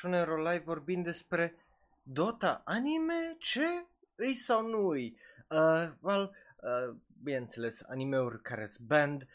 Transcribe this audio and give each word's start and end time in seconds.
Shonero 0.00 0.36
Live 0.36 0.62
vorbind 0.64 1.04
despre 1.04 1.54
Dota 2.02 2.62
anime? 2.64 3.36
Ce? 3.38 3.84
Îi 4.14 4.34
sau 4.34 4.66
nu 4.66 4.88
îi? 4.88 5.16
Uh, 5.48 5.90
well, 6.00 6.36
uh, 6.56 6.96
bineînțeles, 7.22 7.82
animeuri 7.88 8.42
care 8.42 8.66
sunt 8.66 8.86
band, 8.86 9.26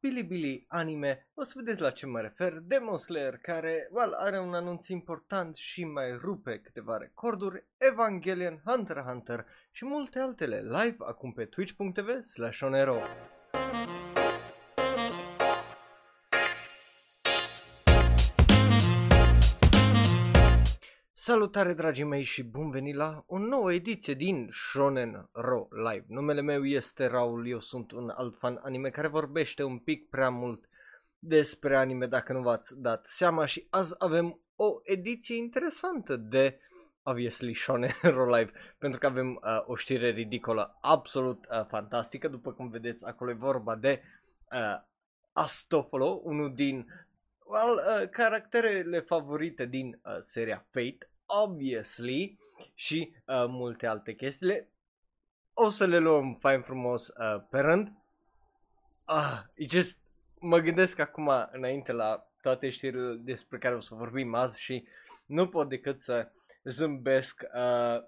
Bilibili 0.00 0.64
anime, 0.68 1.26
o 1.34 1.42
să 1.42 1.52
vedeți 1.56 1.80
la 1.80 1.90
ce 1.90 2.06
mă 2.06 2.20
refer, 2.20 2.52
Demon 2.52 2.98
Slayer 2.98 3.36
care, 3.36 3.88
well, 3.90 4.12
are 4.12 4.40
un 4.40 4.54
anunț 4.54 4.88
important 4.88 5.56
și 5.56 5.84
mai 5.84 6.16
rupe 6.16 6.60
câteva 6.60 6.96
recorduri, 6.96 7.64
Evangelion, 7.76 8.62
Hunter 8.64 8.96
x 8.96 9.02
Hunter 9.02 9.46
și 9.70 9.84
multe 9.84 10.18
altele 10.18 10.60
live 10.60 10.96
acum 10.98 11.32
pe 11.32 11.44
twitch.tv 11.44 12.24
slash 12.24 12.60
onero. 12.60 13.00
Salutare 21.24 21.72
dragii 21.72 22.04
mei 22.04 22.22
și 22.22 22.42
bun 22.42 22.70
venit 22.70 22.94
la 22.94 23.24
o 23.26 23.38
nouă 23.38 23.72
ediție 23.72 24.14
din 24.14 24.48
Shonen 24.52 25.28
Ro 25.32 25.68
Live. 25.70 26.04
Numele 26.08 26.40
meu 26.40 26.64
este 26.64 27.06
Raul, 27.06 27.48
eu 27.48 27.60
sunt 27.60 27.92
un 27.92 28.08
alt 28.08 28.38
fan 28.38 28.60
anime 28.62 28.90
care 28.90 29.08
vorbește 29.08 29.62
un 29.62 29.78
pic 29.78 30.08
prea 30.08 30.28
mult 30.30 30.68
despre 31.18 31.76
anime 31.76 32.06
dacă 32.06 32.32
nu 32.32 32.40
v-ați 32.40 32.80
dat 32.80 33.06
seama 33.06 33.44
și 33.44 33.66
azi 33.70 33.94
avem 33.98 34.40
o 34.56 34.80
ediție 34.82 35.36
interesantă 35.36 36.16
de 36.16 36.58
obviously 37.02 37.54
Shonen 37.54 37.94
Ro 38.16 38.36
Live 38.36 38.52
pentru 38.78 38.98
că 38.98 39.06
avem 39.06 39.40
uh, 39.42 39.62
o 39.66 39.76
știre 39.76 40.10
ridicolă 40.10 40.78
absolut 40.80 41.44
uh, 41.50 41.66
fantastică 41.66 42.28
după 42.28 42.52
cum 42.52 42.68
vedeți 42.68 43.04
acolo 43.04 43.30
e 43.30 43.34
vorba 43.34 43.76
de 43.76 44.02
uh, 44.52 44.82
Astofolo, 45.32 46.20
unul 46.22 46.54
din 46.54 46.86
well, 47.44 48.02
uh, 48.02 48.08
caracterele 48.08 49.00
favorite 49.00 49.66
din 49.66 50.00
uh, 50.04 50.16
seria 50.20 50.66
Fate 50.70 51.06
obviously, 51.40 52.38
și 52.74 53.12
uh, 53.26 53.44
multe 53.48 53.86
alte 53.86 54.14
chestiile. 54.14 54.68
O 55.54 55.68
să 55.68 55.86
le 55.86 55.98
luăm 55.98 56.34
fain 56.40 56.62
frumos 56.62 57.08
uh, 57.08 57.42
pe 57.50 57.60
rând. 57.60 57.92
Ah, 59.04 59.42
e 59.54 59.66
just, 59.68 59.98
mă 60.40 60.58
gândesc 60.58 60.98
acum 60.98 61.30
înainte 61.52 61.92
la 61.92 62.26
toate 62.42 62.70
știrile 62.70 63.14
despre 63.14 63.58
care 63.58 63.74
o 63.74 63.80
să 63.80 63.94
vorbim 63.94 64.34
azi 64.34 64.60
și 64.60 64.86
nu 65.26 65.48
pot 65.48 65.68
decât 65.68 66.00
să 66.00 66.30
zâmbesc 66.64 67.42
uh, 67.54 68.02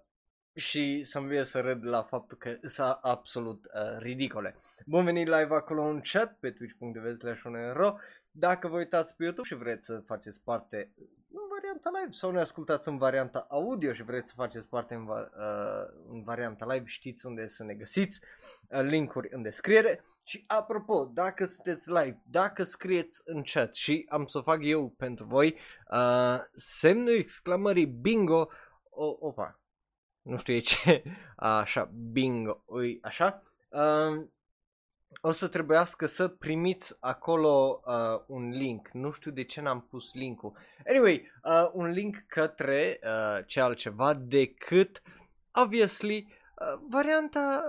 și 0.54 1.04
să-mi 1.04 1.28
vie 1.28 1.44
să 1.44 1.60
râd 1.60 1.84
la 1.84 2.02
faptul 2.02 2.36
că 2.36 2.56
sunt 2.62 2.98
absolut 3.00 3.64
uh, 3.64 3.98
ridicole. 3.98 4.56
Bun 4.86 5.04
venit 5.04 5.27
live 5.27 5.54
acolo 5.54 5.82
în 5.82 6.00
chat 6.00 6.38
pe 6.38 6.50
twitch.tv 6.50 7.18
slash 7.18 7.42
Dacă 8.30 8.68
vă 8.68 8.77
uitați 8.77 9.16
pe 9.16 9.22
YouTube 9.22 9.46
și 9.48 9.54
vreți 9.54 9.84
să 9.84 10.02
faceți 10.06 10.40
parte 10.44 10.90
varianta 11.75 12.00
live 12.00 12.12
sau 12.12 12.30
ne 12.30 12.41
ascultați 12.41 12.89
în 12.89 12.98
varianta 12.98 13.47
audio 13.48 13.92
și 13.92 14.03
vreți 14.03 14.28
să 14.28 14.34
faceți 14.36 14.69
parte 14.69 14.94
în, 14.94 15.05
va- 15.05 15.30
uh, 15.36 15.94
în 16.08 16.22
varianta 16.22 16.72
live, 16.72 16.84
știți 16.86 17.27
unde 17.27 17.48
să 17.48 17.64
ne 17.64 17.75
găsiți, 17.75 18.20
uh, 18.69 18.80
linkuri 18.80 19.28
în 19.30 19.42
descriere. 19.42 20.05
Și 20.22 20.45
apropo, 20.47 21.11
dacă 21.14 21.47
sunteți 21.47 21.89
live, 21.91 22.22
dacă 22.25 22.62
scrieți 22.62 23.20
în 23.25 23.42
chat 23.42 23.75
și 23.75 24.06
am 24.08 24.27
să 24.27 24.39
o 24.39 24.42
fac 24.42 24.58
eu 24.62 24.89
pentru 24.89 25.25
voi, 25.25 25.56
uh, 25.91 26.39
semnul 26.55 27.17
exclamării 27.19 27.86
bingo, 27.86 28.48
o, 28.91 29.17
opa, 29.19 29.61
nu 30.22 30.36
știu 30.36 30.58
ce, 30.58 31.02
așa, 31.36 31.91
bingo, 32.12 32.62
ui, 32.67 32.98
așa, 33.02 33.42
uh, 33.69 34.27
o 35.20 35.30
să 35.30 35.48
trebuiască 35.48 36.06
să 36.06 36.28
primiți 36.28 36.96
acolo 37.00 37.82
uh, 37.84 38.22
un 38.26 38.48
link. 38.48 38.88
Nu 38.92 39.10
știu 39.10 39.30
de 39.30 39.44
ce 39.44 39.60
n-am 39.60 39.86
pus 39.90 40.12
linkul. 40.12 40.52
Anyway, 40.88 41.30
uh, 41.44 41.70
un 41.72 41.86
link 41.86 42.16
către 42.26 43.00
uh, 43.02 43.44
ce 43.46 43.60
altceva 43.60 44.14
decât, 44.14 45.02
obviously, 45.62 46.26
uh, 46.26 46.80
varianta 46.90 47.62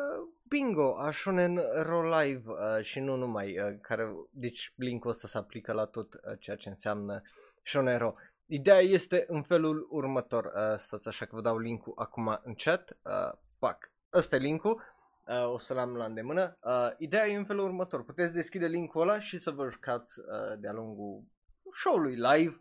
bingo 0.48 0.98
a 0.98 1.12
Shonen 1.12 1.62
Ro 1.82 2.20
Live 2.20 2.44
uh, 2.46 2.84
și 2.84 3.00
nu 3.00 3.16
numai, 3.16 3.60
uh, 3.60 3.78
care, 3.82 4.14
deci 4.32 4.74
linkul 4.76 5.10
ăsta 5.10 5.28
se 5.28 5.38
aplică 5.38 5.74
la 5.74 5.86
tot 5.86 6.14
uh, 6.14 6.20
ceea 6.40 6.56
ce 6.56 6.70
înseamnă 6.70 7.22
Shonen 7.64 7.98
Ro. 7.98 8.14
Ideea 8.46 8.80
este 8.80 9.26
în 9.28 9.44
felul 9.44 9.88
următor, 9.90 10.46
uh, 10.46 10.78
stați 10.78 11.08
așa 11.08 11.26
că 11.26 11.36
vă 11.36 11.42
dau 11.42 11.58
linkul 11.58 11.94
acum 11.96 12.40
în 12.44 12.54
chat, 12.54 12.98
uh, 13.04 13.38
pac, 13.60 13.92
ăsta 14.14 14.36
e 14.36 14.40
linkul, 14.40 14.82
uh, 15.28 15.54
o 15.54 15.58
să-l 15.60 15.78
am 15.78 15.96
la 15.96 16.06
îndemână. 16.06 16.58
Uh, 16.62 16.90
ideea 16.98 17.28
e 17.28 17.36
în 17.36 17.46
felul 17.46 17.66
următor. 17.66 18.04
Puteți 18.06 18.34
deschide 18.34 18.66
linkul 18.66 19.02
ăla 19.02 19.20
și 19.20 19.40
să 19.40 19.52
vă 19.52 19.70
jucați 19.70 20.20
uh, 20.20 20.60
de-a 20.60 20.72
lungul 20.72 21.24
show-ului 21.72 22.16
live 22.16 22.58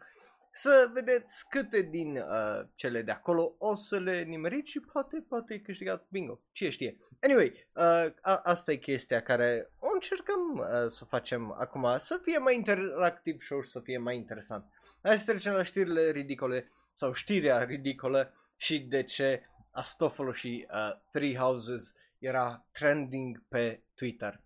să 0.56 0.90
vedeți 0.92 1.48
câte 1.48 1.80
din 1.80 2.16
uh, 2.16 2.60
cele 2.74 3.02
de 3.02 3.10
acolo 3.10 3.54
o 3.58 3.74
să 3.74 3.98
le 3.98 4.22
nimeriți 4.22 4.70
și 4.70 4.80
poate, 4.80 5.24
poate 5.28 5.60
câștigați 5.60 6.06
bingo. 6.10 6.40
Cine 6.52 6.70
știe. 6.70 6.96
Anyway, 7.20 7.68
uh, 7.74 8.12
a- 8.20 8.40
asta 8.44 8.72
e 8.72 8.76
chestia 8.76 9.22
care 9.22 9.70
o 9.78 9.88
încercăm 9.94 10.58
uh, 10.58 10.66
să 10.88 11.04
facem 11.04 11.56
acum, 11.58 11.94
să 11.98 12.20
fie 12.22 12.38
mai 12.38 12.54
interactiv 12.54 13.42
show 13.42 13.62
și 13.62 13.70
să 13.70 13.80
fie 13.80 13.98
mai 13.98 14.16
interesant. 14.16 14.64
Hai 15.02 15.18
să 15.18 15.30
trecem 15.30 15.52
la 15.52 15.62
știrile 15.62 16.10
ridicole 16.10 16.72
sau 16.94 17.12
știrea 17.12 17.62
ridicolă 17.62 18.32
și 18.56 18.78
de 18.78 19.02
ce 19.02 19.48
Astofolo 19.70 20.32
și 20.32 20.66
uh, 20.70 20.96
Three 21.10 21.36
Houses 21.36 21.94
era 22.24 22.66
trending 22.72 23.44
pe 23.48 23.82
Twitter. 23.94 24.40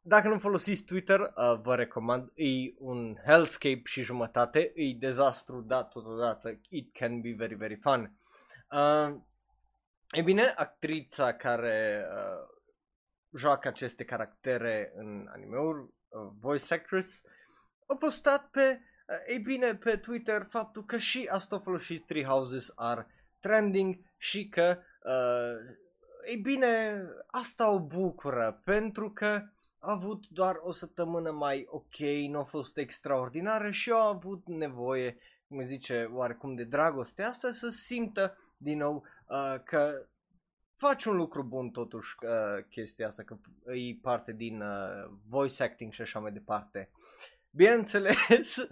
Dacă 0.00 0.28
nu 0.28 0.38
folosiți 0.38 0.84
Twitter, 0.84 1.20
uh, 1.20 1.60
vă 1.62 1.74
recomand, 1.74 2.30
e 2.34 2.74
un 2.78 3.16
hellscape 3.26 3.82
și 3.84 4.02
jumătate, 4.02 4.72
e 4.74 4.94
dezastru, 4.98 5.60
dar 5.60 5.82
totodată 5.82 6.60
it 6.68 6.92
can 6.92 7.20
be 7.20 7.34
very, 7.36 7.54
very 7.54 7.76
fun. 7.76 8.12
Uh, 8.70 9.20
e 10.10 10.22
bine, 10.22 10.42
actrița 10.42 11.34
care 11.34 12.06
uh, 12.10 12.56
joacă 13.36 13.68
aceste 13.68 14.04
caractere 14.04 14.92
în 14.94 15.28
anime-uri, 15.32 15.80
uh, 15.80 16.32
voice 16.40 16.74
actress, 16.74 17.22
a 17.86 17.96
postat 17.96 18.48
pe, 18.50 18.80
uh, 19.08 19.34
e 19.34 19.38
bine, 19.38 19.74
pe 19.74 19.96
Twitter 19.96 20.46
faptul 20.50 20.84
că 20.84 20.96
și 20.96 21.28
Astofolo 21.30 21.78
și 21.78 21.98
Three 21.98 22.24
Houses 22.24 22.72
are 22.74 23.06
trending 23.40 23.98
și 24.16 24.48
că 24.48 24.78
uh, 25.02 25.76
ei 26.26 26.36
bine, 26.36 27.02
asta 27.26 27.70
o 27.70 27.80
bucură, 27.80 28.60
pentru 28.64 29.10
că 29.10 29.42
a 29.78 29.92
avut 29.92 30.28
doar 30.28 30.56
o 30.60 30.72
săptămână 30.72 31.30
mai 31.30 31.66
ok, 31.68 31.98
nu 32.28 32.38
a 32.38 32.44
fost 32.44 32.76
extraordinară 32.76 33.70
și 33.70 33.90
eu 33.90 33.96
am 33.96 34.16
avut 34.16 34.46
nevoie, 34.46 35.16
cum 35.48 35.66
zice, 35.66 36.08
oarecum 36.12 36.54
de 36.54 36.64
dragoste 36.64 37.22
asta, 37.22 37.50
să 37.50 37.68
simtă 37.68 38.38
din 38.56 38.78
nou 38.78 39.04
uh, 39.28 39.62
că 39.64 40.06
faci 40.76 41.04
un 41.04 41.16
lucru 41.16 41.42
bun 41.42 41.70
totuși 41.70 42.14
uh, 42.22 42.64
chestia 42.70 43.08
asta, 43.08 43.22
că 43.22 43.36
e 43.72 43.98
parte 44.02 44.32
din 44.32 44.60
uh, 44.60 45.10
voice 45.28 45.62
acting 45.62 45.92
și 45.92 46.00
așa 46.00 46.18
mai 46.18 46.32
departe. 46.32 46.90
Bineînțeles, 47.50 48.56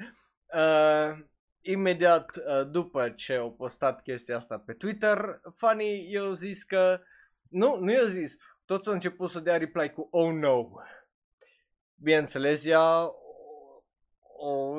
uh, 0.61 1.19
imediat 1.61 2.37
uh, 2.37 2.71
după 2.71 3.09
ce 3.09 3.35
au 3.35 3.53
postat 3.53 4.03
chestia 4.03 4.37
asta 4.37 4.59
pe 4.59 4.73
Twitter, 4.73 5.41
fanii 5.57 6.11
i-au 6.11 6.33
zis 6.33 6.63
că 6.63 7.01
nu, 7.49 7.77
nu 7.77 7.93
i-a 7.93 8.07
zis. 8.07 8.37
Toți 8.65 8.89
au 8.89 8.95
început 8.95 9.31
să 9.31 9.41
dea 9.41 9.57
reply 9.57 9.93
cu 9.93 10.09
oh 10.11 10.33
no. 10.33 10.69
Bineînțeles, 11.95 12.65
ea 12.65 13.11
o 14.39 14.75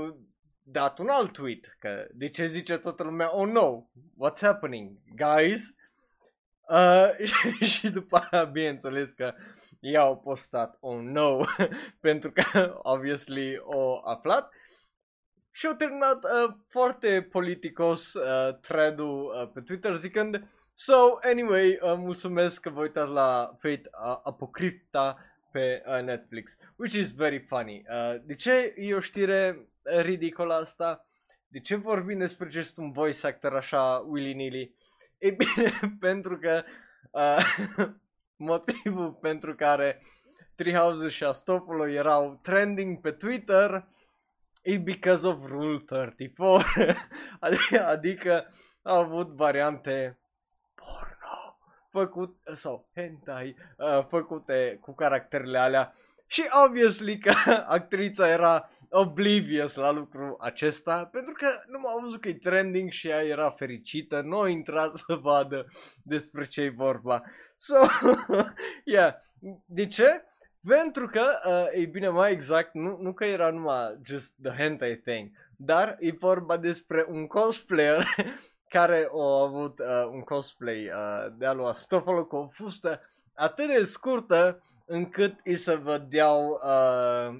dat 0.63 0.99
un 0.99 1.07
alt 1.07 1.31
tweet, 1.31 1.75
că 1.79 2.07
de 2.11 2.29
ce 2.29 2.45
zice 2.45 2.77
toată 2.77 3.03
lumea 3.03 3.35
oh 3.35 3.47
no, 3.47 3.83
what's 3.93 4.39
happening, 4.41 4.97
guys? 5.15 5.75
Uh, 6.69 7.27
și 7.73 7.89
după 7.89 8.27
aia, 8.31 8.43
bineînțeles 8.43 9.11
că 9.11 9.33
ea 9.79 10.01
au 10.01 10.17
postat 10.17 10.77
oh 10.79 10.99
no, 11.01 11.39
pentru 12.07 12.31
că 12.31 12.79
obviously 12.81 13.57
o 13.63 14.01
aflat 14.03 14.51
și 15.51 15.65
au 15.65 15.73
terminat 15.73 16.23
uh, 16.23 16.53
foarte 16.67 17.27
politicos 17.31 18.13
uh, 18.13 18.57
thread-ul 18.61 19.23
uh, 19.25 19.51
pe 19.53 19.61
Twitter 19.61 19.95
zicând 19.95 20.47
So, 20.79 21.17
anyway, 21.21 21.79
uh, 21.81 21.93
mulțumesc 21.97 22.61
că 22.61 22.69
vă 22.69 22.81
uitați 22.81 23.11
la 23.11 23.57
Fate 23.59 23.81
uh, 23.83 24.19
Apocrypta 24.23 25.17
pe 25.51 25.83
uh, 25.85 26.03
Netflix, 26.03 26.57
which 26.75 26.95
is 26.95 27.13
very 27.13 27.39
funny. 27.39 27.83
Uh, 27.89 28.15
de 28.23 28.35
ce 28.35 28.73
e 28.75 28.93
o 28.93 28.99
știre 28.99 29.67
ridicolă 29.83 30.53
asta? 30.53 31.05
De 31.47 31.59
ce 31.59 31.75
vorbim 31.75 32.17
despre 32.17 32.49
just 32.49 32.77
un 32.77 32.91
voice 32.91 33.27
actor 33.27 33.55
așa 33.55 34.05
willy-nilly? 34.07 34.75
E 35.17 35.29
bine, 35.29 35.79
pentru 35.99 36.37
că 36.37 36.63
uh, 37.11 37.87
motivul 38.51 39.11
pentru 39.11 39.55
care 39.55 40.01
Treehouse 40.55 41.07
și 41.07 41.23
Astopolo 41.23 41.87
erau 41.87 42.39
trending 42.43 43.01
pe 43.01 43.11
Twitter 43.11 43.87
e 44.61 44.77
because 44.77 45.27
of 45.27 45.37
Rule 45.45 45.79
34. 45.79 46.65
adică, 47.39 47.85
adică 47.85 48.53
au 48.81 48.99
avut 48.99 49.27
variante 49.27 50.17
făcut, 51.97 52.37
sau 52.53 52.87
hentai, 52.95 53.55
uh, 53.77 54.05
făcute 54.09 54.77
cu 54.81 54.93
caracterele 54.93 55.57
alea 55.57 55.95
și 56.27 56.43
obviously 56.65 57.17
că 57.17 57.33
actrița 57.77 58.29
era 58.29 58.69
oblivious 58.89 59.75
la 59.75 59.91
lucrul 59.91 60.37
acesta 60.39 61.09
pentru 61.11 61.33
că 61.33 61.47
nu 61.67 61.79
m-au 61.79 61.99
văzut 61.99 62.21
că 62.21 62.27
e 62.27 62.33
trending 62.33 62.91
și 62.91 63.07
ea 63.07 63.23
era 63.23 63.49
fericită, 63.49 64.21
nu 64.21 64.39
a 64.39 64.49
intrat 64.49 64.95
să 64.95 65.15
vadă 65.21 65.65
despre 66.03 66.45
ce 66.45 66.61
e 66.61 66.69
vorba. 66.69 67.23
So, 67.57 67.75
yeah. 68.95 69.13
De 69.65 69.85
ce? 69.85 70.23
Pentru 70.67 71.07
că, 71.07 71.23
uh, 71.45 71.81
e 71.81 71.85
bine, 71.85 72.09
mai 72.09 72.31
exact, 72.31 72.73
nu, 72.73 72.97
nu 73.01 73.13
că 73.13 73.25
era 73.25 73.51
numai 73.51 73.97
just 74.05 74.33
the 74.43 74.51
hentai 74.51 74.95
thing, 74.95 75.29
dar 75.55 75.97
e 75.99 76.11
vorba 76.11 76.57
despre 76.57 77.05
un 77.09 77.27
cosplayer 77.27 78.05
care 78.69 79.09
a 79.13 79.41
avut 79.41 79.79
uh, 79.79 80.09
un 80.11 80.21
cosplay 80.21 80.85
uh, 80.85 81.33
de 81.37 81.45
a 81.45 81.53
lua 81.53 81.73
Stofolo 81.73 82.25
cu 82.25 82.35
o 82.35 82.47
fustă 82.47 83.01
atât 83.35 83.67
de 83.67 83.83
scurtă 83.83 84.63
încât 84.85 85.39
îi 85.43 85.55
se 85.55 85.75
vedeau 85.75 86.59
uh, 86.63 87.39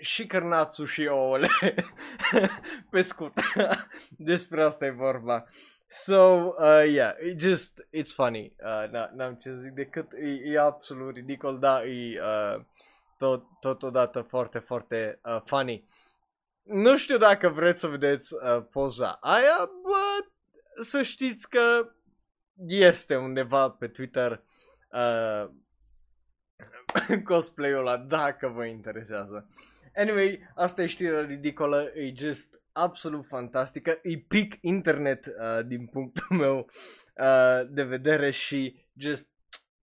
și 0.00 0.26
cărnațul 0.26 0.86
și 0.86 1.06
ouăle 1.06 1.48
pe 2.90 3.00
scurt. 3.00 3.40
Despre 4.30 4.62
asta 4.62 4.86
e 4.86 4.90
vorba. 4.90 5.44
So, 5.88 6.54
uh, 6.58 6.84
yeah, 6.86 7.14
it 7.20 7.40
just, 7.40 7.86
it's 7.92 8.14
funny. 8.14 8.52
Uh, 8.64 9.10
n-am 9.14 9.34
ce 9.34 9.56
zic 9.62 9.70
decât, 9.70 10.12
e, 10.12 10.52
e 10.52 10.58
absolut 10.58 11.14
ridicol, 11.14 11.58
da, 11.58 11.84
e 11.84 12.20
uh, 12.20 12.64
tot, 13.18 13.44
totodată 13.60 14.20
foarte, 14.20 14.58
foarte 14.58 15.20
uh, 15.24 15.40
funny. 15.44 15.88
Nu 16.62 16.96
știu 16.96 17.18
dacă 17.18 17.48
vreți 17.48 17.80
să 17.80 17.86
vedeți 17.86 18.34
uh, 18.34 18.64
poza 18.70 19.18
aia, 19.20 19.70
but 19.82 20.31
să 20.82 21.02
știți 21.02 21.48
că 21.48 21.92
este 22.66 23.16
undeva 23.16 23.70
pe 23.70 23.88
Twitter 23.88 24.44
uh, 24.90 25.50
cosplay-ul 27.24 27.78
ăla, 27.78 27.96
dacă 27.96 28.48
vă 28.48 28.64
interesează. 28.64 29.48
Anyway, 29.94 30.40
asta 30.54 30.82
e 30.82 30.86
știrea 30.86 31.20
ridicolă, 31.20 31.92
e 31.94 32.12
just 32.14 32.60
absolut 32.72 33.26
fantastică, 33.26 33.98
e 34.02 34.18
pic 34.18 34.58
internet 34.60 35.26
uh, 35.26 35.66
din 35.66 35.86
punctul 35.86 36.36
meu 36.44 36.70
uh, 37.16 37.68
de 37.68 37.82
vedere 37.82 38.30
și 38.30 38.86
just 38.96 39.30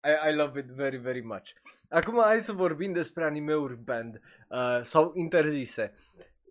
I, 0.03 0.29
I 0.29 0.35
love 0.35 0.59
it 0.59 0.65
very, 0.65 0.97
very 0.97 1.21
much. 1.21 1.49
Acum 1.89 2.21
hai 2.21 2.41
să 2.41 2.51
vorbim 2.51 2.93
despre 2.93 3.23
animeuri 3.23 3.77
band 3.77 4.21
uh, 4.47 4.79
sau 4.83 5.11
interzise. 5.15 5.93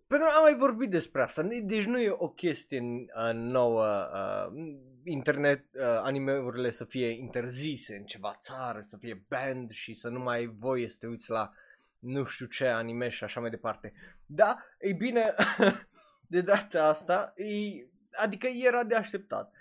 Pentru 0.09 0.27
că 0.27 0.33
am 0.35 0.43
mai 0.43 0.55
vorbit 0.55 0.89
despre 0.89 1.21
asta, 1.21 1.43
deci 1.63 1.85
nu 1.85 1.99
e 1.99 2.15
o 2.17 2.29
chestie 2.29 2.81
uh, 2.81 3.33
nouă, 3.33 4.09
uh, 4.13 4.77
internet, 5.03 5.65
uh, 5.73 5.81
animeurile 5.83 6.71
să 6.71 6.85
fie 6.85 7.09
interzise 7.09 7.95
în 7.95 8.03
ceva 8.03 8.37
țară, 8.39 8.83
să 8.87 8.97
fie 8.97 9.23
band 9.27 9.71
și 9.71 9.93
să 9.93 10.09
nu 10.09 10.19
mai 10.19 10.37
ai 10.37 10.55
voie 10.59 10.89
să 10.89 10.95
te 10.99 11.07
uiți 11.07 11.29
la 11.29 11.51
nu 11.99 12.25
știu 12.25 12.45
ce 12.45 12.67
anime 12.67 13.09
și 13.09 13.23
așa 13.23 13.39
mai 13.39 13.49
departe. 13.49 13.93
Da, 14.25 14.57
ei 14.79 14.93
bine, 14.93 15.35
de 16.33 16.41
data 16.41 16.87
asta, 16.87 17.33
e, 17.35 17.85
adică 18.11 18.47
era 18.47 18.83
de 18.83 18.95
așteptat. 18.95 19.53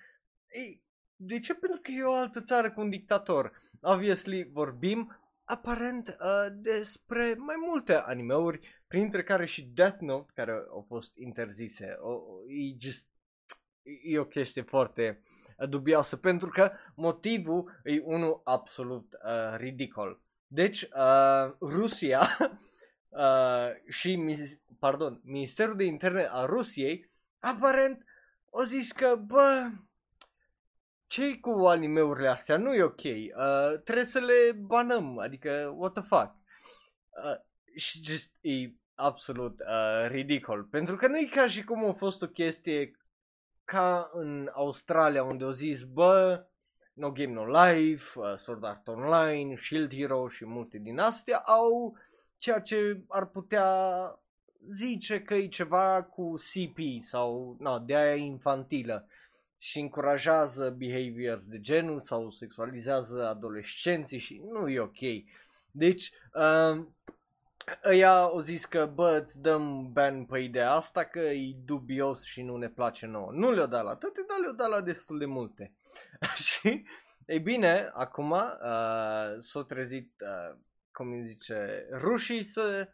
E, 0.49 0.81
de 1.17 1.39
ce? 1.39 1.55
Pentru 1.55 1.81
că 1.83 1.91
e 1.91 2.03
o 2.03 2.15
altă 2.15 2.41
țară 2.41 2.71
cu 2.71 2.81
un 2.81 2.91
dictator. 2.91 3.53
Obviously, 3.81 4.51
vorbim 4.53 5.18
aparent 5.49 6.09
uh, 6.09 6.47
despre 6.53 7.35
mai 7.39 7.57
multe 7.59 7.95
animeuri, 7.95 8.83
printre 8.89 9.23
care 9.23 9.47
și 9.47 9.63
Death 9.63 10.01
Note, 10.01 10.33
care 10.35 10.53
au 10.71 10.85
fost 10.89 11.17
interzise. 11.17 11.97
O, 12.01 12.21
e, 12.49 12.77
just, 12.79 13.09
e 14.03 14.19
o 14.19 14.25
chestie 14.25 14.63
foarte 14.63 15.23
uh, 15.59 15.69
dubioasă, 15.69 16.17
pentru 16.17 16.49
că 16.49 16.73
motivul 16.95 17.81
e 17.85 18.01
unul 18.05 18.41
absolut 18.45 19.13
uh, 19.13 19.57
ridicol. 19.57 20.21
Deci, 20.47 20.83
uh, 20.83 21.53
Rusia 21.61 22.21
uh, 23.09 23.69
și, 23.89 24.37
pardon, 24.79 25.21
Ministerul 25.25 25.77
de 25.77 25.85
Interne 25.85 26.29
a 26.31 26.45
Rusiei, 26.45 27.11
aparent, 27.39 28.05
au 28.53 28.63
zis 28.63 28.93
că, 28.93 29.17
bă, 29.27 29.71
ce 31.09 31.39
cu 31.39 31.51
animeurile 31.51 32.29
astea? 32.29 32.57
Nu 32.57 32.75
e 32.75 32.83
ok. 32.83 33.03
Uh, 33.05 33.81
trebuie 33.85 34.05
să 34.05 34.19
le 34.19 34.53
banăm. 34.53 35.19
Adică, 35.19 35.75
what 35.77 35.93
the 35.93 36.03
fuck? 36.03 36.35
Uh, 37.25 37.37
și 37.77 38.05
just, 38.05 38.33
e 38.41 38.71
absolut 38.95 39.61
uh, 39.61 40.09
ridicol. 40.09 40.63
Pentru 40.63 40.97
că 40.97 41.07
nu 41.07 41.19
e 41.19 41.25
ca 41.25 41.49
și 41.49 41.65
cum 41.65 41.85
a 41.85 41.93
fost 41.93 42.23
o 42.23 42.27
chestie 42.27 42.99
ca 43.65 44.11
în 44.13 44.51
Australia 44.53 45.23
unde 45.23 45.45
au 45.45 45.51
zis, 45.51 45.83
bă, 45.83 46.47
No 46.93 47.11
Game 47.11 47.33
No 47.33 47.65
Life, 47.65 48.19
uh, 48.19 48.37
Sword 48.37 48.65
Art 48.65 48.89
Online, 48.89 49.57
Shield 49.57 49.95
Hero 49.95 50.29
și 50.29 50.45
multe 50.47 50.79
din 50.79 50.99
astea 50.99 51.39
au 51.39 51.97
ceea 52.39 52.61
ce 52.61 53.01
ar 53.09 53.27
putea 53.27 53.71
zice 54.75 55.23
că 55.23 55.35
e 55.35 55.49
ceva 55.49 56.03
cu 56.03 56.35
CP 56.35 57.03
sau 57.03 57.57
no, 57.61 57.79
de 57.79 57.97
aia 57.97 58.15
infantilă 58.15 59.09
și 59.59 59.79
încurajează 59.79 60.71
behaviors 60.71 61.45
de 61.45 61.61
genul 61.61 62.01
sau 62.01 62.31
sexualizează 62.31 63.29
adolescenții 63.29 64.19
și 64.19 64.43
nu 64.53 64.69
e 64.69 64.81
ok. 64.81 64.99
Deci, 65.71 66.13
uh, 66.35 66.87
ăia 67.85 68.17
au 68.17 68.41
zis 68.41 68.65
că, 68.65 68.91
bă, 68.95 69.21
îți 69.25 69.41
dăm 69.41 69.93
ban 69.93 70.25
pe 70.25 70.39
ideea 70.39 70.71
asta 70.71 71.05
că 71.05 71.19
e 71.19 71.57
dubios 71.65 72.25
și 72.25 72.43
nu 72.43 72.57
ne 72.57 72.69
place 72.69 73.07
nouă. 73.07 73.31
Nu 73.33 73.51
le-o 73.51 73.67
dat 73.67 73.85
la 73.85 73.95
toate, 73.95 74.25
dar 74.29 74.39
le-o 74.39 74.53
dat 74.53 74.69
la 74.69 74.81
destul 74.81 75.19
de 75.19 75.25
multe. 75.25 75.73
și, 76.49 76.85
ei 77.27 77.39
bine, 77.39 77.91
acum 77.95 78.31
uh, 78.31 79.37
s-au 79.39 79.63
trezit, 79.63 80.13
uh, 80.21 80.57
cum 80.93 81.13
îi 81.13 81.27
zice, 81.27 81.87
rușii 81.93 82.43
să 82.43 82.89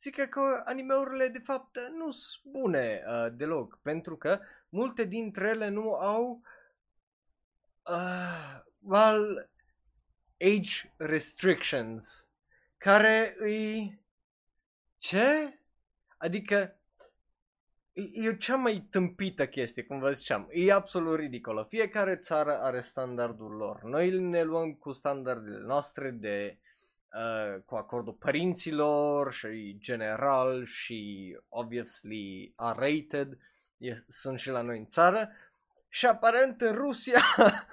zică 0.00 0.24
că 0.24 0.62
animeurile 0.64 1.28
de 1.28 1.38
fapt 1.38 1.78
nu 1.96 2.10
sunt 2.10 2.52
bune 2.52 3.02
uh, 3.06 3.26
deloc, 3.32 3.78
pentru 3.82 4.16
că 4.16 4.40
multe 4.70 5.04
dintre 5.04 5.48
ele 5.48 5.68
nu 5.68 5.94
au 5.94 6.42
uh, 7.86 8.60
well, 8.82 9.50
age 10.40 10.92
restrictions, 10.96 12.26
care 12.78 13.34
îi... 13.38 13.98
Ce? 14.98 15.58
Adică 16.16 16.80
e, 17.92 18.02
e 18.28 18.36
cea 18.36 18.56
mai 18.56 18.86
tâmpită 18.90 19.46
chestie, 19.46 19.82
cum 19.82 19.98
vă 19.98 20.12
ziceam. 20.12 20.48
E 20.52 20.72
absolut 20.72 21.18
ridicolă. 21.18 21.66
Fiecare 21.68 22.16
țară 22.16 22.58
are 22.60 22.80
standardul 22.80 23.50
lor. 23.50 23.82
Noi 23.82 24.20
ne 24.20 24.42
luăm 24.42 24.72
cu 24.72 24.92
standardele 24.92 25.58
noastre 25.58 26.10
de 26.10 26.58
uh, 27.12 27.62
cu 27.64 27.74
acordul 27.74 28.12
părinților 28.12 29.32
și 29.32 29.78
general 29.78 30.64
și 30.64 31.38
obviously 31.48 32.54
R-rated 32.56 33.38
e, 33.80 34.04
sunt 34.06 34.38
și 34.38 34.48
la 34.48 34.60
noi 34.60 34.78
în 34.78 34.86
țară 34.86 35.32
și 35.88 36.06
aparent 36.06 36.60
în 36.60 36.74
Rusia 36.74 37.20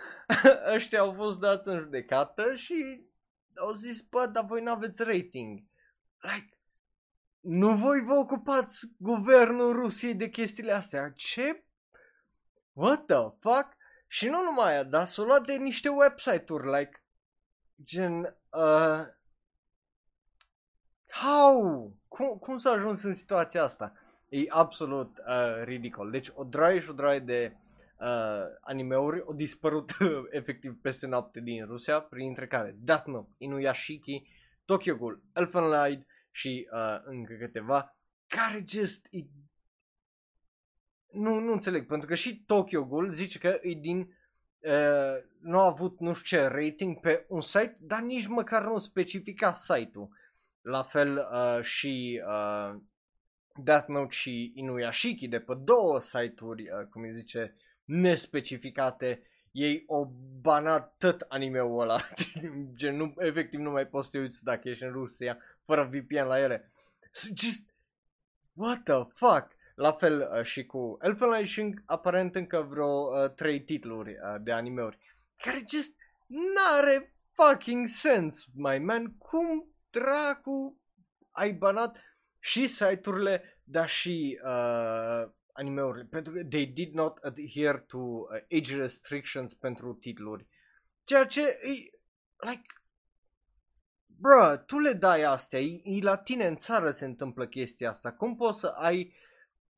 ăștia 0.75 0.99
au 0.99 1.13
fost 1.13 1.39
dați 1.39 1.67
în 1.67 1.79
judecată 1.79 2.55
și 2.55 3.05
au 3.55 3.71
zis, 3.73 4.01
bă, 4.01 4.25
dar 4.25 4.45
voi 4.45 4.61
nu 4.61 4.71
aveți 4.71 5.03
rating. 5.03 5.63
Like, 6.19 6.57
nu 7.39 7.75
voi 7.75 8.01
vă 8.01 8.13
ocupați 8.13 8.87
guvernul 8.97 9.73
Rusiei 9.73 10.15
de 10.15 10.29
chestiile 10.29 10.71
astea. 10.71 11.11
Ce? 11.15 11.63
What 12.73 13.05
the 13.05 13.15
fuck? 13.39 13.75
Și 14.07 14.29
nu 14.29 14.41
numai 14.43 14.71
aia, 14.71 14.83
dar 14.83 15.05
s-o 15.05 15.23
luat 15.23 15.45
de 15.45 15.53
niște 15.53 15.89
website-uri, 15.89 16.77
like, 16.77 17.03
gen, 17.83 18.37
uh, 18.49 19.07
how? 21.11 21.91
Cum, 22.07 22.37
cum 22.37 22.57
s-a 22.57 22.71
ajuns 22.71 23.03
în 23.03 23.13
situația 23.13 23.63
asta? 23.63 23.93
E 24.29 24.45
absolut 24.47 25.17
uh, 25.17 25.63
ridicol. 25.63 26.11
Deci 26.11 26.29
o 26.33 26.43
draie 26.43 26.79
și 26.79 26.89
o 26.89 26.93
draie 26.93 27.19
de 27.19 27.55
uh, 27.99 28.07
animeuri 28.61 29.23
au 29.27 29.33
dispărut 29.33 29.91
efectiv 30.39 30.77
peste 30.81 31.07
noapte 31.07 31.39
din 31.39 31.65
Rusia, 31.65 31.99
printre 31.99 32.47
care 32.47 32.75
Death 32.79 33.05
Note, 33.05 33.29
Inuyashiki, 33.37 34.23
Tokyo 34.65 34.95
Ghoul, 34.95 35.23
Elfen 35.33 35.69
Light, 35.69 36.07
și 36.37 36.67
uh, 36.71 36.99
încă 37.03 37.33
câteva 37.33 37.97
care 38.27 38.63
just 38.67 39.05
e... 39.09 39.19
nu, 41.11 41.39
nu 41.39 41.51
înțeleg, 41.51 41.85
pentru 41.87 42.07
că 42.07 42.15
și 42.15 42.43
Tokyo 42.45 42.85
Ghoul 42.85 43.13
zice 43.13 43.39
că 43.39 43.59
e 43.61 43.73
din 43.73 43.99
uh, 44.59 45.23
nu 45.39 45.59
a 45.59 45.65
avut 45.65 45.99
nu 45.99 46.13
știu 46.13 46.37
ce 46.37 46.47
rating 46.47 46.99
pe 46.99 47.25
un 47.27 47.41
site, 47.41 47.77
dar 47.79 48.01
nici 48.01 48.27
măcar 48.27 48.63
nu 48.63 48.77
specifica 48.77 49.53
site-ul. 49.53 50.09
La 50.61 50.83
fel 50.83 51.27
uh, 51.31 51.63
și 51.63 52.21
uh, 52.27 52.75
Death 53.63 53.87
Note 53.87 54.13
și 54.13 54.51
Inuyashiki 54.55 55.27
de 55.27 55.39
pe 55.39 55.53
două 55.63 55.99
site-uri, 55.99 56.61
uh, 56.61 56.85
cum 56.89 57.01
îi 57.01 57.13
zice, 57.13 57.55
nespecificate, 57.85 59.21
ei 59.51 59.83
o 59.87 60.05
banat 60.41 60.95
tot 60.97 61.25
anime-ul 61.27 61.81
ăla, 61.81 62.01
gen 62.79 62.95
nu, 62.95 63.13
efectiv 63.17 63.59
nu 63.59 63.71
mai 63.71 63.87
poți 63.87 64.05
să 64.05 64.11
te 64.11 64.19
uiți 64.19 64.43
dacă 64.43 64.69
ești 64.69 64.83
în 64.83 64.91
Rusia 64.91 65.37
fără 65.65 65.89
VPN 65.91 66.25
la 66.25 66.39
ele. 66.39 66.71
Just, 67.35 67.73
what 68.53 68.83
the 68.83 69.03
fuck? 69.15 69.55
La 69.75 69.91
fel 69.91 70.29
uh, 70.37 70.43
și 70.43 70.65
cu 70.65 70.97
Elfen 71.01 71.29
Light 71.29 71.47
și 71.47 71.79
aparent 71.85 72.35
încă 72.35 72.67
vreo 72.69 73.23
uh, 73.23 73.33
3 73.33 73.63
titluri 73.63 74.09
uh, 74.09 74.41
de 74.41 74.51
animeuri. 74.51 74.97
Care 75.37 75.65
just 75.69 75.95
n-are 76.27 77.13
fucking 77.31 77.87
sense, 77.87 78.45
my 78.53 78.79
man. 78.79 79.17
Cum 79.17 79.71
dracu 79.89 80.81
ai 81.31 81.51
banat 81.51 81.97
și 82.47 82.67
site-urile, 82.67 83.59
dar 83.63 83.89
și 83.89 84.39
uh, 84.43 85.29
animeurile, 85.51 86.03
pentru 86.03 86.33
că 86.33 86.43
they 86.43 86.65
did 86.65 86.93
not 86.93 87.17
adhere 87.17 87.83
to 87.87 87.97
uh, 87.97 88.27
age 88.57 88.75
restrictions 88.75 89.53
pentru 89.53 89.93
titluri. 89.93 90.47
Ceea 91.03 91.25
ce 91.25 91.41
e, 91.41 91.69
like, 92.49 92.65
bro, 94.05 94.57
tu 94.57 94.79
le 94.79 94.93
dai 94.93 95.23
astea, 95.23 95.59
e, 95.59 95.81
e 95.83 96.01
la 96.01 96.17
tine 96.17 96.45
în 96.47 96.57
țară 96.57 96.91
se 96.91 97.05
întâmplă 97.05 97.47
chestia 97.47 97.89
asta. 97.89 98.11
Cum 98.11 98.35
poți 98.35 98.59
să 98.59 98.67
ai 98.67 99.13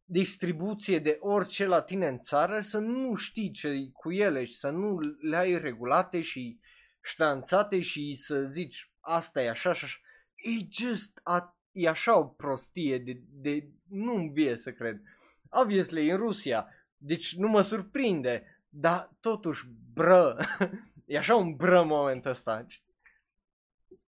distribuție 0.04 1.00
de 1.00 1.18
orice 1.20 1.66
la 1.66 1.82
tine 1.82 2.08
în 2.08 2.20
țară 2.20 2.62
să 2.62 2.78
nu 2.78 3.16
știi 3.16 3.52
ce 3.52 3.90
cu 3.94 4.12
ele 4.12 4.46
și 4.46 4.54
să 4.54 4.70
nu 4.70 5.00
le 5.22 5.38
ai 5.38 5.58
regulate 5.58 6.22
și 6.22 6.60
ștanțate 7.02 7.82
și 7.82 8.16
să 8.16 8.44
zici 8.44 8.92
asta 9.00 9.42
e 9.42 9.50
așa 9.50 9.74
și 9.74 9.84
așa. 9.84 9.98
E 10.36 10.68
just, 10.70 11.20
a, 11.24 11.59
e 11.72 11.88
așa 11.88 12.18
o 12.18 12.24
prostie 12.24 12.98
de, 12.98 13.22
de 13.30 13.68
nu-mi 13.90 14.30
vie 14.30 14.58
să 14.58 14.72
cred. 14.72 15.02
Obviously, 15.50 16.10
în 16.10 16.18
Rusia, 16.18 16.68
deci 16.98 17.36
nu 17.36 17.48
mă 17.48 17.62
surprinde, 17.62 18.64
dar 18.70 19.10
totuși, 19.20 19.68
bră, 19.94 20.38
e 21.06 21.18
așa 21.18 21.36
un 21.36 21.56
bră 21.56 21.84
momentul 21.84 22.32
ăsta. 22.32 22.66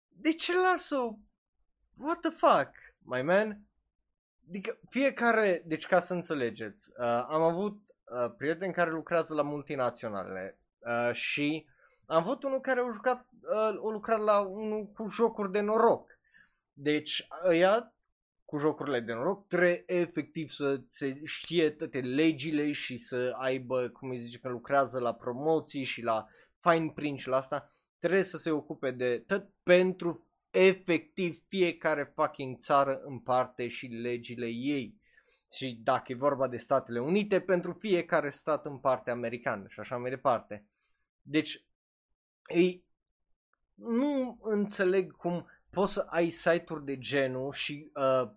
De 0.08 0.32
ce 0.32 0.52
lasă 0.52 1.18
What 1.96 2.20
the 2.20 2.30
fuck, 2.30 2.70
my 2.98 3.22
man? 3.22 3.60
Adică 4.48 4.78
fiecare, 4.88 5.62
deci 5.66 5.86
ca 5.86 6.00
să 6.00 6.14
înțelegeți, 6.14 6.90
uh, 6.96 7.04
am 7.28 7.42
avut 7.42 7.72
uh, 7.72 8.34
prieteni 8.36 8.72
care 8.72 8.90
lucrează 8.90 9.34
la 9.34 9.42
multinaționale 9.42 10.58
uh, 10.78 11.14
și 11.14 11.66
am 12.06 12.16
avut 12.16 12.42
unul 12.42 12.60
care 12.60 12.80
a 12.80 12.92
jucat, 12.92 13.26
uh, 13.42 13.56
a 13.56 13.70
lucrat 13.70 14.20
la 14.20 14.40
unul 14.40 14.86
cu 14.86 15.08
jocuri 15.08 15.52
de 15.52 15.60
noroc. 15.60 16.18
Deci 16.82 17.26
ăia 17.46 17.94
cu 18.44 18.56
jocurile 18.56 19.00
de 19.00 19.12
noroc 19.12 19.46
trebuie 19.46 19.82
efectiv 19.86 20.50
să 20.50 20.80
se 20.88 21.20
știe 21.24 21.70
toate 21.70 22.00
legile 22.00 22.72
și 22.72 22.98
să 22.98 23.36
aibă, 23.38 23.88
cum 23.88 24.10
îi 24.10 24.20
zice, 24.20 24.38
că 24.38 24.48
lucrează 24.48 24.98
la 24.98 25.14
promoții 25.14 25.84
și 25.84 26.02
la 26.02 26.26
fine 26.60 26.92
print 26.94 27.18
și 27.18 27.28
la 27.28 27.36
asta. 27.36 27.74
Trebuie 27.98 28.22
să 28.22 28.36
se 28.36 28.50
ocupe 28.50 28.90
de 28.90 29.24
tot 29.26 29.48
pentru 29.62 30.26
efectiv 30.50 31.42
fiecare 31.48 32.12
fucking 32.14 32.58
țară 32.58 33.00
în 33.04 33.18
parte 33.18 33.68
și 33.68 33.86
legile 33.86 34.46
ei. 34.46 35.00
Și 35.52 35.80
dacă 35.82 36.12
e 36.12 36.14
vorba 36.14 36.48
de 36.48 36.56
Statele 36.56 37.00
Unite, 37.00 37.40
pentru 37.40 37.72
fiecare 37.72 38.30
stat 38.30 38.64
în 38.66 38.78
parte 38.78 39.10
american 39.10 39.66
și 39.68 39.80
așa 39.80 39.96
mai 39.96 40.10
departe. 40.10 40.66
Deci, 41.22 41.64
ei, 42.46 42.84
nu 43.74 44.38
înțeleg 44.42 45.12
cum 45.12 45.46
poți 45.70 45.92
să 45.92 46.06
ai 46.08 46.30
site-uri 46.30 46.84
de 46.84 46.98
genul 46.98 47.52
și 47.52 47.90
uh, 47.94 48.30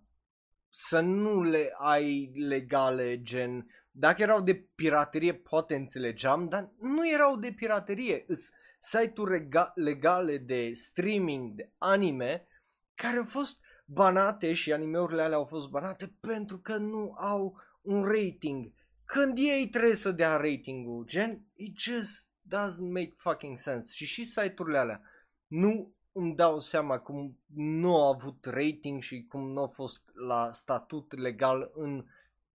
să 0.69 0.99
nu 0.99 1.43
le 1.43 1.73
ai 1.77 2.31
legale 2.35 3.21
gen... 3.21 3.67
Dacă 3.95 4.21
erau 4.21 4.41
de 4.41 4.67
piraterie 4.75 5.33
poate 5.33 5.75
înțelegeam, 5.75 6.47
dar 6.47 6.71
nu 6.79 7.09
erau 7.09 7.35
de 7.37 7.51
piraterie. 7.51 8.23
Îs 8.27 8.49
site-uri 8.79 9.47
legale 9.75 10.37
de 10.37 10.71
streaming 10.73 11.55
de 11.55 11.71
anime 11.77 12.47
care 12.95 13.17
au 13.17 13.25
fost 13.25 13.59
banate 13.85 14.53
și 14.53 14.73
animeurile 14.73 15.21
alea 15.21 15.37
au 15.37 15.45
fost 15.45 15.69
banate 15.69 16.15
pentru 16.19 16.57
că 16.57 16.77
nu 16.77 17.15
au 17.17 17.61
un 17.81 18.03
rating. 18.03 18.71
Când 19.05 19.37
ei 19.37 19.67
trebuie 19.69 19.95
să 19.95 20.11
dea 20.11 20.37
ratingul, 20.37 21.05
gen, 21.05 21.41
it 21.53 21.79
just 21.79 22.27
doesn't 22.47 22.91
make 22.91 23.13
fucking 23.17 23.59
sense. 23.59 23.93
Și 23.93 24.05
și 24.05 24.25
site-urile 24.25 24.77
alea 24.77 25.01
nu 25.47 25.93
îmi 26.13 26.35
dau 26.35 26.59
seama 26.59 26.99
cum 26.99 27.39
nu 27.55 28.03
a 28.03 28.07
avut 28.07 28.45
rating 28.45 29.01
și 29.01 29.25
cum 29.29 29.51
nu 29.51 29.61
a 29.61 29.67
fost 29.67 30.01
la 30.27 30.51
statut 30.53 31.17
legal 31.17 31.71
în 31.73 32.05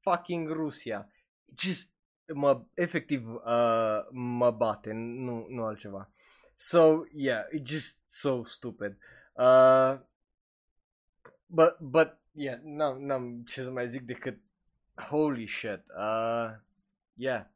fucking 0.01 0.51
Rusia. 0.51 1.09
Just, 1.59 1.91
mă, 2.35 2.65
efectiv, 2.75 3.35
uh, 3.35 4.07
mă 4.11 4.51
bate, 4.51 4.93
nu, 4.93 5.47
nu 5.49 5.65
altceva. 5.65 6.11
So, 6.57 7.05
yeah, 7.13 7.45
it's 7.55 7.65
just 7.65 7.99
so 8.07 8.45
stupid. 8.45 8.97
Uh, 9.33 9.99
but, 11.47 11.77
but, 11.81 12.19
yeah, 12.33 12.61
n-am, 12.63 13.03
n-am 13.03 13.43
ce 13.43 13.63
să 13.63 13.71
mai 13.71 13.89
zic 13.89 14.03
decât 14.03 14.41
holy 14.95 15.47
shit. 15.47 15.83
Uh, 15.97 16.51
yeah. 17.15 17.47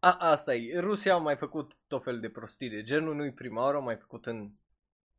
A, 0.00 0.16
asta 0.18 0.54
e. 0.54 0.78
Rusia 0.78 1.14
a 1.14 1.18
mai 1.18 1.36
făcut 1.36 1.72
tot 1.88 2.02
fel 2.02 2.20
de 2.20 2.28
prostii 2.28 2.70
de 2.70 2.82
genul, 2.82 3.14
nu-i 3.14 3.32
prima 3.32 3.62
oară, 3.62 3.76
au 3.76 3.82
mai 3.82 3.96
făcut 3.96 4.26
în 4.26 4.50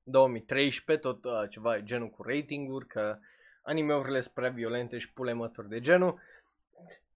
2013 0.04 1.08
tot 1.08 1.24
uh, 1.24 1.50
ceva 1.50 1.80
genul 1.80 2.10
cu 2.10 2.24
ratinguri, 2.24 2.88
că 2.88 3.20
animeurile 3.62 4.22
sunt 4.22 4.34
prea 4.34 4.50
violente 4.50 4.98
și 4.98 5.14
pule 5.14 5.34
mături 5.34 5.70
de 5.70 5.80
genul. 5.80 6.20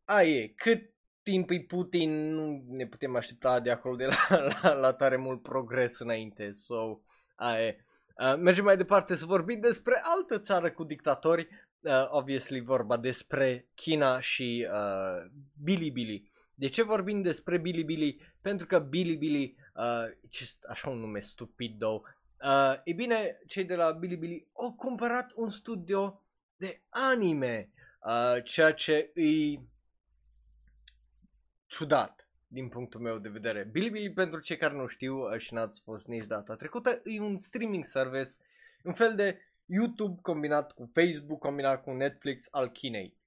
A 0.05 0.24
e, 0.24 0.48
cât 0.48 0.89
timp 1.24 1.50
e 1.50 1.60
Putin, 1.60 2.34
nu 2.34 2.63
ne 2.69 2.88
putem 2.88 3.15
aștepta 3.15 3.60
de 3.60 3.72
acolo 3.72 3.95
de 3.95 4.05
la, 4.05 4.15
la, 4.62 4.74
la 4.74 4.93
tare 4.93 5.15
mult 5.15 5.41
progres 5.41 6.00
înainte. 6.00 6.53
So, 6.55 7.00
a 7.36 7.60
e. 7.60 7.86
Uh, 8.19 8.36
mergem 8.39 8.63
mai 8.63 8.77
departe 8.77 9.15
să 9.15 9.25
vorbim 9.25 9.60
despre 9.60 10.01
altă 10.03 10.39
țară 10.39 10.72
cu 10.72 10.84
dictatori, 10.84 11.48
uh, 11.79 12.07
obviously 12.10 12.60
vorba 12.60 12.98
despre 12.98 13.67
China 13.75 14.19
și 14.19 14.67
uh, 14.72 15.31
Bilibili. 15.63 16.34
De 16.56 16.68
ce 16.68 16.84
vorbim 16.84 17.22
despre 17.22 17.58
Bilibili? 17.58 18.22
Pentru 18.42 18.66
că 18.66 18.80
Bilibili, 18.80 19.56
uh, 19.76 20.06
just 20.30 20.64
așa 20.64 20.90
un 20.90 20.98
nume 20.98 21.20
stupid, 21.20 21.78
două. 21.78 22.02
Uh, 22.44 22.74
e 22.84 22.94
bine, 22.94 23.40
cei 23.48 23.66
de 23.66 23.76
la 23.76 23.92
Bilibili 23.92 24.48
au 24.54 24.74
cumpărat 24.74 25.32
un 25.36 25.50
studio 25.50 26.22
de 26.58 26.82
anime, 26.90 27.70
uh, 28.06 28.44
ceea 28.44 28.74
ce 28.74 29.12
îi 29.14 29.68
ciudat 31.68 32.30
din 32.48 32.70
punctul 32.70 33.00
meu 33.00 33.18
de 33.18 33.30
vedere. 33.30 33.64
Bilibili, 33.72 34.14
pentru 34.14 34.40
cei 34.40 34.58
care 34.58 34.74
nu 34.74 34.88
știu 34.88 35.18
uh, 35.18 35.38
și 35.38 35.54
n-ați 35.54 35.82
fost 35.82 36.08
nici 36.08 36.26
data 36.26 36.56
trecută, 36.56 37.02
e 37.04 37.20
un 37.20 37.40
streaming 37.40 37.86
service, 37.86 38.32
un 38.84 38.94
fel 38.94 39.16
de 39.16 39.40
YouTube 39.66 40.20
combinat 40.22 40.72
cu 40.72 40.92
Facebook, 40.94 41.40
combinat 41.40 41.84
cu 41.84 41.92
Netflix 41.92 42.48
al 42.52 42.70
Chinei. 42.72 43.18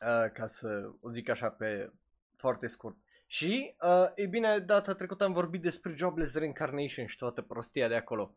Uh, 0.00 0.30
ca 0.32 0.46
să 0.46 0.90
o 1.00 1.10
zic 1.10 1.28
așa 1.28 1.48
pe 1.48 1.92
foarte 2.42 2.66
scurt. 2.66 2.96
Și, 3.26 3.74
uh, 3.82 4.06
e 4.14 4.26
bine, 4.26 4.58
data 4.58 4.94
trecută 4.94 5.24
am 5.24 5.32
vorbit 5.32 5.62
despre 5.62 5.94
Jobless 5.96 6.34
Reincarnation 6.34 7.06
și 7.06 7.16
toată 7.16 7.42
prostia 7.42 7.88
de 7.88 7.94
acolo. 7.94 8.34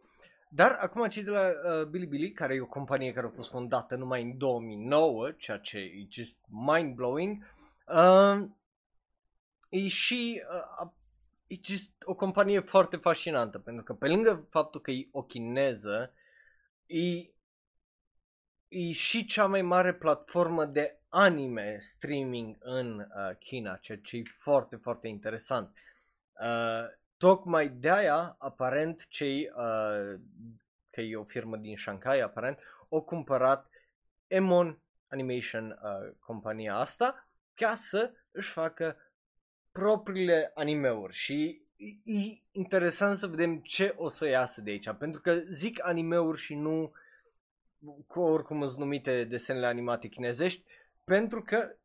Dar 0.49 0.71
acum 0.79 1.07
cei 1.07 1.23
de 1.23 1.29
la 1.29 1.47
uh, 1.47 1.85
Bilibili, 1.85 2.31
care 2.31 2.55
e 2.55 2.61
o 2.61 2.65
companie 2.65 3.13
care 3.13 3.25
a 3.25 3.35
fost 3.35 3.49
fondată 3.49 3.95
numai 3.95 4.21
în 4.21 4.37
2009, 4.37 5.31
ceea 5.31 5.57
ce 5.57 5.77
e 5.77 6.07
just 6.09 6.37
mind-blowing, 6.49 7.37
uh, 7.87 8.47
e 9.69 9.87
și 9.87 10.41
uh, 10.81 10.89
e 11.47 11.55
just 11.63 11.91
o 12.03 12.13
companie 12.13 12.59
foarte 12.59 12.97
fascinantă, 12.97 13.59
pentru 13.59 13.83
că 13.83 13.93
pe 13.93 14.07
lângă 14.07 14.47
faptul 14.49 14.81
că 14.81 14.91
e 14.91 15.07
o 15.11 15.23
chineză, 15.23 16.13
e, 16.85 17.29
e 18.67 18.91
și 18.91 19.25
cea 19.25 19.45
mai 19.45 19.61
mare 19.61 19.93
platformă 19.93 20.65
de 20.65 20.99
anime 21.09 21.77
streaming 21.81 22.55
în 22.59 22.99
uh, 22.99 23.35
China, 23.39 23.75
ceea 23.75 23.97
ce 24.03 24.17
e 24.17 24.23
foarte, 24.37 24.75
foarte 24.75 25.07
interesant. 25.07 25.77
Uh, 26.41 26.85
tocmai 27.17 27.69
de 27.69 27.89
aia, 27.91 28.35
aparent, 28.39 29.05
cei, 29.09 29.51
uh, 29.55 30.19
că 30.89 31.01
e 31.01 31.15
o 31.15 31.23
firmă 31.23 31.57
din 31.57 31.77
Shanghai, 31.77 32.19
aparent, 32.19 32.59
au 32.89 33.01
cumpărat 33.01 33.69
Emon 34.27 34.79
Animation, 35.07 35.69
uh, 35.69 36.13
compania 36.19 36.75
asta, 36.75 37.27
ca 37.53 37.75
să 37.75 38.11
își 38.31 38.51
facă 38.51 38.97
propriile 39.71 40.51
animeuri 40.53 41.13
și 41.13 41.61
e, 41.75 42.13
e 42.13 42.41
interesant 42.51 43.17
să 43.17 43.27
vedem 43.27 43.57
ce 43.57 43.93
o 43.97 44.09
să 44.09 44.27
iasă 44.27 44.61
de 44.61 44.69
aici, 44.69 44.89
pentru 44.97 45.21
că 45.21 45.33
zic 45.33 45.87
animeuri 45.87 46.39
și 46.39 46.55
nu 46.55 46.93
cu 48.07 48.19
oricum 48.19 48.67
sunt 48.67 48.77
numite 48.79 49.23
desenele 49.23 49.65
animate 49.65 50.07
chinezești, 50.07 50.63
pentru 51.03 51.41
că, 51.41 51.75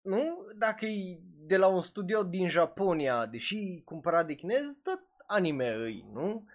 nu, 0.00 0.36
dacă 0.56 0.86
e 0.86 1.20
de 1.46 1.56
la 1.56 1.66
un 1.66 1.82
studio 1.82 2.22
din 2.22 2.48
Japonia, 2.48 3.26
deși 3.26 3.82
cumpărat 3.84 4.26
de 4.26 4.34
chinez, 4.34 4.64
tot 4.82 5.00
anime 5.26 5.74
îi, 5.74 6.06
nu? 6.12 6.46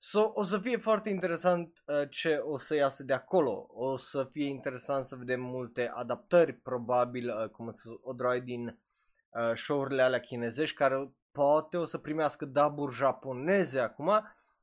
So, 0.00 0.30
o 0.34 0.42
să 0.42 0.58
fie 0.58 0.76
foarte 0.76 1.08
interesant 1.08 1.82
uh, 1.86 2.08
ce 2.10 2.36
o 2.36 2.58
să 2.58 2.74
iasă 2.74 3.02
de 3.02 3.12
acolo. 3.12 3.68
O 3.72 3.96
să 3.96 4.28
fie 4.32 4.48
interesant 4.48 5.06
să 5.06 5.16
vedem 5.16 5.40
multe 5.40 5.90
adaptări, 5.94 6.52
probabil, 6.52 7.28
uh, 7.28 7.48
cum 7.48 7.72
să 7.72 7.88
o 8.02 8.12
droai 8.12 8.40
din 8.40 8.66
uh, 8.66 9.54
show-urile 9.54 10.02
alea 10.02 10.20
chinezești, 10.20 10.76
care 10.76 11.10
poate 11.32 11.76
o 11.76 11.84
să 11.84 11.98
primească 11.98 12.44
daburi 12.44 12.94
japoneze 12.94 13.80
acum 13.80 14.10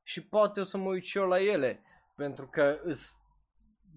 și 0.03 0.23
poate 0.23 0.59
o 0.59 0.63
să 0.63 0.77
mă 0.77 0.87
uit 0.89 1.03
și 1.03 1.17
eu 1.17 1.27
la 1.27 1.41
ele. 1.41 1.81
Pentru 2.15 2.47
că 2.47 2.79
îs 2.83 3.17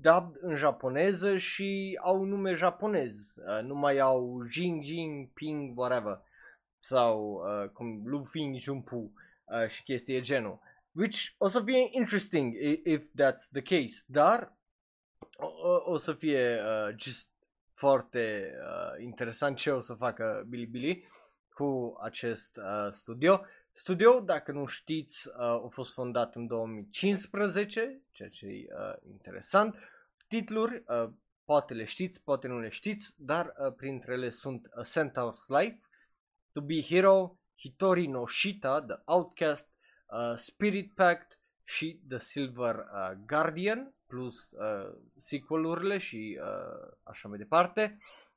dubbed 0.01 0.37
în 0.41 0.57
japoneză 0.57 1.37
și 1.37 1.99
au 2.03 2.25
nume 2.25 2.55
japonez. 2.55 3.17
Uh, 3.37 3.63
nu 3.63 3.75
mai 3.75 3.99
au 3.99 4.43
Jing 4.51 4.83
Jing 4.83 5.29
Ping 5.33 5.79
whatever 5.79 6.21
sau 6.79 7.43
uh, 7.45 7.69
cum 7.69 8.03
Lu 8.05 8.25
Fing 8.31 8.59
Jumpu 8.59 9.13
uh, 9.45 9.69
și 9.69 9.83
chestii 9.83 10.21
genul. 10.21 10.61
which 10.93 11.35
o 11.39 11.47
să 11.47 11.63
fie 11.63 11.89
interesting 11.91 12.55
if 12.85 13.03
that's 13.03 13.49
the 13.53 13.63
case, 13.63 14.05
dar 14.07 14.57
o, 15.37 15.47
o, 15.47 15.93
o 15.93 15.97
să 15.97 16.13
fie 16.13 16.61
uh, 16.61 16.95
just 16.97 17.31
foarte 17.75 18.53
uh, 18.63 19.03
interesant 19.05 19.57
ce 19.57 19.71
o 19.71 19.81
să 19.81 19.95
facă 19.95 20.45
Bilibili 20.49 21.09
cu 21.55 21.99
acest 22.03 22.57
uh, 22.57 22.93
studio. 22.93 23.41
Studio, 23.79 24.21
dacă 24.21 24.53
nu 24.53 24.67
știți, 24.67 25.29
uh, 25.29 25.35
a 25.39 25.69
fost 25.71 25.93
fondat 25.93 26.35
în 26.35 26.47
2015, 26.47 28.03
ceea 28.11 28.29
ce 28.29 28.47
e 28.47 28.67
uh, 28.75 28.95
interesant. 29.11 29.77
Titluri, 30.29 30.83
uh, 30.87 31.09
poate 31.45 31.75
le 31.75 31.85
știți, 31.85 32.23
poate 32.23 32.49
nu 32.49 32.59
le 32.59 32.69
știți, 32.69 33.15
dar 33.17 33.47
uh, 33.47 33.75
printre 33.77 34.13
ele 34.13 34.31
sunt 34.31 34.69
A 34.75 34.83
Centaur's 34.83 35.47
Life, 35.47 35.81
To 36.53 36.61
Be 36.61 36.83
Hero, 36.83 37.39
Hitori 37.59 38.07
no 38.07 38.27
Shita, 38.27 38.83
The 38.83 38.97
Outcast, 39.05 39.69
uh, 40.07 40.37
Spirit 40.37 40.95
Pact 40.95 41.39
și 41.65 42.01
The 42.09 42.19
Silver 42.19 42.75
uh, 42.75 43.11
Guardian, 43.27 43.95
plus 44.07 44.51
uh, 44.51 44.95
sequel-urile 45.19 45.99
și 45.99 46.39
uh, 46.41 46.97
așa 47.03 47.29
mai 47.29 47.39
departe. 47.39 47.99
Uh, 47.99 48.28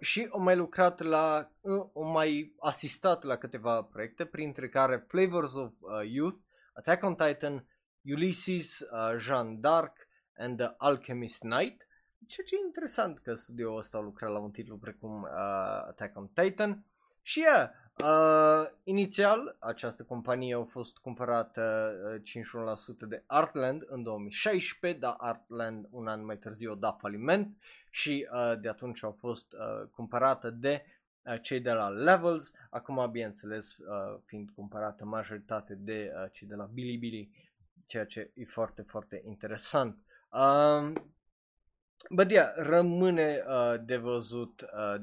și 0.00 0.26
o 0.30 0.38
mai 0.38 0.56
lucrat 0.56 1.00
la, 1.00 1.50
uh, 1.60 1.86
o 1.92 2.02
mai 2.02 2.54
asistat 2.58 3.22
la 3.22 3.36
câteva 3.36 3.82
proiecte, 3.82 4.24
printre 4.24 4.68
care 4.68 5.04
Flavors 5.08 5.54
of 5.54 5.72
uh, 5.80 6.10
Youth, 6.10 6.38
Attack 6.74 7.02
on 7.04 7.14
Titan, 7.14 7.66
Ulysses, 8.04 8.80
uh, 8.80 9.18
Jean 9.18 9.60
d'Arc 9.60 10.08
and 10.36 10.56
The 10.56 10.74
Alchemist 10.76 11.38
Knight. 11.38 11.86
Ceea 12.26 12.46
ce 12.46 12.54
e 12.54 12.66
interesant 12.66 13.18
că 13.18 13.34
studioul 13.34 13.78
ăsta 13.78 13.98
a 13.98 14.00
lucrat 14.00 14.30
la 14.30 14.38
un 14.38 14.50
titlu 14.50 14.76
precum 14.76 15.22
uh, 15.22 15.28
Attack 15.88 16.16
on 16.16 16.28
Titan. 16.34 16.84
Și 17.22 17.40
yeah, 17.40 17.70
uh, 18.04 18.70
inițial 18.84 19.56
această 19.60 20.02
companie 20.02 20.54
a 20.54 20.64
fost 20.64 20.98
cumpărată 20.98 21.92
uh, 22.14 23.02
51% 23.04 23.08
de 23.08 23.24
Artland 23.26 23.82
în 23.86 24.02
2016, 24.02 25.00
dar 25.00 25.14
Artland 25.18 25.86
un 25.90 26.06
an 26.06 26.24
mai 26.24 26.36
târziu 26.38 26.70
a 26.70 26.74
dat 26.74 26.98
faliment 27.00 27.56
și 27.96 28.28
uh, 28.32 28.60
de 28.60 28.68
atunci 28.68 29.02
au 29.02 29.16
fost 29.18 29.52
uh, 29.52 29.88
cumpărată 29.90 30.50
de 30.50 30.84
uh, 31.22 31.40
cei 31.42 31.60
de 31.60 31.72
la 31.72 31.88
Levels, 31.88 32.52
acum 32.70 33.10
bineînțeles 33.10 33.76
uh, 33.76 34.18
fiind 34.24 34.50
cumpărată 34.50 35.04
majoritate 35.04 35.74
de 35.74 36.12
uh, 36.14 36.30
cei 36.32 36.46
de 36.48 36.54
la 36.54 36.64
Bilibili, 36.64 37.30
ceea 37.86 38.04
ce 38.04 38.30
e 38.34 38.44
foarte, 38.44 38.82
foarte 38.82 39.22
interesant. 39.24 39.98
Uh, 40.30 40.92
Bă, 42.10 42.26
yeah, 42.28 42.52
rămâne 42.56 43.44
uh, 43.48 43.74
de 43.84 43.96
văzut 43.96 44.60
uh, 44.60 44.94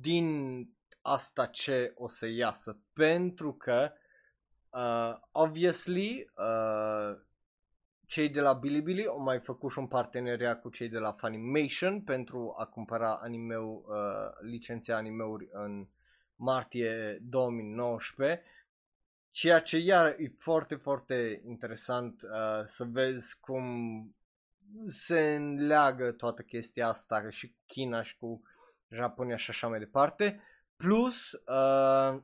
din 0.00 0.68
asta 1.00 1.46
ce 1.46 1.92
o 1.96 2.08
să 2.08 2.26
iasă, 2.26 2.78
pentru 2.92 3.52
că, 3.52 3.92
uh, 4.70 5.18
obviously, 5.32 6.30
uh, 6.36 7.16
cei 8.10 8.28
de 8.28 8.40
la 8.40 8.52
Bilibili 8.52 9.06
au 9.06 9.20
mai 9.20 9.38
făcut 9.38 9.70
și 9.70 9.78
un 9.78 9.86
parteneriat 9.86 10.60
cu 10.60 10.70
cei 10.70 10.88
de 10.88 10.98
la 10.98 11.12
Funimation 11.12 12.02
pentru 12.02 12.54
a 12.58 12.64
cumpăra 12.64 13.14
animeu, 13.22 13.84
uh, 13.88 14.50
licenția 14.50 14.96
animeuri 14.96 15.48
în 15.52 15.86
martie 16.36 17.18
2019. 17.22 18.42
Ceea 19.30 19.60
ce 19.60 19.78
iar 19.78 20.06
e 20.06 20.32
foarte, 20.38 20.74
foarte 20.74 21.42
interesant 21.46 22.22
uh, 22.22 22.66
să 22.66 22.84
vezi 22.84 23.40
cum 23.40 23.66
se 24.88 25.34
înleagă 25.34 26.12
toată 26.12 26.42
chestia 26.42 26.88
asta 26.88 27.30
și 27.30 27.48
cu 27.48 27.58
China 27.66 28.02
și 28.02 28.16
cu 28.18 28.42
Japonia 28.88 29.36
și 29.36 29.50
așa 29.50 29.68
mai 29.68 29.78
departe. 29.78 30.42
Plus, 30.76 31.32
uh, 31.32 32.22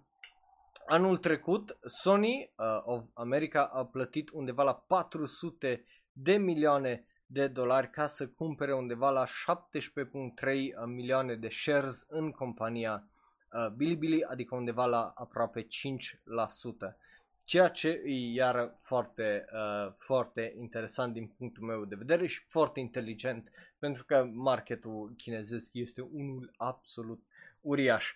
anul 0.86 1.16
trecut, 1.16 1.78
Sony 1.84 2.50
uh, 2.56 2.80
of 2.84 3.04
America 3.14 3.64
a 3.64 3.84
plătit 3.84 4.30
undeva 4.32 4.62
la 4.62 4.74
400 4.74 5.84
de 6.12 6.36
milioane 6.36 7.04
de 7.26 7.46
dolari 7.46 7.90
ca 7.90 8.06
să 8.06 8.28
cumpere 8.28 8.74
undeva 8.74 9.10
la 9.10 9.24
17.3 9.26 9.30
milioane 10.86 11.34
de 11.34 11.48
shares 11.48 12.06
în 12.08 12.30
compania 12.30 13.08
uh, 13.52 13.68
Bilibili, 13.68 14.25
adică 14.25 14.54
undeva 14.54 14.84
la 14.84 15.12
aproape 15.16 15.62
5%. 15.62 15.68
Ceea 17.44 17.68
ce 17.68 17.88
e 17.88 18.32
iar 18.32 18.75
foarte, 18.82 19.44
uh, 19.52 19.92
foarte 19.99 20.54
interesant 20.58 21.12
din 21.12 21.26
punctul 21.38 21.62
meu 21.64 21.84
de 21.84 21.94
vedere 21.94 22.26
și 22.26 22.40
foarte 22.49 22.80
inteligent 22.80 23.50
pentru 23.78 24.04
că 24.04 24.28
marketul 24.32 25.14
chinezesc 25.16 25.66
este 25.72 26.00
unul 26.00 26.52
absolut 26.56 27.22
uriaș. 27.60 28.14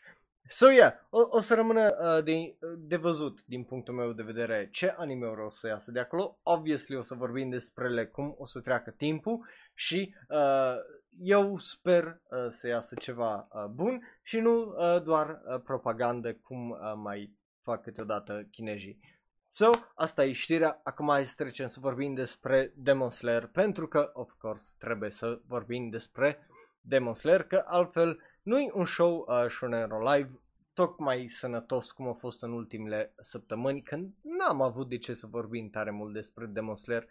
So 0.48 0.70
yeah, 0.70 0.92
o, 1.10 1.20
o 1.30 1.40
să 1.40 1.54
rămână 1.54 1.96
uh, 2.00 2.24
de, 2.24 2.56
de 2.78 2.96
văzut 2.96 3.44
din 3.44 3.64
punctul 3.64 3.94
meu 3.94 4.12
de 4.12 4.22
vedere 4.22 4.68
ce 4.72 4.94
anime 4.96 5.26
o 5.26 5.50
să 5.50 5.66
iasă 5.66 5.90
de 5.90 6.00
acolo. 6.00 6.38
Obviously 6.42 6.96
o 6.96 7.02
să 7.02 7.14
vorbim 7.14 7.50
despre 7.50 7.84
ele 7.84 8.06
cum 8.06 8.34
o 8.38 8.46
să 8.46 8.60
treacă 8.60 8.90
timpul 8.90 9.46
și 9.74 10.14
uh, 10.28 10.74
eu 11.18 11.58
sper 11.58 12.04
uh, 12.04 12.50
să 12.50 12.68
iasă 12.68 12.94
ceva 12.94 13.48
uh, 13.52 13.64
bun 13.64 14.02
și 14.22 14.38
nu 14.38 14.62
uh, 14.62 15.02
doar 15.02 15.28
uh, 15.28 15.60
propagandă 15.64 16.34
cum 16.34 16.70
uh, 16.70 16.78
mai 16.96 17.38
fac 17.62 17.82
câteodată 17.82 18.46
chinezii. 18.50 18.98
So, 19.52 19.70
asta 19.94 20.24
e 20.24 20.32
știrea, 20.32 20.80
acum 20.82 21.08
hai 21.08 21.24
să 21.24 21.34
trecem 21.36 21.68
să 21.68 21.80
vorbim 21.80 22.14
despre 22.14 22.72
Demon 22.76 23.10
Slayer, 23.10 23.46
pentru 23.46 23.88
că, 23.88 24.10
of 24.12 24.32
course, 24.38 24.74
trebuie 24.78 25.10
să 25.10 25.40
vorbim 25.46 25.88
despre 25.88 26.46
Demon 26.80 27.14
Slayer, 27.14 27.42
că 27.42 27.62
altfel 27.66 28.20
nu 28.42 28.60
e 28.60 28.70
un 28.74 28.84
show 28.84 29.26
uh, 29.28 29.50
Shonen 29.50 29.90
Live 29.90 30.40
tocmai 30.72 31.28
sănătos 31.28 31.90
cum 31.90 32.08
a 32.08 32.12
fost 32.12 32.42
în 32.42 32.52
ultimele 32.52 33.14
săptămâni, 33.20 33.82
când 33.82 34.14
n-am 34.22 34.60
avut 34.60 34.88
de 34.88 34.98
ce 34.98 35.14
să 35.14 35.26
vorbim 35.26 35.70
tare 35.70 35.90
mult 35.90 36.12
despre 36.12 36.46
Demon 36.46 36.76
Slayer. 36.76 37.08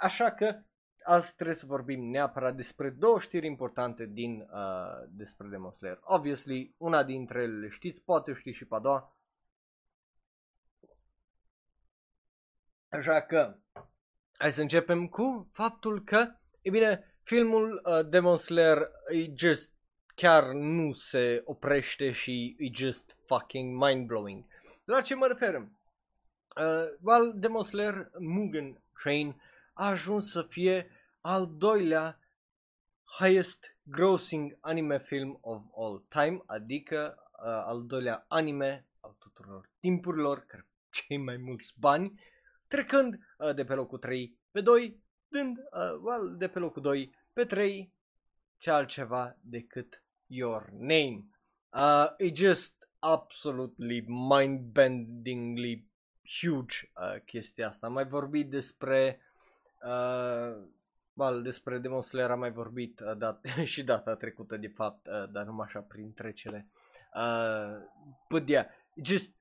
Așa 0.00 0.30
că 0.30 0.62
azi 1.04 1.34
trebuie 1.34 1.56
să 1.56 1.66
vorbim 1.66 2.04
neapărat 2.04 2.54
despre 2.54 2.90
două 2.90 3.20
știri 3.20 3.46
importante 3.46 4.06
din 4.06 4.48
uh, 4.52 5.08
despre 5.08 5.46
Demon 5.46 5.70
Slayer. 5.70 5.98
Obviously, 6.02 6.74
una 6.76 7.04
dintre 7.04 7.42
ele 7.42 7.68
știți, 7.68 8.02
poate 8.02 8.32
știți 8.32 8.56
și 8.56 8.64
pe 8.64 8.74
a 8.74 8.78
doua. 8.78 9.14
Așa 12.88 13.20
că, 13.20 13.56
hai 14.32 14.52
să 14.52 14.60
începem 14.60 15.08
cu 15.08 15.50
faptul 15.52 16.04
că, 16.04 16.34
e 16.60 16.70
bine, 16.70 17.16
filmul 17.22 17.82
uh, 17.84 18.08
Demon 18.08 18.36
Slayer 18.36 18.78
e 19.08 19.32
just 19.34 19.72
chiar 20.20 20.52
nu 20.52 20.92
se 20.92 21.42
oprește 21.44 22.12
și 22.12 22.56
e 22.58 22.70
just 22.74 23.16
fucking 23.26 23.84
mind-blowing. 23.84 24.44
La 24.84 25.00
ce 25.00 25.14
mă 25.14 25.26
refer? 25.26 25.54
Uh, 25.54 25.68
well, 27.02 27.32
Demon 27.34 27.62
Slayer 27.62 28.10
Mugen 28.18 28.82
Train 29.02 29.40
a 29.72 29.86
ajuns 29.86 30.30
să 30.30 30.42
fie 30.42 30.90
al 31.20 31.54
doilea 31.56 32.18
highest 33.18 33.76
grossing 33.82 34.58
anime 34.60 34.98
film 34.98 35.38
of 35.40 35.62
all 35.76 36.04
time, 36.08 36.42
adică 36.46 37.14
uh, 37.32 37.44
al 37.44 37.86
doilea 37.86 38.24
anime 38.28 38.86
al 39.00 39.16
tuturor 39.18 39.70
timpurilor, 39.78 40.40
care 40.40 40.66
cei 40.90 41.16
mai 41.16 41.36
mulți 41.36 41.72
bani, 41.78 42.20
trecând 42.68 43.14
uh, 43.38 43.54
de 43.54 43.64
pe 43.64 43.74
locul 43.74 43.98
3 43.98 44.38
pe 44.50 44.60
2, 44.60 45.02
dând 45.28 45.58
uh, 45.58 46.00
well, 46.02 46.36
de 46.36 46.48
pe 46.48 46.58
locul 46.58 46.82
2 46.82 47.14
pe 47.32 47.44
3 47.44 47.94
ce 48.58 48.70
altceva 48.70 49.36
decât 49.40 50.02
your 50.30 50.70
name. 50.78 51.24
Uh, 51.72 52.06
e 52.18 52.30
just 52.32 52.74
absolutely 52.98 54.04
mind-bendingly 54.06 55.84
huge 56.40 56.90
uh, 56.96 57.20
chestia 57.24 57.68
asta. 57.68 57.86
Am 57.86 57.92
mai 57.92 58.06
vorbit 58.06 58.50
despre 58.50 59.20
uh, 59.82 60.56
well, 61.12 61.42
despre 61.42 61.78
Demon 61.78 62.02
Slayer 62.02 62.30
am 62.30 62.38
mai 62.38 62.52
vorbit 62.52 63.00
uh, 63.00 63.16
dat, 63.16 63.44
și 63.64 63.84
data 63.84 64.14
trecută 64.14 64.56
de 64.56 64.68
fapt, 64.68 65.06
uh, 65.06 65.30
dar 65.30 65.44
numai 65.44 65.66
așa 65.66 65.80
prin 65.80 66.12
trecere. 66.12 66.68
Uh, 67.14 67.82
but 68.28 68.48
yeah, 68.48 68.66
just 69.02 69.34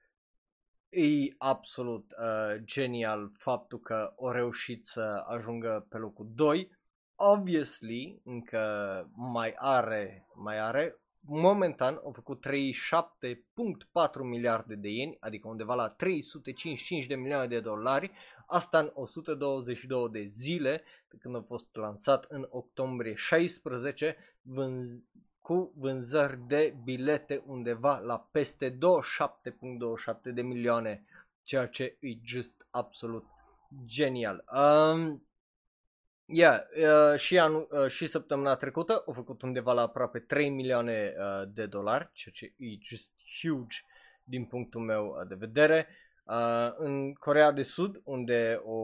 e 0.89 1.35
absolut 1.37 2.11
uh, 2.11 2.61
genial 2.63 3.31
faptul 3.37 3.79
că 3.79 4.13
o 4.15 4.31
reușit 4.31 4.85
să 4.85 5.23
ajungă 5.27 5.85
pe 5.89 5.97
locul 5.97 6.31
2 6.35 6.71
obviously 7.19 8.21
încă 8.23 8.61
mai 9.15 9.53
are, 9.57 10.27
mai 10.35 10.59
are, 10.59 10.99
momentan 11.21 11.99
au 12.03 12.11
făcut 12.11 12.45
37.4 12.47 12.51
miliarde 14.21 14.75
de 14.75 14.89
ieni, 14.89 15.17
adică 15.19 15.47
undeva 15.47 15.75
la 15.75 15.89
355 15.89 17.05
de 17.05 17.15
milioane 17.15 17.47
de 17.47 17.59
dolari, 17.59 18.11
asta 18.47 18.79
în 18.79 18.91
122 18.93 20.09
de 20.09 20.31
zile, 20.33 20.83
de 21.09 21.17
când 21.17 21.35
a 21.35 21.43
fost 21.47 21.75
lansat 21.75 22.25
în 22.29 22.47
octombrie 22.49 23.13
16, 23.15 24.17
vân- 24.41 25.03
cu 25.41 25.73
vânzări 25.75 26.39
de 26.47 26.75
bilete 26.83 27.43
undeva 27.45 27.99
la 27.99 28.27
peste 28.31 28.69
27.27 28.69 28.77
de 30.33 30.41
milioane, 30.41 31.05
ceea 31.43 31.67
ce 31.67 31.97
e 31.99 32.07
just 32.23 32.67
absolut 32.69 33.25
genial. 33.85 34.43
Um, 34.53 35.28
Yeah, 36.31 36.61
uh, 36.77 37.19
și, 37.19 37.39
anul, 37.39 37.67
uh, 37.71 37.87
și 37.87 38.07
săptămâna 38.07 38.55
trecută 38.55 39.03
au 39.05 39.13
făcut 39.13 39.41
undeva 39.41 39.73
la 39.73 39.81
aproape 39.81 40.19
3 40.19 40.49
milioane 40.49 41.13
uh, 41.17 41.49
de 41.53 41.65
dolari, 41.65 42.09
ceea 42.13 42.33
ce 42.37 42.45
e 42.57 42.77
just 42.81 43.11
huge 43.41 43.77
din 44.23 44.45
punctul 44.45 44.81
meu 44.81 45.05
uh, 45.05 45.27
de 45.27 45.35
vedere. 45.35 45.87
Uh, 46.23 46.73
în 46.77 47.13
Corea 47.13 47.51
de 47.51 47.63
Sud, 47.63 48.01
unde 48.03 48.61
o 48.63 48.81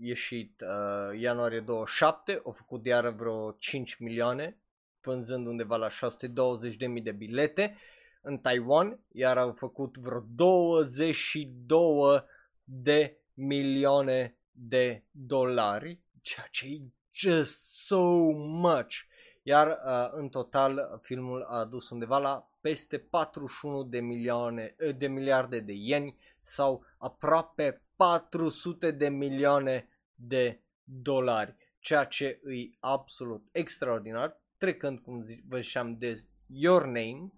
ieșit 0.00 0.60
uh, 0.60 1.20
ianuarie 1.20 1.60
27, 1.60 2.40
au 2.44 2.52
făcut 2.52 2.86
iară 2.86 3.10
vreo 3.10 3.50
5 3.50 3.96
milioane, 3.98 4.56
vânzând 5.00 5.46
undeva 5.46 5.76
la 5.76 5.88
620.000 5.88 7.02
de 7.02 7.12
bilete. 7.12 7.76
În 8.20 8.38
Taiwan, 8.38 9.00
iar 9.12 9.38
au 9.38 9.52
făcut 9.52 9.96
vreo 9.96 10.24
22 10.34 12.24
de 12.64 13.16
milioane 13.34 14.36
de 14.50 15.02
dolari, 15.10 16.00
ceea 16.28 16.48
ce 16.50 16.66
e 16.66 16.80
just 17.12 17.86
so 17.86 18.00
much. 18.40 18.94
Iar 19.42 19.66
uh, 19.66 20.10
în 20.12 20.28
total 20.28 21.00
filmul 21.02 21.42
a 21.42 21.58
adus 21.58 21.90
undeva 21.90 22.18
la 22.18 22.50
peste 22.60 22.98
41 22.98 23.82
de 23.82 24.00
milioane 24.00 24.76
de 24.96 25.06
miliarde 25.06 25.60
de 25.60 25.72
ieni 25.72 26.16
sau 26.42 26.84
aproape 26.98 27.82
400 27.96 28.90
de 28.90 29.08
milioane 29.08 29.88
de 30.14 30.60
dolari, 30.84 31.54
ceea 31.80 32.04
ce 32.04 32.40
îi 32.42 32.76
absolut 32.80 33.48
extraordinar, 33.52 34.40
trecând, 34.56 34.98
cum 34.98 35.26
vă 35.48 35.60
ziceam, 35.60 35.98
de 35.98 36.24
Your 36.46 36.84
Name, 36.84 37.22
uh, 37.22 37.30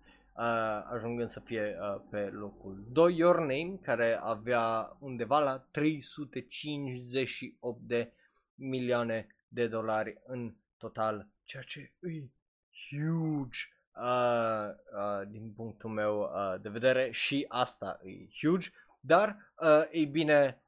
ajungând 0.92 1.28
să 1.28 1.40
fie 1.40 1.76
uh, 1.80 2.00
pe 2.10 2.20
locul 2.20 2.84
2, 2.92 3.16
Your 3.16 3.38
Name, 3.38 3.78
care 3.82 4.18
avea 4.22 4.96
undeva 5.00 5.38
la 5.38 5.66
358 5.70 7.80
de 7.80 8.12
milioane 8.60 9.26
de 9.48 9.66
dolari 9.66 10.20
în 10.26 10.54
total, 10.78 11.26
ceea 11.44 11.62
ce 11.62 11.92
îi 11.98 12.32
huge 12.70 13.58
uh, 13.96 14.68
uh, 14.92 15.28
din 15.28 15.52
punctul 15.56 15.90
meu 15.90 16.20
uh, 16.20 16.60
de 16.60 16.68
vedere 16.68 17.10
și 17.10 17.44
asta 17.48 18.00
e 18.04 18.10
huge. 18.40 18.70
Dar, 19.00 19.52
uh, 19.60 19.88
ei 19.90 20.06
bine, 20.06 20.62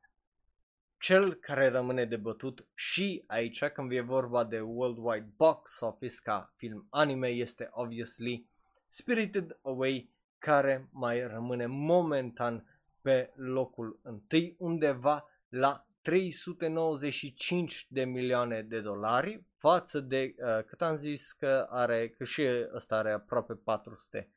cel 0.98 1.34
care 1.34 1.68
rămâne 1.68 2.04
de 2.04 2.16
bătut 2.16 2.66
și 2.74 3.24
aici, 3.26 3.64
când 3.64 3.92
e 3.92 4.00
vorba 4.00 4.44
de 4.44 4.60
worldwide 4.60 5.32
box 5.36 5.80
office 5.80 6.16
ca 6.22 6.52
film 6.56 6.86
anime, 6.90 7.28
este 7.28 7.68
obviously 7.72 8.46
Spirited 8.88 9.58
Away, 9.62 10.10
care 10.38 10.88
mai 10.92 11.26
rămâne 11.26 11.66
momentan 11.66 12.80
pe 13.00 13.32
locul 13.34 14.00
întâi, 14.02 14.56
undeva 14.58 15.28
la 15.48 15.86
395 16.02 17.86
de 17.88 18.04
milioane 18.04 18.62
de 18.62 18.80
dolari 18.80 19.44
față 19.56 20.00
de, 20.00 20.34
uh, 20.38 20.64
cât 20.64 20.82
am 20.82 20.96
zis 20.96 21.32
că 21.32 21.66
are, 21.70 22.08
că 22.08 22.24
și 22.24 22.42
ăsta 22.74 22.96
are 22.96 23.12
aproape 23.12 23.54
400. 23.54 24.28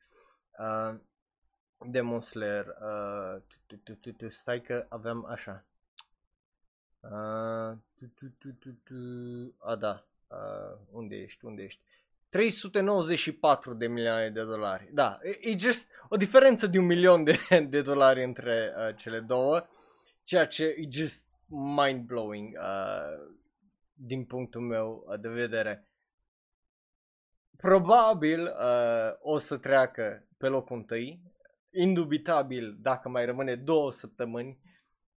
Uh, 0.58 0.94
Demon 1.84 2.20
Slayer, 2.20 2.66
uh, 2.66 4.30
stai 4.30 4.60
că 4.60 4.86
aveam 4.88 5.26
așa. 5.28 5.64
Uh, 7.00 7.78
a, 9.58 9.76
da, 9.78 10.06
uh, 10.28 10.78
unde 10.90 11.16
ești, 11.16 11.44
unde 11.44 11.62
ești? 11.62 11.80
394 12.28 13.74
de 13.74 13.86
milioane 13.86 14.30
de 14.30 14.44
dolari. 14.44 14.88
Da, 14.92 15.18
e, 15.22 15.38
e 15.40 15.58
just 15.58 15.88
o 16.08 16.16
diferență 16.16 16.66
de 16.66 16.78
un 16.78 16.84
milion 16.86 17.24
de, 17.24 17.38
de 17.68 17.82
dolari 17.82 18.24
între 18.24 18.74
uh, 18.76 18.96
cele 18.96 19.20
două, 19.20 19.66
ceea 20.24 20.46
ce 20.46 20.64
e 20.64 20.88
just 20.90 21.25
mind-blowing 21.48 22.56
uh, 22.58 23.36
din 23.94 24.24
punctul 24.24 24.60
meu 24.60 25.04
de 25.20 25.28
vedere. 25.28 25.88
Probabil 27.56 28.42
uh, 28.42 29.12
o 29.20 29.38
să 29.38 29.56
treacă 29.56 30.28
pe 30.38 30.46
locul 30.46 30.76
întâi 30.76 31.34
indubitabil, 31.76 32.76
dacă 32.80 33.08
mai 33.08 33.24
rămâne 33.24 33.54
două 33.54 33.92
săptămâni, 33.92 34.58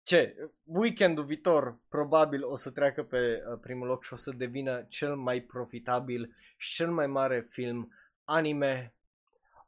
ce, 0.04 0.36
weekendul 0.64 1.24
viitor 1.24 1.80
probabil 1.90 2.44
o 2.46 2.56
să 2.56 2.72
treacă 2.72 3.04
pe 3.04 3.18
uh, 3.18 3.60
primul 3.62 3.88
loc 3.88 4.04
și 4.04 4.14
o 4.14 4.16
să 4.16 4.32
devină 4.32 4.86
cel 4.90 5.16
mai 5.16 5.42
profitabil 5.42 6.36
și 6.58 6.76
cel 6.76 6.92
mai 6.92 7.08
mare 7.08 7.48
film 7.50 7.92
anime 8.24 8.96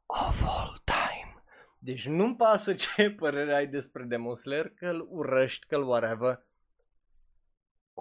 of 0.06 0.43
all 0.45 0.82
time. 0.84 1.43
Deci 1.78 2.08
nu-mi 2.08 2.36
pasă 2.36 2.74
ce 2.95 3.12
părere 3.12 3.56
ai 3.56 3.67
despre 3.67 4.04
Demon 4.04 4.36
Slayer, 4.36 4.69
că-l 4.69 5.08
urăști, 5.10 5.65
că-l 5.65 5.84
whatever. 5.84 6.48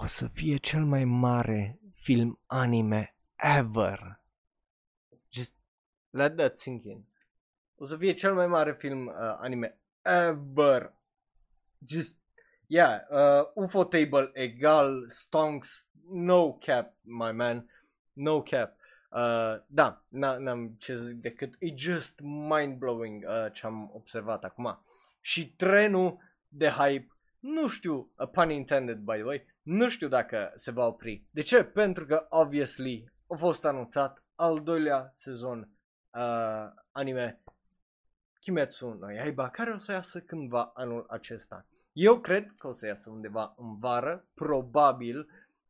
O 0.00 0.06
să 0.06 0.26
fie 0.26 0.56
cel 0.56 0.84
mai 0.84 1.04
mare 1.04 1.80
film 1.94 2.40
anime 2.46 3.16
ever. 3.37 4.20
Just 5.32 5.54
let 6.11 6.37
that 6.37 6.58
sink 6.58 6.84
in. 6.84 7.04
O 7.76 7.84
să 7.84 7.96
fie 7.96 8.12
cel 8.12 8.34
mai 8.34 8.46
mare 8.46 8.72
film 8.72 9.06
uh, 9.06 9.14
anime 9.38 9.78
ever. 10.02 10.92
Just, 11.87 12.16
yeah, 12.66 13.00
uh, 13.11 13.64
UFO 13.64 13.84
Table 13.84 14.30
egal, 14.32 15.11
Stonks, 15.11 15.88
no 16.11 16.52
cap, 16.52 16.94
my 17.00 17.32
man, 17.32 17.70
no 18.12 18.42
cap. 18.42 18.76
Uh, 19.11 19.62
da, 19.66 20.04
n-am 20.08 20.76
ce 20.78 20.96
zic 20.96 21.20
decât, 21.20 21.54
e 21.58 21.74
just 21.76 22.20
mind-blowing 22.20 23.24
uh, 23.24 23.52
ce 23.52 23.66
am 23.66 23.90
observat 23.94 24.44
acum. 24.44 24.82
Și 25.20 25.52
trenul 25.56 26.18
de 26.48 26.68
hype, 26.68 27.12
nu 27.38 27.68
știu, 27.68 28.12
a 28.16 28.26
pun 28.26 28.50
intended 28.50 28.98
by 28.98 29.14
the 29.14 29.22
way, 29.22 29.46
nu 29.68 29.88
știu 29.88 30.09
dacă 30.09 30.52
se 30.54 30.70
va 30.70 30.87
opri. 30.87 31.22
De 31.31 31.40
ce? 31.40 31.62
Pentru 31.62 32.07
că, 32.07 32.26
obviously, 32.28 33.12
a 33.26 33.37
fost 33.37 33.64
anunțat 33.64 34.22
al 34.35 34.62
doilea 34.62 35.11
sezon 35.14 35.68
uh, 36.14 36.70
anime 36.92 37.40
Kimetsu 38.40 38.88
no 38.88 39.11
Yaiba, 39.11 39.48
care 39.48 39.72
o 39.72 39.76
să 39.76 39.92
iasă 39.92 40.20
cândva 40.20 40.70
anul 40.74 41.07
acesta. 41.09 41.66
Eu 41.92 42.20
cred 42.20 42.54
că 42.59 42.66
o 42.66 42.72
să 42.72 42.87
iasă 42.87 43.11
undeva 43.11 43.54
în 43.57 43.78
vară, 43.78 44.24
probabil, 44.35 45.28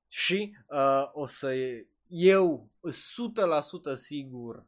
și 0.08 0.56
uh, 0.66 1.10
o 1.12 1.26
să 1.26 1.54
eu 2.08 2.68
100% 3.94 3.94
sigur, 3.94 4.64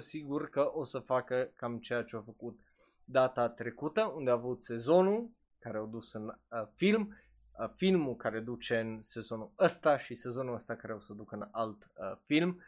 sigur 0.06 0.48
că 0.48 0.70
o 0.74 0.84
să 0.84 0.98
facă 0.98 1.50
cam 1.56 1.78
ceea 1.78 2.02
ce 2.02 2.16
a 2.16 2.20
făcut 2.20 2.60
data 3.04 3.48
trecută, 3.48 4.12
unde 4.16 4.30
a 4.30 4.32
avut 4.32 4.64
sezonul 4.64 5.30
care 5.58 5.78
au 5.78 5.86
dus 5.86 6.12
în 6.12 6.26
uh, 6.26 6.66
film, 6.74 7.16
uh, 7.58 7.68
filmul 7.76 8.16
care 8.16 8.40
duce 8.40 8.78
în 8.78 9.02
sezonul 9.06 9.52
ăsta 9.58 9.98
și 9.98 10.14
sezonul 10.14 10.54
ăsta 10.54 10.76
care 10.76 10.94
o 10.94 11.00
să 11.00 11.12
ducă 11.12 11.34
în 11.34 11.48
alt 11.50 11.90
uh, 11.94 12.16
film 12.24 12.62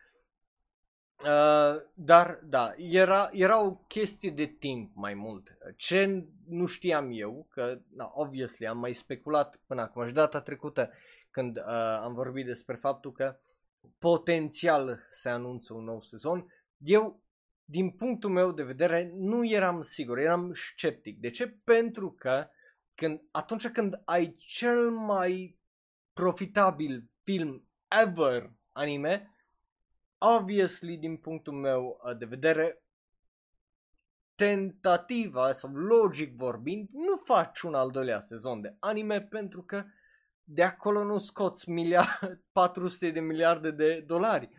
Uh, 1.24 1.82
dar, 1.94 2.40
da, 2.44 2.74
era, 2.76 3.28
era 3.32 3.64
o 3.64 3.74
chestie 3.74 4.30
de 4.30 4.46
timp 4.46 4.90
mai 4.94 5.14
mult. 5.14 5.58
Ce 5.76 6.24
nu 6.48 6.66
știam 6.66 7.10
eu, 7.12 7.46
că, 7.50 7.78
na, 7.94 8.10
obviously, 8.14 8.66
am 8.66 8.78
mai 8.78 8.94
speculat 8.94 9.60
până 9.66 9.80
acum 9.80 10.06
și 10.06 10.12
data 10.12 10.40
trecută 10.40 10.90
când 11.30 11.56
uh, 11.56 11.64
am 12.02 12.14
vorbit 12.14 12.46
despre 12.46 12.74
faptul 12.74 13.12
că 13.12 13.36
potențial 13.98 15.00
se 15.10 15.28
anunță 15.28 15.74
un 15.74 15.84
nou 15.84 16.02
sezon, 16.02 16.52
eu, 16.78 17.20
din 17.64 17.90
punctul 17.90 18.30
meu 18.30 18.52
de 18.52 18.62
vedere, 18.62 19.12
nu 19.14 19.46
eram 19.46 19.82
sigur, 19.82 20.18
eram 20.18 20.52
sceptic. 20.52 21.20
De 21.20 21.30
ce? 21.30 21.48
Pentru 21.64 22.14
că 22.18 22.46
când, 22.96 23.22
atunci 23.30 23.68
când 23.68 24.02
ai 24.04 24.36
cel 24.38 24.90
mai 24.90 25.58
profitabil 26.12 27.10
film 27.22 27.68
ever 27.88 28.50
anime, 28.72 29.30
obviously, 30.18 30.96
din 30.96 31.16
punctul 31.16 31.52
meu 31.52 32.00
uh, 32.04 32.16
de 32.16 32.24
vedere, 32.24 32.80
tentativa 34.34 35.52
sau 35.52 35.70
logic 35.70 36.36
vorbind, 36.36 36.88
nu 36.92 37.16
faci 37.24 37.60
un 37.60 37.74
al 37.74 37.90
doilea 37.90 38.20
sezon 38.20 38.60
de 38.60 38.76
anime 38.78 39.20
pentru 39.20 39.62
că 39.62 39.84
de 40.44 40.62
acolo 40.62 41.04
nu 41.04 41.18
scoți 41.18 41.70
miliard, 41.70 42.40
400 42.52 43.10
de 43.10 43.20
miliarde 43.20 43.70
de 43.70 44.00
dolari. 44.00 44.50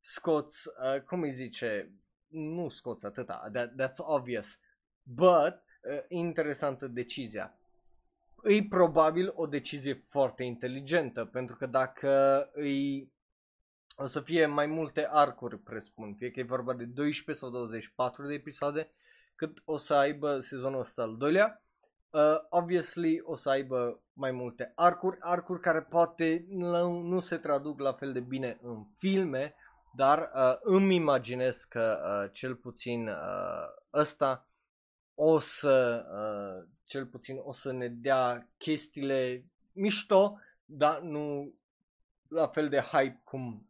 Scoți, 0.00 0.68
uh, 0.68 1.00
cum 1.00 1.22
îi 1.22 1.32
zice, 1.32 1.92
nu 2.28 2.68
scoți 2.68 3.06
atâta, 3.06 3.48
that, 3.52 3.70
that's 3.70 3.96
obvious. 3.96 4.58
But, 5.02 5.62
uh, 5.82 6.04
interesantă 6.08 6.86
decizia. 6.86 7.56
E 8.42 8.62
probabil 8.68 9.32
o 9.34 9.46
decizie 9.46 10.04
foarte 10.08 10.42
inteligentă, 10.42 11.24
pentru 11.24 11.56
că 11.56 11.66
dacă 11.66 12.48
îi 12.52 13.12
o 13.96 14.06
să 14.06 14.20
fie 14.20 14.46
mai 14.46 14.66
multe 14.66 15.08
arcuri, 15.10 15.58
presupun, 15.58 16.14
fie 16.14 16.30
că 16.30 16.40
e 16.40 16.44
vorba 16.44 16.74
de 16.74 16.84
12 16.84 17.44
sau 17.44 17.52
24 17.52 18.26
de 18.26 18.34
episoade, 18.34 18.90
cât 19.34 19.62
o 19.64 19.76
să 19.76 19.94
aibă 19.94 20.40
sezonul 20.40 20.80
ăsta 20.80 21.02
al 21.02 21.16
doilea. 21.16 21.62
Uh, 22.10 22.36
obviously 22.48 23.20
o 23.24 23.34
să 23.34 23.48
aibă 23.48 24.02
mai 24.12 24.30
multe 24.30 24.72
arcuri, 24.74 25.16
arcuri 25.20 25.60
care 25.60 25.82
poate 25.82 26.44
nu, 26.48 27.00
nu 27.00 27.20
se 27.20 27.36
traduc 27.36 27.80
la 27.80 27.92
fel 27.92 28.12
de 28.12 28.20
bine 28.20 28.58
în 28.62 28.84
filme, 28.98 29.54
dar 29.94 30.18
uh, 30.18 30.56
îmi 30.60 30.94
imaginez 30.94 31.64
că 31.64 31.98
uh, 32.04 32.30
cel 32.32 32.54
puțin 32.54 33.08
uh, 33.08 33.14
ăsta 33.92 34.46
o 35.14 35.38
să, 35.38 36.04
uh, 36.12 36.68
cel 36.84 37.06
puțin 37.06 37.40
o 37.42 37.52
să 37.52 37.72
ne 37.72 37.88
dea 37.88 38.48
chestiile 38.58 39.44
mișto, 39.72 40.38
dar 40.64 41.00
nu 41.00 41.54
la 42.28 42.46
fel 42.46 42.68
de 42.68 42.78
hype 42.78 43.20
cum 43.24 43.66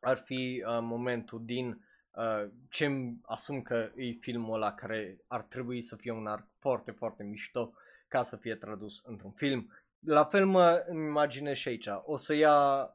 ar 0.00 0.22
fi 0.24 0.64
uh, 0.66 0.78
momentul 0.80 1.44
din 1.44 1.86
uh, 2.10 2.50
ce 2.68 3.14
asum 3.22 3.62
că 3.62 3.90
e 3.96 4.10
filmul 4.20 4.54
ăla 4.54 4.72
care 4.72 5.18
ar 5.26 5.42
trebui 5.42 5.82
să 5.82 5.96
fie 5.96 6.10
un 6.10 6.26
arc 6.26 6.46
foarte, 6.58 6.90
foarte 6.90 7.22
mișto 7.22 7.72
ca 8.08 8.22
să 8.22 8.36
fie 8.36 8.54
tradus 8.54 9.00
într-un 9.04 9.30
film. 9.30 9.72
La 9.98 10.24
fel 10.24 10.46
mă 10.46 10.86
imaginez 10.92 11.56
și 11.56 11.68
aici. 11.68 11.88
O 12.04 12.16
să 12.16 12.34
ia 12.34 12.88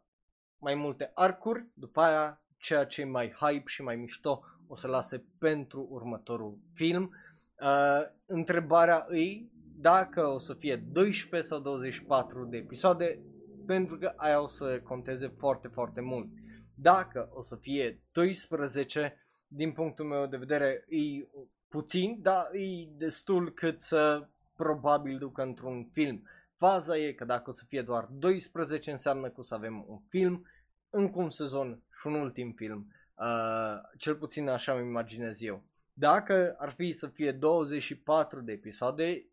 mai 0.57 0.75
multe 0.75 1.11
arcuri, 1.13 1.65
după 1.73 2.01
aia 2.01 2.41
ceea 2.57 2.85
ce 2.85 3.01
e 3.01 3.05
mai 3.05 3.31
hype 3.31 3.63
și 3.65 3.81
mai 3.81 3.95
mișto 3.95 4.43
o 4.67 4.75
să 4.75 4.87
lase 4.87 5.25
pentru 5.39 5.87
următorul 5.89 6.57
film. 6.73 7.15
Uh, 7.61 8.07
întrebarea 8.25 9.05
îi 9.07 9.51
dacă 9.81 10.27
o 10.27 10.39
să 10.39 10.53
fie 10.53 10.75
12 10.75 11.49
sau 11.49 11.59
24 11.59 12.45
de 12.45 12.57
episoade, 12.57 13.19
pentru 13.65 13.97
că 13.97 14.13
aia 14.15 14.41
o 14.41 14.47
să 14.47 14.79
conteze 14.83 15.27
foarte, 15.27 15.67
foarte 15.67 16.01
mult. 16.01 16.27
Dacă 16.75 17.29
o 17.33 17.41
să 17.41 17.55
fie 17.55 18.01
12, 18.11 19.17
din 19.47 19.71
punctul 19.71 20.05
meu 20.05 20.25
de 20.25 20.37
vedere, 20.37 20.85
e 20.87 21.27
puțin, 21.69 22.17
dar 22.21 22.45
e 22.51 22.87
destul 22.97 23.51
cât 23.51 23.81
să 23.81 24.27
probabil 24.55 25.17
ducă 25.17 25.41
într-un 25.41 25.89
film. 25.91 26.23
Faza 26.57 26.97
e 26.97 27.11
că 27.11 27.25
dacă 27.25 27.49
o 27.49 27.53
să 27.53 27.63
fie 27.67 27.81
doar 27.81 28.07
12, 28.11 28.91
înseamnă 28.91 29.27
că 29.27 29.39
o 29.39 29.43
să 29.43 29.53
avem 29.53 29.85
un 29.87 29.99
film, 30.09 30.45
încă 30.89 31.19
un 31.19 31.29
sezon 31.29 31.81
și 31.99 32.07
un 32.07 32.13
ultim 32.13 32.51
film. 32.51 32.87
Uh, 33.15 33.77
cel 33.97 34.15
puțin 34.15 34.47
așa 34.47 34.73
îmi 34.73 34.87
imaginez 34.87 35.41
eu. 35.41 35.63
Dacă 35.93 36.55
ar 36.59 36.69
fi 36.69 36.91
să 36.93 37.07
fie 37.07 37.31
24 37.31 38.41
de 38.41 38.51
episoade, 38.51 39.25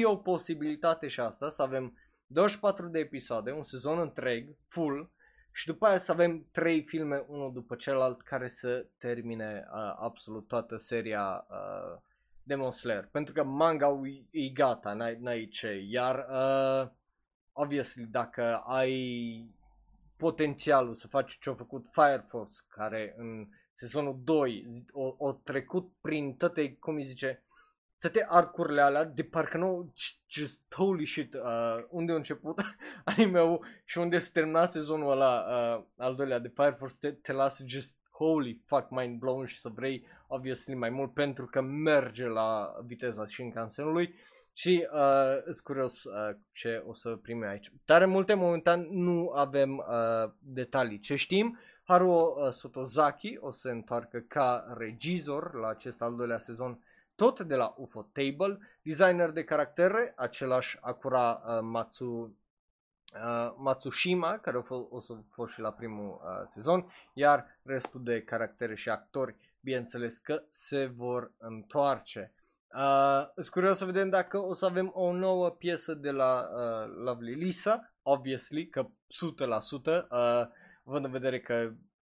e 0.00 0.04
o 0.04 0.16
posibilitate 0.16 1.08
și 1.08 1.20
asta, 1.20 1.50
să 1.50 1.62
avem 1.62 1.98
24 2.26 2.88
de 2.88 2.98
episoade, 2.98 3.52
un 3.52 3.64
sezon 3.64 3.98
întreg, 3.98 4.56
full, 4.68 5.10
și 5.52 5.66
după 5.66 5.86
aia 5.86 5.98
să 5.98 6.12
avem 6.12 6.46
3 6.50 6.82
filme, 6.82 7.24
unul 7.26 7.52
după 7.52 7.74
celălalt, 7.74 8.22
care 8.22 8.48
să 8.48 8.86
termine 8.98 9.64
uh, 9.72 9.94
absolut 9.98 10.48
toată 10.48 10.76
seria 10.76 11.46
uh, 11.50 12.00
Demon 12.42 12.70
Slayer. 12.70 13.08
Pentru 13.12 13.32
că 13.32 13.44
manga 13.44 14.00
e, 14.04 14.44
e 14.44 14.48
gata, 14.48 14.92
n-ai, 14.92 15.16
n-ai 15.20 15.48
ce. 15.52 15.86
Iar, 15.88 16.26
uh, 16.30 16.90
obviously, 17.52 18.04
dacă 18.04 18.62
ai 18.66 19.48
potențialul 20.16 20.94
să 20.94 21.06
faci 21.06 21.38
ce 21.38 21.50
a 21.50 21.54
făcut 21.54 21.86
Fire 21.90 22.24
Force, 22.28 22.54
care 22.68 23.14
în 23.16 23.48
sezonul 23.80 24.20
2 24.24 24.84
o, 24.92 25.14
o 25.18 25.32
trecut 25.32 25.92
prin 26.00 26.34
toate, 26.34 26.74
cum 26.74 26.94
îi 26.94 27.04
zice, 27.04 27.42
toate 27.98 28.26
arcurile 28.28 28.80
alea 28.80 29.04
de 29.04 29.22
parcă 29.22 29.56
nu, 29.56 29.92
just 30.28 30.74
holy 30.74 31.06
shit, 31.06 31.34
uh, 31.34 31.84
unde 31.88 32.12
a 32.12 32.14
început 32.14 32.60
anime-ul 33.04 33.64
și 33.84 33.98
unde 33.98 34.18
se 34.18 34.30
termina 34.32 34.66
sezonul 34.66 35.10
ăla 35.10 35.40
uh, 35.40 35.84
al 35.96 36.14
doilea 36.14 36.38
de 36.38 36.52
Fire 36.54 36.76
Force, 36.78 36.96
te, 37.00 37.10
te 37.10 37.32
lasă 37.32 37.64
just 37.66 37.96
holy 38.10 38.60
fuck 38.66 38.90
mind 38.90 39.18
blown 39.18 39.46
și 39.46 39.60
să 39.60 39.68
vrei 39.68 40.06
obviously 40.26 40.74
mai 40.74 40.90
mult 40.90 41.12
pentru 41.12 41.46
că 41.46 41.60
merge 41.60 42.26
la 42.26 42.72
viteza 42.86 43.26
Shinkansenului 43.26 44.14
și 44.52 44.88
uh, 44.92 45.42
sunt 45.44 45.60
curios 45.60 46.04
uh, 46.04 46.36
ce 46.52 46.82
o 46.86 46.94
să 46.94 47.18
primim 47.22 47.48
aici. 47.48 47.72
Tare 47.84 48.04
multe 48.04 48.34
momentan 48.34 48.86
nu 48.90 49.30
avem 49.34 49.76
uh, 49.76 50.32
detalii. 50.38 51.00
Ce 51.00 51.16
știm? 51.16 51.58
Haruo 51.90 52.36
uh, 52.36 52.52
Sotozaki 52.52 53.38
o 53.40 53.50
să 53.50 53.58
se 53.58 53.70
întoarcă 53.70 54.18
ca 54.18 54.74
regizor 54.76 55.54
la 55.54 55.68
acest 55.68 56.02
al 56.02 56.14
doilea 56.14 56.38
sezon 56.38 56.84
tot 57.14 57.40
de 57.40 57.54
la 57.54 57.74
UFO 57.76 58.02
Table, 58.12 58.58
designer 58.82 59.30
de 59.30 59.44
caractere, 59.44 60.12
același 60.16 60.78
Akura 60.80 61.42
uh, 61.46 61.58
Matsu, 61.62 62.36
uh, 63.14 63.54
Matsushima, 63.56 64.38
care 64.38 64.56
a 64.56 64.60
fost, 64.60 64.86
o 64.90 65.00
să 65.00 65.14
fost 65.30 65.52
și 65.52 65.60
la 65.60 65.72
primul 65.72 66.20
uh, 66.22 66.46
sezon, 66.46 66.92
iar 67.12 67.58
restul 67.62 68.02
de 68.02 68.22
caractere 68.22 68.74
și 68.74 68.88
actori, 68.88 69.36
bineînțeles 69.60 70.18
că 70.18 70.42
se 70.50 70.86
vor 70.86 71.32
întoarce. 71.38 72.32
Uh, 72.74 73.28
sunt 73.34 73.48
curios 73.48 73.78
să 73.78 73.84
vedem 73.84 74.08
dacă 74.08 74.38
o 74.38 74.54
să 74.54 74.64
avem 74.64 74.90
o 74.94 75.12
nouă 75.12 75.50
piesă 75.50 75.94
de 75.94 76.10
la 76.10 76.40
uh, 76.40 76.92
Lovely 77.04 77.34
Lisa, 77.34 77.92
obviously, 78.02 78.68
că 78.68 78.82
100%, 78.82 78.88
uh, 80.10 80.46
având 80.84 81.04
în 81.04 81.10
vedere 81.10 81.40
că 81.40 81.72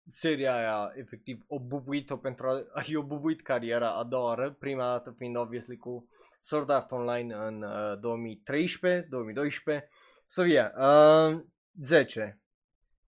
seria 0.09 0.55
aia 0.55 0.92
efectiv 0.94 1.44
o 1.46 1.61
bubuit-o 1.61 2.16
pentru 2.16 2.46
a, 2.46 2.62
i-o 2.90 3.03
bubuit 3.03 3.42
cariera 3.42 3.94
a 3.94 4.05
doua 4.05 4.25
oară, 4.25 4.57
prima 4.59 4.85
dată 4.85 5.14
fiind 5.18 5.37
obviously 5.37 5.77
cu 5.77 6.09
Sword 6.40 6.70
Art 6.70 6.90
Online 6.90 7.35
în 7.35 7.62
uh, 7.62 7.98
2013, 8.01 9.07
2012. 9.11 9.88
So 10.27 10.44
yeah, 10.44 10.72
uh, 10.77 11.40
10. 11.83 12.40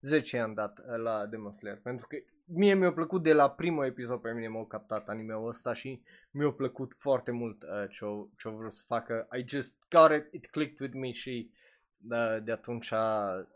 10 0.00 0.38
am 0.38 0.54
dat 0.54 0.78
uh, 0.78 0.96
la 0.96 1.26
Demon 1.26 1.52
Slayer 1.52 1.80
pentru 1.82 2.06
că 2.06 2.16
mie 2.46 2.74
mi-a 2.74 2.92
plăcut 2.92 3.22
de 3.22 3.32
la 3.32 3.50
primul 3.50 3.84
episod 3.84 4.20
pe 4.20 4.32
mine 4.32 4.48
m-a 4.48 4.66
captat 4.66 5.08
anime-ul 5.08 5.48
ăsta 5.48 5.74
și 5.74 6.02
mi-a 6.30 6.50
plăcut 6.50 6.94
foarte 6.98 7.30
mult 7.30 7.62
uh, 7.62 7.88
ce-o, 7.90 8.26
ce-o 8.36 8.50
vrut 8.50 8.72
să 8.72 8.82
facă. 8.86 9.28
I 9.38 9.44
just 9.48 9.76
got 9.88 10.10
it, 10.10 10.32
it 10.32 10.50
clicked 10.50 10.80
with 10.80 10.94
me 10.94 11.12
și 11.12 11.50
uh, 12.10 12.36
de 12.42 12.52
atunci 12.52 12.90
uh, 12.90 13.46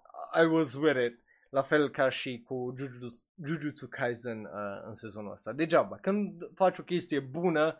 I 0.42 0.46
was 0.46 0.74
with 0.74 1.00
it. 1.04 1.26
La 1.48 1.62
fel 1.62 1.90
ca 1.90 2.08
și 2.08 2.42
cu 2.46 2.74
Jujutsu, 2.76 3.22
Jujutsu 3.44 3.88
Kaisen 3.88 4.44
uh, 4.44 4.82
în 4.87 4.94
sezonul 4.94 5.32
ăsta. 5.32 5.52
Degeaba. 5.52 5.96
Când 5.96 6.48
faci 6.54 6.78
o 6.78 6.82
chestie 6.82 7.20
bună 7.20 7.78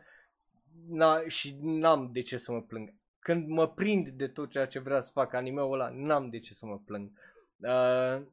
na, 0.89 1.21
și 1.27 1.59
n-am 1.61 2.11
de 2.13 2.23
ce 2.23 2.37
să 2.37 2.53
mă 2.53 2.63
plâng. 2.63 2.95
Când 3.19 3.49
mă 3.49 3.69
prind 3.69 4.09
de 4.09 4.29
tot 4.29 4.51
ceea 4.51 4.67
ce 4.67 4.79
vrea 4.79 5.01
să 5.01 5.11
fac 5.13 5.33
anime-ul 5.33 5.73
ăla, 5.73 5.89
n-am 5.95 6.29
de 6.29 6.39
ce 6.39 6.55
să 6.55 6.67
mă 6.67 6.79
plâng. 6.79 7.11
Uh, 7.57 8.27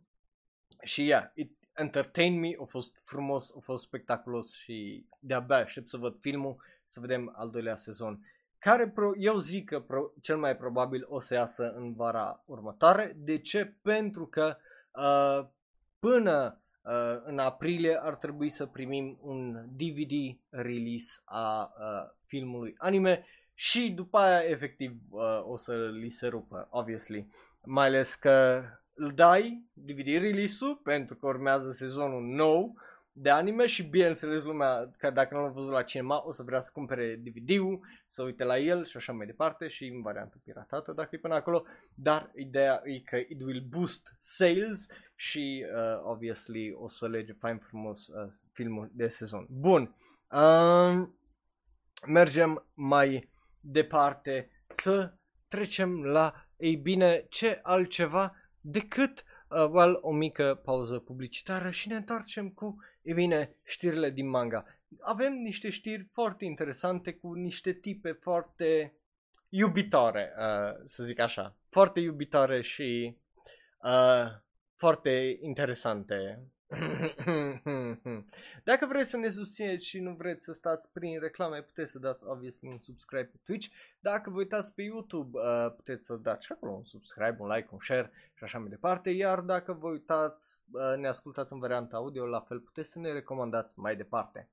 și 0.83 1.05
yeah, 1.05 1.31
it 1.33 1.51
entertain 1.73 2.39
me, 2.39 2.55
a 2.61 2.63
fost 2.63 3.01
frumos, 3.03 3.53
a 3.57 3.59
fost 3.61 3.83
spectaculos 3.83 4.53
și 4.53 5.05
de-abia 5.19 5.55
aștept 5.55 5.89
să 5.89 5.97
văd 5.97 6.17
filmul, 6.19 6.55
să 6.87 6.99
vedem 6.99 7.33
al 7.35 7.49
doilea 7.49 7.75
sezon. 7.75 8.19
Care 8.59 8.87
pro, 8.87 9.11
eu 9.17 9.39
zic 9.39 9.69
că 9.69 9.79
pro, 9.79 10.11
cel 10.21 10.37
mai 10.37 10.57
probabil 10.57 11.05
o 11.07 11.19
să 11.19 11.33
iasă 11.33 11.73
în 11.73 11.93
vara 11.93 12.43
următoare. 12.45 13.13
De 13.17 13.37
ce? 13.37 13.73
Pentru 13.81 14.25
că 14.25 14.55
uh, 14.57 14.74
până 15.99 16.61
uh, 16.83 17.21
în 17.23 17.39
aprilie 17.39 17.99
ar 18.01 18.15
trebui 18.15 18.49
să 18.49 18.65
primim 18.65 19.17
un 19.21 19.65
DVD 19.69 20.37
release 20.49 21.21
a 21.23 21.73
uh, 21.79 22.09
filmului 22.25 22.73
anime 22.77 23.25
și 23.53 23.91
după 23.91 24.17
aia 24.17 24.49
efectiv 24.49 24.91
uh, 25.09 25.41
o 25.43 25.57
să 25.57 25.89
li 25.91 26.09
se 26.09 26.27
rupă, 26.27 26.67
obviously. 26.69 27.27
Mai 27.63 27.85
ales 27.85 28.15
că 28.15 28.63
îl 28.93 29.11
dai 29.15 29.65
DVD 29.73 30.07
release-ul 30.07 30.75
pentru 30.83 31.15
că 31.15 31.27
urmează 31.27 31.71
sezonul 31.71 32.21
nou 32.21 32.75
de 33.17 33.29
anime 33.29 33.65
și 33.65 33.83
bineînțeles 33.83 34.43
lumea, 34.43 34.91
că 34.97 35.09
dacă 35.09 35.35
nu 35.35 35.41
l-a 35.41 35.47
văzut 35.47 35.71
la 35.71 35.83
cinema, 35.83 36.23
o 36.25 36.31
să 36.31 36.43
vrea 36.43 36.61
să 36.61 36.69
cumpere 36.73 37.15
DVD-ul, 37.15 37.79
să 38.07 38.23
uite 38.23 38.43
la 38.43 38.57
el 38.57 38.85
și 38.85 38.97
așa 38.97 39.13
mai 39.13 39.25
departe 39.25 39.67
și 39.67 39.85
în 39.85 40.01
variantă 40.01 40.41
piratată 40.43 40.91
dacă 40.91 41.09
e 41.11 41.17
până 41.17 41.33
acolo, 41.33 41.65
dar 41.93 42.31
ideea 42.35 42.81
e 42.83 42.99
că 42.99 43.15
it 43.15 43.41
will 43.41 43.65
boost 43.69 44.15
sales 44.19 44.87
și 45.15 45.65
uh, 45.65 46.01
obviously 46.03 46.73
o 46.73 46.89
să 46.89 47.07
lege 47.07 47.33
fain 47.33 47.57
frumos 47.57 48.07
uh, 48.07 48.31
filmul 48.51 48.89
de 48.93 49.07
sezon. 49.07 49.45
Bun, 49.49 49.95
uh, 50.31 51.07
mergem 52.07 52.65
mai 52.73 53.29
departe 53.59 54.49
să 54.67 55.13
trecem 55.47 56.03
la, 56.03 56.47
ei 56.57 56.75
bine, 56.75 57.25
ce 57.29 57.59
altceva 57.63 58.35
decât 58.61 59.23
uh, 59.49 59.69
well, 59.69 59.97
o 60.01 60.11
mică 60.11 60.61
pauză 60.63 60.99
publicitară 60.99 61.69
și 61.69 61.87
ne 61.87 61.95
întoarcem 61.95 62.49
cu, 62.49 62.77
e 63.05 63.13
bine, 63.13 63.55
știrile 63.63 64.09
din 64.09 64.29
manga. 64.29 64.65
Avem 64.99 65.33
niște 65.33 65.69
știri 65.69 66.09
foarte 66.13 66.45
interesante 66.45 67.13
cu 67.13 67.33
niște 67.33 67.73
tipe 67.73 68.11
foarte 68.11 68.93
iubitoare, 69.49 70.33
uh, 70.37 70.81
să 70.83 71.03
zic 71.03 71.19
așa, 71.19 71.55
foarte 71.69 71.99
iubitoare 71.99 72.61
și 72.61 73.17
uh, 73.83 74.25
foarte 74.75 75.37
interesante. 75.41 76.39
Dacă 78.63 78.85
vreți 78.85 79.09
să 79.09 79.17
ne 79.17 79.29
susțineți 79.29 79.85
și 79.85 79.99
nu 79.99 80.13
vreți 80.13 80.43
să 80.43 80.53
stați 80.53 80.89
prin 80.91 81.19
reclame, 81.19 81.61
puteți 81.61 81.91
să 81.91 81.99
dați 81.99 82.23
obviously 82.25 82.69
un 82.69 82.79
subscribe 82.79 83.29
pe 83.31 83.39
Twitch. 83.43 83.67
Dacă 83.99 84.29
vă 84.29 84.37
uitați 84.37 84.73
pe 84.73 84.81
YouTube, 84.81 85.39
uh, 85.39 85.73
puteți 85.75 86.05
să 86.05 86.15
dați 86.15 86.45
și 86.45 86.51
acolo 86.51 86.71
un 86.71 86.83
subscribe, 86.83 87.35
un 87.39 87.49
like, 87.49 87.67
un 87.71 87.79
share 87.79 88.11
și 88.33 88.43
așa 88.43 88.57
mai 88.57 88.69
departe. 88.69 89.09
Iar 89.09 89.39
dacă 89.39 89.73
vă 89.73 89.87
uitați, 89.87 90.57
uh, 90.71 90.95
ne 90.97 91.07
ascultați 91.07 91.53
în 91.53 91.59
varianta 91.59 91.95
audio, 91.95 92.25
la 92.25 92.39
fel 92.39 92.59
puteți 92.59 92.89
să 92.89 92.99
ne 92.99 93.11
recomandați 93.11 93.79
mai 93.79 93.95
departe. 93.95 94.49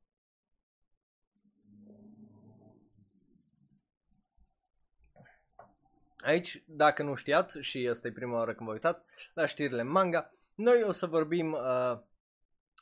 Aici, 6.22 6.62
dacă 6.66 7.02
nu 7.02 7.14
știați 7.14 7.58
și 7.60 7.88
asta 7.90 8.08
e 8.08 8.12
prima 8.12 8.36
oară 8.36 8.54
când 8.54 8.68
vă 8.68 8.72
uitați 8.72 9.04
la 9.34 9.46
știrile 9.46 9.82
manga, 9.82 10.32
noi 10.54 10.82
o 10.82 10.92
să 10.92 11.06
vorbim 11.06 11.52
uh, 11.52 11.98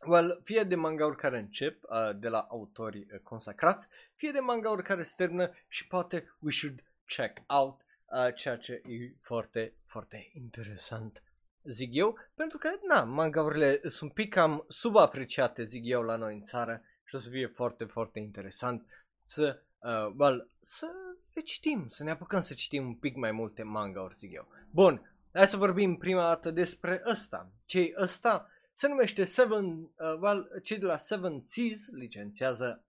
well, 0.07 0.41
fie 0.45 0.63
de 0.63 0.75
mangauri 0.75 1.17
care 1.17 1.39
încep 1.39 1.83
uh, 1.83 2.19
de 2.19 2.29
la 2.29 2.39
autori 2.39 2.99
uh, 2.99 3.19
consacrați, 3.23 3.87
fie 4.15 4.31
de 4.31 4.39
mangauri 4.39 4.83
care 4.83 5.03
se 5.03 5.15
termină 5.17 5.51
și 5.69 5.87
poate 5.87 6.37
we 6.39 6.51
should 6.51 6.83
check 7.07 7.43
out 7.47 7.81
uh, 7.81 8.35
ceea 8.35 8.57
ce 8.57 8.73
e 8.73 9.15
foarte, 9.21 9.75
foarte 9.87 10.31
interesant, 10.33 11.23
zic 11.65 11.89
eu, 11.93 12.19
pentru 12.35 12.59
că, 12.59 12.71
na, 12.89 13.05
mangaurile 13.05 13.81
sunt 13.89 14.13
pic 14.13 14.33
cam 14.33 14.65
subapreciate, 14.69 15.65
zic 15.65 15.83
eu, 15.85 16.03
la 16.03 16.17
noi 16.17 16.35
în 16.35 16.43
țară 16.43 16.83
și 17.05 17.15
o 17.15 17.19
să 17.19 17.29
fie 17.29 17.47
foarte, 17.47 17.85
foarte 17.85 18.19
interesant 18.19 18.87
să, 19.25 19.63
uh, 19.79 20.15
well, 20.17 20.51
să 20.63 20.87
le 21.35 21.41
citim, 21.41 21.89
să 21.89 22.03
ne 22.03 22.11
apucăm 22.11 22.41
să 22.41 22.55
citim 22.55 22.87
un 22.87 22.95
pic 22.95 23.17
mai 23.17 23.33
multe 23.33 23.63
manga, 23.63 24.15
zic 24.19 24.33
eu. 24.33 24.49
Bun, 24.71 25.15
hai 25.33 25.47
să 25.47 25.57
vorbim 25.57 25.97
prima 25.97 26.23
dată 26.23 26.51
despre 26.51 27.03
ăsta. 27.07 27.53
ce 27.65 27.95
ăsta? 27.97 28.49
Se 28.75 28.89
numește 28.89 29.25
Seven, 29.25 29.65
uh, 29.65 30.19
well, 30.21 30.61
cei 30.63 30.79
de 30.79 30.87
la 30.87 30.97
Seven 30.97 31.41
Seas 31.45 31.87
licențiază 31.91 32.85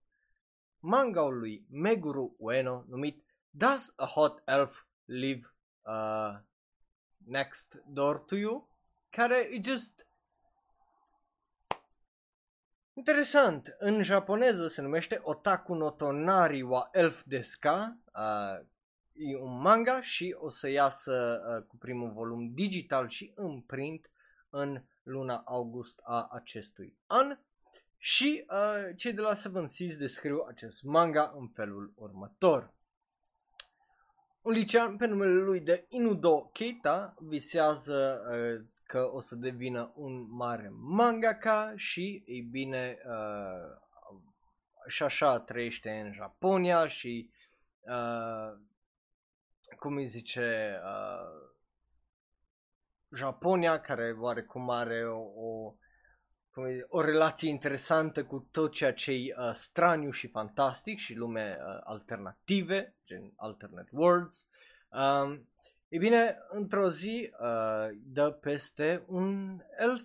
manga-ul 0.80 1.38
lui 1.38 1.66
Meguru 1.70 2.36
Ueno 2.38 2.86
numit 2.88 3.24
Does 3.50 3.94
a 3.96 4.06
Hot 4.06 4.42
Elf 4.46 4.84
Live 5.06 5.54
uh, 5.82 6.40
Next 7.26 7.84
Door 7.86 8.20
to 8.20 8.36
You? 8.36 8.70
Care 9.10 9.50
e 9.52 9.60
just 9.62 10.06
interesant. 12.94 13.76
În 13.80 14.02
japoneză 14.02 14.68
se 14.68 14.82
numește 14.82 15.20
Otaku 15.24 15.74
no 15.74 15.90
Tonari 15.90 16.62
wa 16.62 16.90
Elf 16.92 17.22
Deska. 17.26 17.98
Uh, 18.14 18.66
e 19.22 19.38
un 19.38 19.62
manga 19.62 20.02
și 20.02 20.36
o 20.40 20.50
să 20.50 20.70
iasă 20.70 21.42
uh, 21.48 21.68
cu 21.68 21.78
primul 21.78 22.12
volum 22.12 22.54
digital 22.54 23.10
și 23.10 23.32
în 23.36 23.62
print 23.62 24.10
în 24.50 24.84
luna 25.04 25.44
august 25.46 26.00
a 26.04 26.28
acestui 26.32 26.98
an. 27.08 27.38
Și 27.98 28.46
uh, 28.50 28.96
cei 28.96 29.14
de 29.14 29.22
la 29.22 29.34
Seven 29.34 29.68
Seas 29.68 29.96
descriu 29.96 30.46
acest 30.48 30.84
manga 30.84 31.34
în 31.38 31.48
felul 31.48 31.94
următor. 31.96 32.74
Un 34.42 34.52
licean 34.52 34.98
pe 34.98 35.06
numele 35.06 35.32
lui 35.32 35.60
de 35.60 35.86
Inudo 35.90 36.50
Keita 36.54 37.14
visează 37.20 38.22
uh, 38.32 38.66
că 38.92 39.10
o 39.14 39.20
să 39.20 39.36
devină 39.36 39.92
un 39.96 40.36
mare 40.36 40.72
mangaka 40.74 41.74
și, 41.76 42.24
ei 42.26 42.42
bine, 42.42 42.98
uh, 43.06 43.78
și 44.88 45.04
așa 45.04 45.40
trăiește 45.40 45.90
în 45.90 46.14
Japonia 46.14 46.88
și, 46.88 47.30
uh, 47.82 48.60
cum 49.80 49.96
îi 49.96 50.08
zice, 50.08 50.80
uh, 50.84 51.50
Japonia, 53.14 53.80
care 53.80 54.16
oarecum 54.20 54.70
are 54.70 55.08
o, 55.08 55.20
o, 55.20 55.74
o 56.88 57.02
relație 57.02 57.50
interesantă 57.50 58.24
cu 58.24 58.48
tot 58.52 58.72
ceea 58.72 58.94
ce 58.94 59.12
e 59.12 59.36
uh, 59.38 59.54
straniu 59.54 60.12
și 60.12 60.28
fantastic 60.28 61.00
și 61.00 61.16
lume 61.16 61.58
uh, 61.60 61.82
alternative, 61.84 62.96
gen 63.06 63.34
alternate 63.36 63.90
worlds. 63.92 64.46
Um, 64.90 65.48
e 65.88 65.98
bine, 65.98 66.38
într-o 66.50 66.90
zi 66.90 67.32
uh, 67.40 67.98
dă 68.04 68.32
peste 68.32 69.04
un 69.08 69.60
elf 69.78 70.02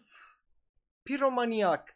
piromaniac 1.02 1.88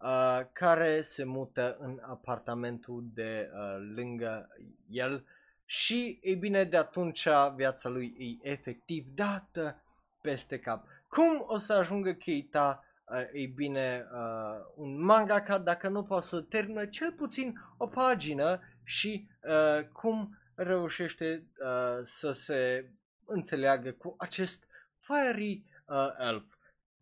uh, 0.00 0.40
care 0.52 1.00
se 1.00 1.24
mută 1.24 1.76
în 1.80 1.98
apartamentul 2.02 3.04
de 3.12 3.50
uh, 3.52 3.76
lângă 3.94 4.48
el 4.88 5.24
și, 5.70 6.18
e 6.22 6.34
bine, 6.34 6.64
de 6.64 6.76
atunci 6.76 7.28
viața 7.54 7.88
lui 7.88 8.14
e 8.18 8.50
efectiv 8.50 9.06
dată 9.14 9.82
peste 10.20 10.58
cap. 10.58 10.86
Cum 11.08 11.44
o 11.46 11.58
să 11.58 11.72
ajungă 11.72 12.12
Keita, 12.12 12.84
uh, 13.06 13.22
ei 13.32 13.46
bine, 13.46 14.06
uh, 14.12 14.64
un 14.76 15.04
mangaka 15.04 15.58
dacă 15.58 15.88
nu 15.88 16.02
poate 16.02 16.26
să 16.26 16.40
termină 16.40 16.86
cel 16.86 17.12
puțin 17.12 17.54
o 17.76 17.86
pagină 17.86 18.60
și 18.84 19.28
uh, 19.42 19.84
cum 19.92 20.38
reușește 20.54 21.46
uh, 21.58 22.04
să 22.04 22.32
se 22.32 22.90
înțeleagă 23.26 23.90
cu 23.90 24.14
acest 24.18 24.64
fiery 24.98 25.64
uh, 25.86 26.08
elf. 26.18 26.44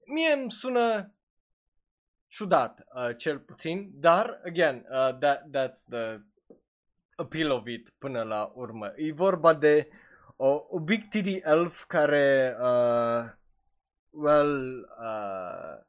Mie 0.07 0.33
îmi 0.33 0.53
sună 0.53 1.15
ciudat, 2.27 2.87
uh, 2.95 3.17
cel 3.17 3.39
puțin, 3.39 3.91
dar, 3.95 4.41
again, 4.45 4.87
uh, 4.91 5.19
that, 5.19 5.43
that's 5.53 5.85
the 5.89 6.21
appeal 7.17 7.51
of 7.51 7.67
it 7.67 7.93
până 7.99 8.23
la 8.23 8.53
urmă. 8.55 8.93
E 8.97 9.13
vorba 9.13 9.55
de 9.55 9.89
o, 10.37 10.65
o 10.69 10.81
Big 10.81 11.09
Titty 11.09 11.41
Elf 11.45 11.85
care, 11.85 12.57
uh, 12.61 13.31
well, 14.11 14.89
uh, 15.01 15.85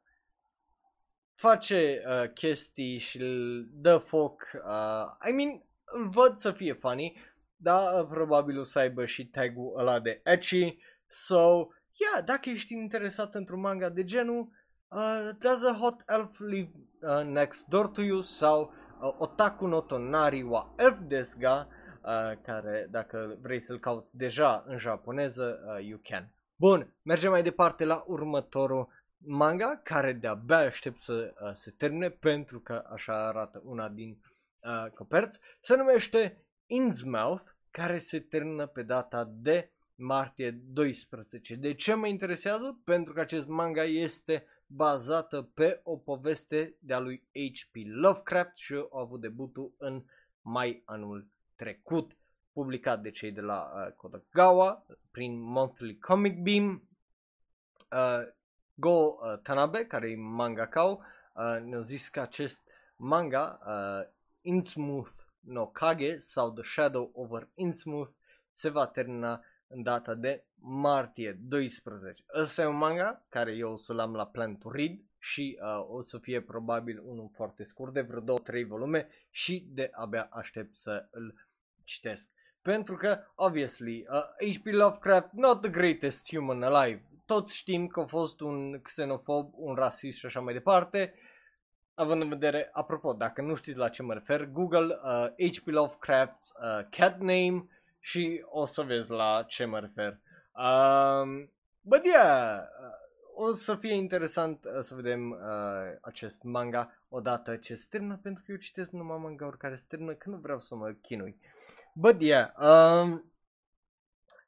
face 1.34 2.02
uh, 2.06 2.32
chestii 2.32 2.98
și 2.98 3.20
îl 3.20 3.66
dă 3.72 3.98
foc. 3.98 4.42
Uh, 4.54 5.28
I 5.28 5.32
mean, 5.32 5.62
îl 5.84 6.08
văd 6.08 6.36
să 6.36 6.52
fie 6.52 6.72
funny, 6.72 7.16
dar 7.56 8.00
uh, 8.00 8.06
probabil 8.10 8.58
o 8.58 8.64
să 8.64 8.78
aibă 8.78 9.06
și 9.06 9.26
tag-ul 9.26 9.78
ăla 9.78 10.00
de 10.00 10.20
ecchi. 10.24 10.78
So, 11.08 11.68
yeah, 11.92 12.24
dacă 12.24 12.50
ești 12.50 12.72
interesat 12.72 13.34
într-un 13.34 13.60
manga 13.60 13.88
de 13.88 14.04
genul, 14.04 14.48
uh, 14.88 15.28
Does 15.38 15.64
a 15.64 15.76
Hot 15.80 16.02
Elf 16.06 16.38
Live 16.38 16.70
uh, 17.00 17.24
Next 17.24 17.66
Door 17.66 17.88
to 17.88 18.02
You 18.02 18.20
sau 18.20 18.72
uh, 19.00 19.14
Otaku 19.18 19.66
no 19.66 19.80
Tonari 19.80 20.42
wa 20.42 20.74
Elf 20.76 20.98
Desga 20.98 21.68
Uh, 22.08 22.38
care 22.42 22.86
dacă 22.90 23.36
vrei 23.40 23.60
să-l 23.60 23.78
cauți 23.78 24.16
deja 24.16 24.64
în 24.66 24.78
japoneză, 24.78 25.60
uh, 25.66 25.86
you 25.86 26.00
can. 26.02 26.32
Bun, 26.56 26.94
mergem 27.02 27.30
mai 27.30 27.42
departe 27.42 27.84
la 27.84 28.04
următorul 28.06 28.88
manga, 29.18 29.80
care 29.84 30.12
de-abia 30.12 30.56
aștept 30.56 30.98
să 30.98 31.34
uh, 31.42 31.50
se 31.54 31.70
termine, 31.70 32.10
pentru 32.10 32.60
că 32.60 32.84
așa 32.92 33.26
arată 33.26 33.62
una 33.64 33.88
din 33.88 34.18
uh, 34.60 34.90
coperți. 34.90 35.40
Se 35.60 35.76
numește 35.76 36.44
Innsmouth, 36.66 37.50
care 37.70 37.98
se 37.98 38.20
termină 38.20 38.66
pe 38.66 38.82
data 38.82 39.30
de 39.32 39.70
martie 39.94 40.50
12. 40.50 41.54
De 41.54 41.74
ce 41.74 41.94
mă 41.94 42.06
interesează? 42.06 42.80
Pentru 42.84 43.12
că 43.12 43.20
acest 43.20 43.46
manga 43.46 43.84
este 43.84 44.46
bazată 44.68 45.42
pe 45.42 45.80
o 45.84 45.96
poveste 45.96 46.76
de-a 46.80 46.98
lui 46.98 47.28
H.P. 47.32 47.74
Lovecraft 47.84 48.56
și 48.56 48.74
a 48.74 49.00
avut 49.00 49.20
debutul 49.20 49.74
în 49.78 50.04
mai 50.40 50.82
anul 50.84 51.26
trecut, 51.56 52.16
publicat 52.52 53.00
de 53.00 53.10
cei 53.10 53.32
de 53.32 53.40
la 53.40 53.72
uh, 53.74 53.92
Kodagawa 53.92 54.86
prin 55.10 55.40
Monthly 55.40 55.98
Comic 55.98 56.42
Beam. 56.42 56.88
Uh, 57.92 58.36
Go 58.74 58.90
uh, 58.90 59.38
Tanabe, 59.42 59.86
care 59.86 60.10
e 60.10 60.16
mangaka, 60.16 60.82
uh, 60.84 60.98
ne-a 61.64 61.80
zis 61.80 62.08
că 62.08 62.20
acest 62.20 62.62
manga, 62.96 63.58
uh, 63.66 64.12
Innsmouth 64.40 65.18
no 65.40 65.66
Kage 65.66 66.18
sau 66.18 66.52
The 66.52 66.62
Shadow 66.62 67.10
over 67.14 67.48
Innsmouth, 67.54 68.10
se 68.52 68.68
va 68.68 68.86
termina 68.86 69.44
în 69.68 69.82
data 69.82 70.14
de 70.14 70.44
martie 70.60 71.38
12. 71.40 72.24
Ăsta 72.34 72.62
e 72.62 72.66
un 72.66 72.76
manga 72.76 73.24
care 73.28 73.52
eu 73.52 73.72
o 73.72 73.76
să-l 73.76 73.98
am 73.98 74.12
la 74.12 74.26
plan 74.26 74.56
to 74.56 74.70
read 74.70 74.98
și 75.18 75.58
uh, 75.62 75.86
o 75.88 76.02
să 76.02 76.18
fie 76.18 76.40
probabil 76.40 77.00
unul 77.04 77.30
foarte 77.34 77.64
scurt 77.64 77.92
de 77.92 78.00
vreo 78.00 78.38
2-3 78.38 78.66
volume 78.66 79.08
și 79.30 79.66
de 79.70 79.90
abia 79.92 80.28
aștept 80.30 80.74
să 80.74 81.08
îl 81.10 81.34
citesc. 81.84 82.28
Pentru 82.62 82.96
că, 82.96 83.20
obviously, 83.34 84.06
uh, 84.10 84.52
H.P. 84.52 84.66
Lovecraft, 84.66 85.32
not 85.32 85.60
the 85.60 85.70
greatest 85.70 86.28
human 86.28 86.62
alive. 86.62 87.02
Toți 87.26 87.56
știm 87.56 87.86
că 87.86 88.00
a 88.00 88.06
fost 88.06 88.40
un 88.40 88.80
xenofob, 88.82 89.50
un 89.54 89.74
rasist 89.74 90.18
și 90.18 90.26
așa 90.26 90.40
mai 90.40 90.52
departe. 90.52 91.14
Având 91.94 92.22
în 92.22 92.28
vedere, 92.28 92.68
apropo, 92.72 93.12
dacă 93.12 93.42
nu 93.42 93.54
știți 93.54 93.78
la 93.78 93.88
ce 93.88 94.02
mă 94.02 94.12
refer, 94.12 94.44
Google 94.44 94.98
uh, 95.02 95.50
H.P. 95.50 95.66
Lovecraft 95.66 96.38
uh, 96.62 96.86
cat 96.90 97.18
name 97.18 97.66
și 98.00 98.44
o 98.44 98.66
să 98.66 98.82
vezi 98.82 99.10
la 99.10 99.44
ce 99.48 99.64
mă 99.64 99.78
refer. 99.78 100.18
Um, 100.52 101.52
but 101.80 102.04
yeah, 102.04 102.60
uh, 102.60 103.08
o 103.34 103.52
să 103.52 103.74
fie 103.74 103.94
interesant 103.94 104.64
uh, 104.64 104.80
să 104.80 104.94
vedem 104.94 105.30
uh, 105.30 105.38
acest 106.00 106.42
manga 106.42 106.92
odată 107.08 107.56
ce 107.56 107.74
se 107.74 107.86
termină, 107.90 108.18
pentru 108.22 108.42
că 108.46 108.52
eu 108.52 108.58
citesc 108.58 108.90
numai 108.90 109.18
manga-uri 109.18 109.58
care 109.58 109.76
se 109.76 109.84
termină, 109.88 110.12
că 110.12 110.30
nu 110.30 110.36
vreau 110.36 110.60
să 110.60 110.74
mă 110.74 110.90
chinui. 110.90 111.40
But 111.94 112.20
yeah, 112.20 112.50
um, 112.56 113.32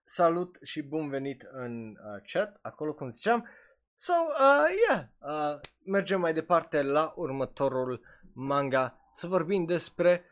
salut 0.04 0.58
și 0.62 0.82
bun 0.82 1.08
venit 1.08 1.42
în 1.52 1.88
uh, 1.88 2.22
chat, 2.32 2.58
acolo 2.62 2.94
cum 2.94 3.10
ziceam. 3.10 3.48
So, 3.96 4.12
uh, 4.28 4.64
yeah, 4.88 5.04
uh, 5.18 5.60
mergem 5.84 6.20
mai 6.20 6.32
departe 6.32 6.82
la 6.82 7.12
următorul 7.16 8.00
manga 8.32 9.10
să 9.14 9.26
vorbim 9.26 9.64
despre 9.64 10.24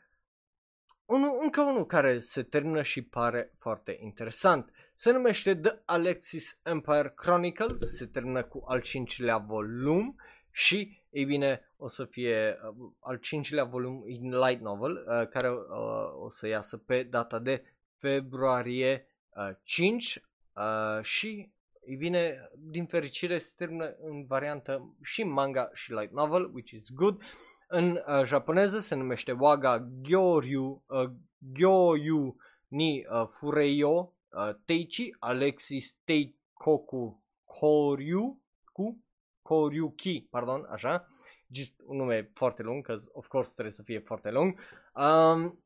unul, 1.08 1.38
încă 1.42 1.60
unul 1.60 1.86
care 1.86 2.20
se 2.20 2.42
termină 2.42 2.82
și 2.82 3.02
pare 3.02 3.52
foarte 3.58 3.98
interesant. 4.02 4.72
Se 4.94 5.12
numește 5.12 5.54
The 5.56 5.72
Alexis 5.84 6.61
Empire 6.62 7.12
Chronicles, 7.16 7.96
se 7.96 8.06
termină 8.06 8.42
cu 8.42 8.64
al 8.66 8.80
cincilea 8.80 9.38
volum 9.38 10.16
și 10.50 11.02
ei 11.11 11.24
bine, 11.24 11.72
o 11.76 11.88
să 11.88 12.04
fie 12.04 12.59
uh, 12.78 12.90
al 13.00 13.16
cincilea 13.16 13.64
volum 13.64 14.04
in 14.09 14.38
light 14.38 14.61
novel, 14.61 14.92
uh, 14.92 15.28
care 15.28 15.50
uh, 15.50 16.24
o 16.24 16.30
să 16.30 16.46
iasă 16.46 16.76
pe 16.76 17.02
data 17.02 17.38
de 17.38 17.64
februarie 17.98 19.06
uh, 19.28 19.56
5 19.62 20.22
uh, 20.54 21.02
și, 21.02 21.50
ei 21.86 21.96
bine, 21.96 22.50
din 22.54 22.86
fericire 22.86 23.38
se 23.38 23.52
termină 23.56 23.94
în 24.02 24.24
variantă 24.26 24.96
și 25.02 25.22
manga 25.22 25.70
și 25.74 25.92
light 25.92 26.12
novel, 26.12 26.50
which 26.52 26.70
is 26.70 26.92
good. 26.92 27.22
În 27.70 28.02
uh, 28.06 28.24
japoneză 28.24 28.80
se 28.80 28.94
numește 28.94 29.32
Waga 29.32 29.88
Gyoryu, 30.00 30.84
uh, 30.86 31.10
Gyoryu 31.38 32.36
ni 32.68 33.06
uh, 33.10 33.28
Fureyo 33.38 34.14
uh, 34.28 34.54
Teichi 34.64 35.16
Alexis 35.18 35.96
Teikoku 36.04 37.22
Koryu 37.44 38.42
cu 38.72 39.04
Koryuki, 39.42 40.26
pardon, 40.30 40.66
așa. 40.70 41.08
just 41.50 41.80
un 41.84 41.96
nume 41.96 42.30
foarte 42.34 42.62
lung, 42.62 42.84
că 42.84 42.96
of 43.12 43.26
course 43.26 43.50
trebuie 43.52 43.74
să 43.74 43.82
fie 43.82 43.98
foarte 43.98 44.30
lung. 44.30 44.58
Um, 44.94 45.64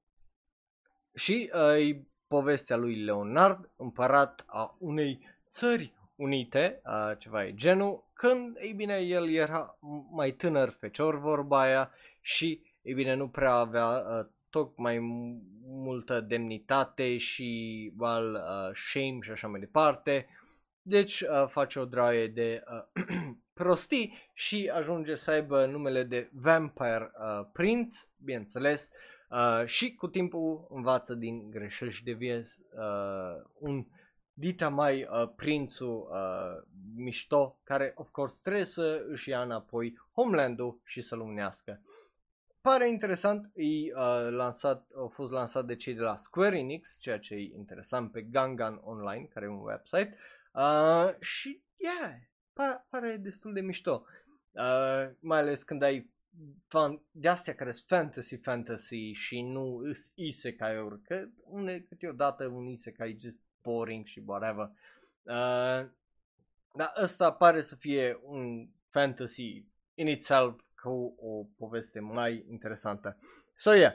și 1.14 1.50
uh, 1.55 1.88
e 1.88 2.07
povestea 2.26 2.76
lui 2.76 3.03
Leonard, 3.03 3.70
împărat 3.76 4.44
a 4.46 4.76
unei 4.78 5.26
țări 5.48 5.94
unite, 6.15 6.81
uh, 6.85 7.19
ceva 7.19 7.45
e 7.45 7.55
genul, 7.55 8.11
când, 8.13 8.57
ei 8.61 8.73
bine, 8.73 8.97
el 8.97 9.31
era 9.31 9.79
mai 10.11 10.31
tânăr 10.31 10.77
fecior 10.81 11.19
vorba 11.19 11.61
aia 11.61 11.91
și, 12.21 12.63
ei 12.83 12.95
bine, 12.95 13.15
nu 13.15 13.29
prea 13.29 13.53
avea 13.53 13.87
uh, 13.87 14.27
tocmai 14.51 14.99
multă 15.65 16.21
demnitate 16.21 17.19
și 17.19 17.93
well, 17.99 18.35
uh, 18.35 18.77
shame 18.91 19.19
și 19.21 19.31
așa 19.31 19.49
mai 19.49 19.61
departe. 19.61 20.27
Deci 20.83 21.21
uh, 21.21 21.49
face 21.49 21.79
o 21.79 21.85
draie 21.85 22.27
de 22.27 22.63
uh, 22.97 23.05
prostii 23.61 24.31
și 24.35 24.71
ajunge 24.75 25.15
să 25.15 25.31
aibă 25.31 25.67
numele 25.67 26.05
de 26.05 26.31
Vampire 26.33 27.11
uh, 27.15 27.47
Prince, 27.53 27.93
bineînțeles, 28.25 28.91
uh, 29.31 29.67
și 29.67 29.95
cu 29.95 30.09
timpul 30.09 30.67
învață 30.71 31.15
din 31.15 31.51
greșeli 31.51 31.93
și 31.93 32.05
devine 32.05 32.43
uh, 32.77 33.45
un 33.59 33.87
dita 34.33 34.68
mai 34.68 35.03
uh, 35.03 35.28
prințul 35.37 36.09
uh, 36.11 36.68
mișto, 36.95 37.61
care 37.64 37.93
of 37.97 38.11
course 38.11 38.39
trebuie 38.43 38.64
să 38.64 39.05
își 39.09 39.28
ia 39.28 39.43
înapoi 39.43 39.99
Homeland-ul 40.12 40.80
și 40.85 41.03
să-l 41.03 41.20
unească. 41.20 41.83
Pare 42.61 42.89
interesant, 42.89 43.51
e 43.55 43.64
uh, 43.64 44.28
lansat, 44.30 44.89
a 45.05 45.07
fost 45.07 45.33
lansat 45.33 45.64
de 45.66 45.76
cei 45.76 45.95
de 45.95 46.01
la 46.01 46.16
Square 46.16 46.59
Enix, 46.59 46.97
ceea 47.01 47.18
ce 47.18 47.35
e 47.35 47.41
interesant 47.41 48.12
pe 48.12 48.22
Gangan 48.22 48.80
Online, 48.85 49.24
care 49.24 49.47
e 49.47 49.49
un 49.49 49.62
website. 49.62 50.16
Uh, 50.53 51.14
și, 51.20 51.62
yeah, 51.76 52.14
pare, 52.53 52.87
pare 52.91 53.16
destul 53.16 53.53
de 53.53 53.61
mișto. 53.61 54.05
Uh, 54.51 55.11
mai 55.20 55.39
ales 55.39 55.62
când 55.62 55.83
ai 55.83 56.11
fan, 56.66 57.03
de 57.11 57.28
astea 57.28 57.55
care 57.55 57.70
sunt 57.72 57.87
fantasy 57.89 58.37
fantasy 58.37 59.12
și 59.12 59.43
nu 59.43 59.76
îs 59.76 60.12
isekai-uri, 60.14 61.03
că 61.03 61.28
une, 61.45 61.78
câteodată 61.78 62.47
un 62.47 62.66
isekai 62.66 63.11
e 63.11 63.16
just 63.20 63.41
boring 63.63 64.07
și 64.07 64.23
whatever. 64.27 64.71
Uh, 65.23 65.89
dar 66.75 66.93
ăsta 67.03 67.33
pare 67.33 67.61
să 67.61 67.75
fie 67.75 68.21
un 68.23 68.69
fantasy 68.91 69.65
in 69.95 70.07
itself 70.07 70.61
cu 70.83 71.15
o 71.21 71.45
poveste 71.59 72.01
mai 72.01 72.47
interesantă. 72.49 73.19
So, 73.55 73.73
yeah. 73.73 73.95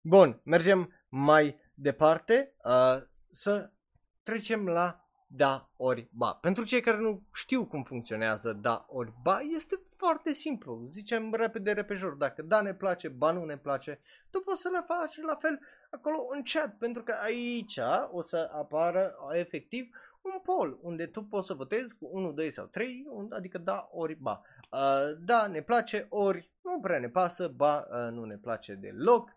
Bun, 0.00 0.40
mergem 0.44 0.92
mai 1.08 1.60
departe 1.74 2.54
uh, 2.64 3.02
să 3.30 3.70
trecem 4.22 4.66
la 4.66 5.08
da 5.26 5.70
ori 5.76 6.08
ba. 6.12 6.32
Pentru 6.32 6.64
cei 6.64 6.80
care 6.80 6.96
nu 6.96 7.22
știu 7.34 7.66
cum 7.66 7.82
funcționează 7.82 8.52
da 8.52 8.86
ori 8.88 9.12
ba, 9.22 9.40
este 9.40 9.80
foarte 9.96 10.32
simplu. 10.32 10.86
Zicem 10.90 11.34
repede, 11.34 11.72
repejor, 11.72 12.12
dacă 12.12 12.42
da 12.42 12.60
ne 12.60 12.74
place, 12.74 13.08
ba 13.08 13.30
nu 13.30 13.44
ne 13.44 13.56
place, 13.56 14.00
tu 14.30 14.40
poți 14.40 14.60
să 14.60 14.68
le 14.68 14.84
faci 14.86 15.16
la 15.16 15.34
fel 15.34 15.60
acolo 15.90 16.26
în 16.28 16.42
chat, 16.42 16.76
pentru 16.76 17.02
că 17.02 17.14
aici 17.22 17.78
o 18.10 18.22
să 18.22 18.50
apară 18.52 19.14
efectiv 19.32 19.90
un 20.22 20.40
poll 20.42 20.78
unde 20.82 21.06
tu 21.06 21.22
poți 21.22 21.46
să 21.46 21.54
votezi 21.54 21.96
cu 21.96 22.08
1, 22.10 22.32
2 22.32 22.52
sau 22.52 22.66
3, 22.66 23.06
adică 23.30 23.58
da 23.58 23.88
ori 23.92 24.14
ba. 24.14 24.42
Uh, 24.70 25.16
da, 25.18 25.46
ne 25.46 25.62
place, 25.62 26.06
ori 26.08 26.50
nu 26.62 26.80
prea 26.80 26.98
ne 26.98 27.08
pasă, 27.08 27.48
ba, 27.48 27.86
uh, 27.90 28.12
nu 28.12 28.24
ne 28.24 28.36
place 28.36 28.74
deloc. 28.74 29.30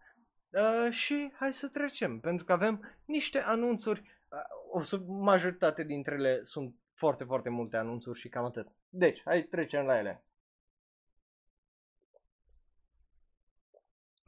Uh, 0.50 0.92
și 0.92 1.32
hai 1.34 1.54
să 1.54 1.68
trecem, 1.68 2.20
pentru 2.20 2.46
că 2.46 2.52
avem 2.52 3.00
niște 3.06 3.40
anunțuri, 3.40 4.00
uh, 4.30 4.40
o 4.72 4.82
să, 4.82 4.98
majoritate 5.08 5.84
dintre 5.84 6.16
ele 6.16 6.44
sunt 6.44 6.76
foarte, 6.94 7.24
foarte 7.24 7.50
multe 7.50 7.78
anunțuri 7.78 8.20
și 8.20 8.30
cam 8.30 8.46
atât. 8.46 8.68
Deci, 8.90 9.22
hai 9.26 9.42
trecem 9.42 9.86
la 9.86 9.98
ele. 9.98 10.24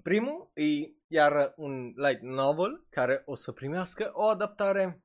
Primul 0.03 0.51
e 0.53 0.89
iar 1.13 1.53
un 1.55 1.93
light 1.95 2.21
novel 2.21 2.85
care 2.89 3.21
o 3.25 3.35
să 3.35 3.51
primească 3.51 4.11
o 4.13 4.23
adaptare, 4.23 5.03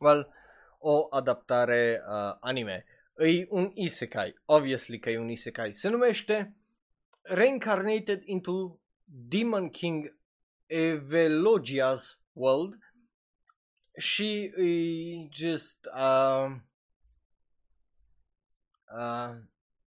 well, 0.00 0.34
o 0.78 1.06
adaptare 1.10 2.02
uh, 2.08 2.36
anime. 2.40 2.84
E 3.16 3.46
un 3.48 3.70
isekai, 3.74 4.34
obviously 4.44 4.98
că 4.98 5.10
e 5.10 5.18
un 5.18 5.28
isekai. 5.28 5.74
Se 5.74 5.88
numește 5.88 6.56
Reincarnated 7.22 8.22
into 8.24 8.80
Demon 9.04 9.70
King 9.70 10.16
Evelogia's 10.66 12.18
World 12.32 12.78
și 13.98 14.52
e 14.56 15.28
just 15.32 15.78
uh, 15.96 16.56
uh, 18.96 19.36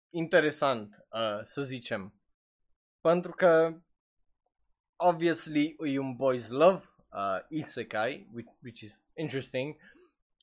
interesant, 0.10 1.06
uh, 1.10 1.40
să 1.44 1.62
zicem. 1.62 2.14
Pentru 3.02 3.32
că 3.32 3.82
obviously 5.04 5.76
e 5.86 6.00
un 6.00 6.16
boys 6.16 6.48
love 6.50 6.84
uh, 7.12 7.40
isekai, 7.50 8.28
which, 8.34 8.52
which 8.64 8.82
is 8.82 9.00
interesting. 9.16 9.76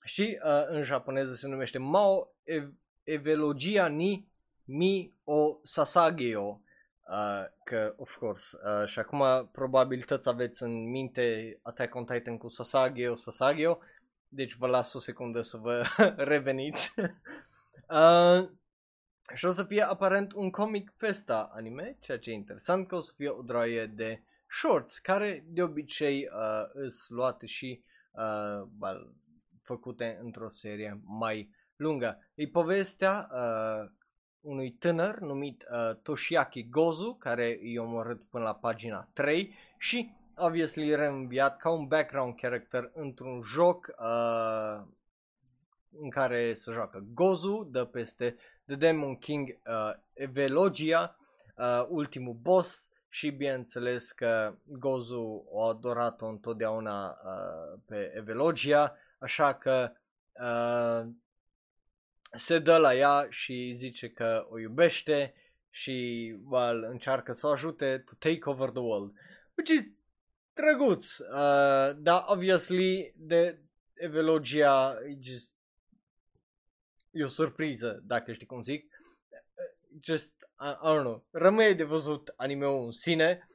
Și 0.04 0.38
uh, 0.44 0.66
în 0.66 0.82
japoneză 0.82 1.34
se 1.34 1.48
numește 1.48 1.78
Mao 1.78 2.34
Ev- 2.44 2.74
Evelogia 3.04 3.86
ni 3.86 4.28
Mi 4.64 5.14
o 5.24 5.60
Sasageo. 5.62 6.60
Uh, 7.10 7.44
că, 7.64 7.94
of 7.96 8.16
course, 8.18 8.56
uh, 8.64 8.88
și 8.88 8.98
acum 8.98 9.48
probabil 9.52 10.02
toți 10.02 10.28
aveți 10.28 10.62
în 10.62 10.90
minte 10.90 11.58
Attack 11.62 11.94
on 11.94 12.04
Titan 12.04 12.38
cu 12.38 12.48
Sasageo, 12.48 13.16
Sasageo. 13.16 13.78
Deci 14.28 14.56
vă 14.56 14.66
las 14.66 14.92
o 14.92 14.98
secundă 14.98 15.42
să 15.42 15.56
vă 15.56 15.82
reveniți. 16.32 16.94
uh, 17.88 18.48
și 19.34 19.44
o 19.44 19.52
să 19.52 19.64
fie 19.64 19.82
aparent 19.82 20.32
un 20.32 20.50
comic 20.50 20.92
festa 20.96 21.50
anime, 21.54 21.96
ceea 22.00 22.18
ce 22.18 22.30
e 22.30 22.34
interesant 22.34 22.88
că 22.88 22.94
o 22.94 23.00
să 23.00 23.12
fie 23.16 23.28
o 23.28 23.42
droaie 23.42 23.86
de 23.86 24.22
shorts, 24.50 24.98
care 24.98 25.44
de 25.46 25.62
obicei 25.62 26.28
uh, 26.32 26.68
îs 26.72 27.08
luate 27.08 27.46
și 27.46 27.84
uh, 28.10 28.68
well, 28.80 29.14
făcute 29.62 30.18
într-o 30.22 30.50
serie 30.50 31.00
mai 31.04 31.50
lungă. 31.76 32.18
E 32.34 32.46
povestea 32.46 33.28
uh, 33.32 33.90
unui 34.40 34.70
tânăr 34.70 35.18
numit 35.18 35.64
uh, 35.70 35.96
Toshiaki 36.02 36.68
Gozu, 36.68 37.16
care 37.18 37.58
e 37.62 37.78
omorât 37.78 38.28
până 38.28 38.44
la 38.44 38.54
pagina 38.54 39.08
3 39.12 39.54
și 39.78 40.14
obviously 40.36 40.94
reînviat 40.94 41.56
ca 41.56 41.70
un 41.70 41.86
background 41.86 42.34
character 42.36 42.90
într-un 42.94 43.42
joc 43.42 43.94
uh, 43.98 44.82
în 45.98 46.10
care 46.10 46.52
se 46.52 46.72
joacă 46.72 47.04
Gozu, 47.14 47.68
dă 47.70 47.84
peste 47.84 48.36
The 48.66 48.74
Demon 48.76 49.16
King 49.16 49.48
uh, 49.48 49.92
Evelogia, 50.12 51.16
uh, 51.56 51.86
ultimul 51.88 52.34
boss 52.34 52.89
și 53.12 53.30
bineînțeles 53.30 54.10
că 54.10 54.54
Gozu 54.64 55.44
o 55.50 55.62
adorat-o 55.62 56.26
întotdeauna 56.26 57.08
uh, 57.08 57.80
pe 57.86 58.12
Evelogia, 58.16 58.96
așa 59.18 59.54
că 59.54 59.92
uh, 60.32 61.10
se 62.36 62.58
dă 62.58 62.76
la 62.76 62.94
ea 62.94 63.26
și 63.30 63.74
zice 63.76 64.08
că 64.10 64.46
o 64.50 64.58
iubește 64.58 65.34
și 65.70 66.36
well, 66.48 66.82
încearcă 66.82 67.32
să 67.32 67.46
o 67.46 67.50
ajute 67.50 68.04
to 68.06 68.12
take 68.18 68.40
over 68.44 68.70
the 68.70 68.80
world. 68.80 69.12
Which 69.56 69.70
is 69.70 69.90
drăguț, 70.54 71.18
uh, 71.18 71.96
dar 71.96 72.24
obviously 72.26 73.14
de 73.16 73.58
Evelogia 73.94 74.98
e 75.08 75.16
just 75.20 75.54
e 77.10 77.24
o 77.24 77.28
surpriză, 77.28 78.02
dacă 78.06 78.32
știi 78.32 78.46
cum 78.46 78.62
zic. 78.62 79.02
Just, 80.00 80.39
I, 80.60 80.68
I 80.68 80.94
don't 80.94 81.00
know, 81.00 81.24
rămâne 81.30 81.72
de 81.72 81.84
văzut 81.84 82.32
anime-ul 82.36 82.84
în 82.84 82.90
sine. 82.90 83.48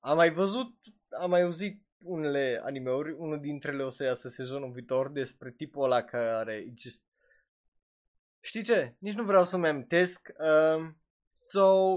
Am 0.00 0.16
mai 0.16 0.32
văzut, 0.32 0.74
am 1.20 1.30
mai 1.30 1.42
auzit 1.42 1.82
unele 2.02 2.60
animeuri, 2.64 3.12
unul 3.12 3.40
dintre 3.40 3.72
ele 3.72 3.82
o 3.82 3.90
să 3.90 4.04
iasă 4.04 4.28
sezonul 4.28 4.70
viitor 4.70 5.10
despre 5.10 5.50
tipul 5.50 5.84
ăla 5.84 6.02
care 6.02 6.72
just 6.76 7.02
Știi 8.40 8.62
ce? 8.62 8.94
Nici 8.98 9.14
nu 9.14 9.24
vreau 9.24 9.44
să-mi 9.44 9.68
amintesc. 9.68 10.28
Um, 10.38 10.96
so, 11.48 11.96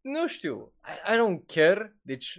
nu 0.00 0.26
știu. 0.26 0.72
I, 0.84 1.12
I 1.12 1.16
don't 1.16 1.46
care. 1.46 1.96
Deci, 2.02 2.38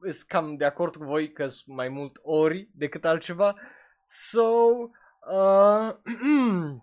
sunt 0.00 0.22
cam 0.26 0.56
de 0.56 0.64
acord 0.64 0.96
cu 0.96 1.04
voi 1.04 1.32
că 1.32 1.46
sunt 1.48 1.76
mai 1.76 1.88
mult 1.88 2.18
ori 2.22 2.68
decât 2.72 3.04
altceva. 3.04 3.54
So, 4.08 4.42
uh, 5.30 5.94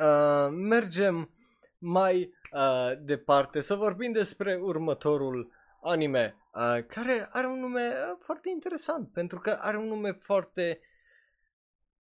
uh, 0.00 0.48
mergem 0.50 1.30
mai 1.78 2.34
uh, 2.52 2.92
departe 3.00 3.60
să 3.60 3.74
vorbim 3.74 4.12
despre 4.12 4.56
următorul 4.56 5.52
anime, 5.82 6.36
uh, 6.54 6.84
care 6.86 7.28
are 7.32 7.46
un 7.46 7.60
nume 7.60 7.88
uh, 7.88 8.16
foarte 8.20 8.48
interesant, 8.48 9.12
pentru 9.12 9.38
că 9.38 9.50
are 9.60 9.76
un 9.76 9.86
nume 9.86 10.12
foarte 10.12 10.80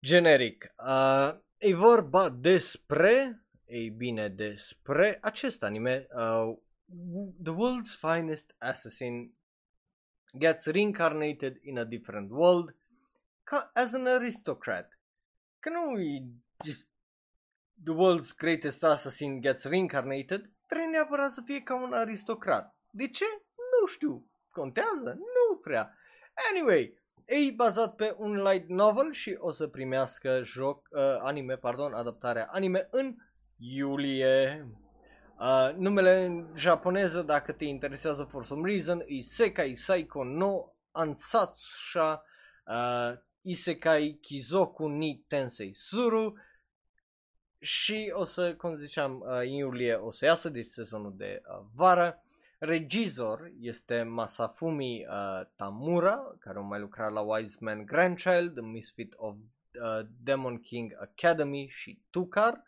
generic. 0.01 0.73
Uh, 0.87 1.45
E 1.57 1.73
vorba 1.73 2.29
despre, 2.29 3.45
ei 3.65 3.89
bine, 3.89 4.29
despre 4.29 5.17
acest 5.21 5.63
anime, 5.63 6.07
uh, 6.13 6.57
The 7.43 7.53
World's 7.53 7.99
Finest 7.99 8.55
Assassin 8.57 9.33
gets 10.33 10.65
reincarnated 10.65 11.57
in 11.61 11.77
a 11.77 11.83
different 11.83 12.31
world 12.31 12.75
ca, 13.43 13.71
as 13.73 13.93
an 13.93 14.05
aristocrat. 14.05 14.99
Că 15.59 15.69
nu 15.69 15.99
e 15.99 16.23
just 16.65 16.89
The 17.83 17.93
World's 17.93 18.35
Greatest 18.37 18.83
Assassin 18.83 19.41
gets 19.41 19.63
reincarnated, 19.63 20.51
trebuie 20.67 20.89
neapărat 20.89 21.31
să 21.31 21.41
fie 21.45 21.61
ca 21.61 21.75
un 21.75 21.93
aristocrat. 21.93 22.75
De 22.91 23.07
ce? 23.07 23.25
Nu 23.55 23.87
știu. 23.87 24.25
Contează? 24.51 25.17
Nu 25.17 25.57
prea. 25.63 25.97
Anyway, 26.51 26.99
e 27.25 27.51
bazat 27.55 27.95
pe 27.95 28.15
un 28.17 28.43
light 28.43 28.69
novel 28.69 29.11
și 29.11 29.35
o 29.39 29.51
să 29.51 29.67
primească 29.67 30.41
joc, 30.43 30.87
uh, 30.91 30.99
anime, 31.19 31.55
pardon, 31.55 31.93
adaptarea 31.93 32.49
anime 32.51 32.87
în 32.91 33.15
iulie. 33.57 34.67
Uh, 35.39 35.69
numele 35.75 36.25
în 36.25 36.47
japoneză, 36.55 37.21
dacă 37.21 37.51
te 37.51 37.65
interesează 37.65 38.23
for 38.23 38.45
some 38.45 38.71
reason, 38.71 39.03
e 39.05 39.21
Sekai 39.21 39.75
Saiko 39.75 40.23
no 40.23 40.71
Ansatsusha 40.91 42.23
uh, 42.65 43.13
Isekai 43.41 44.17
Kizoku 44.21 44.87
ni 44.87 45.25
Tensei 45.27 45.73
Suru 45.75 46.33
și 47.59 48.11
o 48.13 48.25
să, 48.25 48.55
cum 48.55 48.75
ziceam, 48.75 49.19
uh, 49.19 49.27
în 49.27 49.47
iulie 49.47 49.93
o 49.93 50.11
să 50.11 50.25
iasă, 50.25 50.49
deci 50.49 50.69
sezonul 50.69 51.13
de 51.17 51.41
uh, 51.41 51.65
vară. 51.75 52.21
Regizor 52.59 53.51
este 53.59 54.03
Masafumi 54.03 55.05
uh, 55.05 55.41
Tamura, 55.55 56.35
care 56.39 56.57
a 56.57 56.61
mai 56.61 56.79
lucrat 56.79 57.11
la 57.11 57.21
Wise 57.21 57.57
Man 57.59 57.85
Grandchild, 57.85 58.53
The 58.53 58.61
Misfit 58.61 59.13
of 59.17 59.35
uh, 59.35 60.07
Demon 60.23 60.59
King 60.59 60.93
Academy 60.99 61.67
și 61.71 62.01
Tukar. 62.09 62.63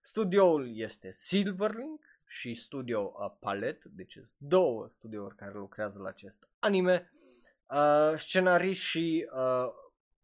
Studioul 0.00 0.76
este 0.76 1.12
Silverlink 1.12 2.00
și 2.26 2.54
Studio 2.54 3.12
uh, 3.18 3.30
Palette, 3.40 3.82
deci 3.90 4.12
sunt 4.12 4.34
două 4.38 4.88
studiouri 4.90 5.36
care 5.36 5.52
lucrează 5.54 5.98
la 5.98 6.08
acest 6.08 6.48
anime. 6.58 7.12
Uh, 7.70 8.18
scenarist 8.18 8.80
și 8.80 9.28
uh, 9.34 9.66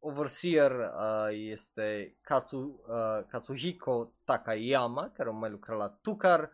overseer 0.00 0.70
uh, 0.70 1.28
este 1.30 2.16
Katsu, 2.20 2.58
uh, 2.58 3.26
Katsuhiko 3.28 4.14
Takayama, 4.24 5.10
care 5.10 5.28
a 5.28 5.32
mai 5.32 5.50
lucrat 5.50 5.78
la 5.78 5.88
Tukar, 5.88 6.50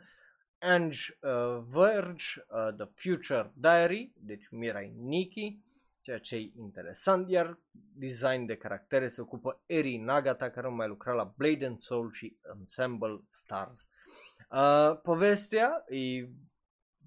Ange 0.58 1.18
uh, 1.20 1.62
Verge, 1.68 2.24
uh, 2.48 2.74
The 2.76 2.88
Future 2.94 3.52
Diary, 3.54 4.12
deci 4.16 4.48
Mirai 4.50 4.92
Nikki, 4.96 5.64
ceea 6.00 6.18
ce 6.18 6.36
e 6.36 6.52
interesant, 6.56 7.30
iar 7.30 7.58
design 7.92 8.46
de 8.46 8.56
caractere 8.56 9.08
se 9.08 9.20
ocupă 9.20 9.62
Eri 9.66 9.96
Nagata, 9.96 10.50
care 10.50 10.66
a 10.66 10.70
mai 10.70 10.88
lucrat 10.88 11.14
la 11.14 11.32
Blade 11.36 11.66
and 11.66 11.78
Soul 11.78 12.12
și 12.12 12.36
Ensemble 12.58 13.20
Stars. 13.28 13.86
Uh, 14.50 15.00
povestea 15.02 15.84
e 15.88 16.28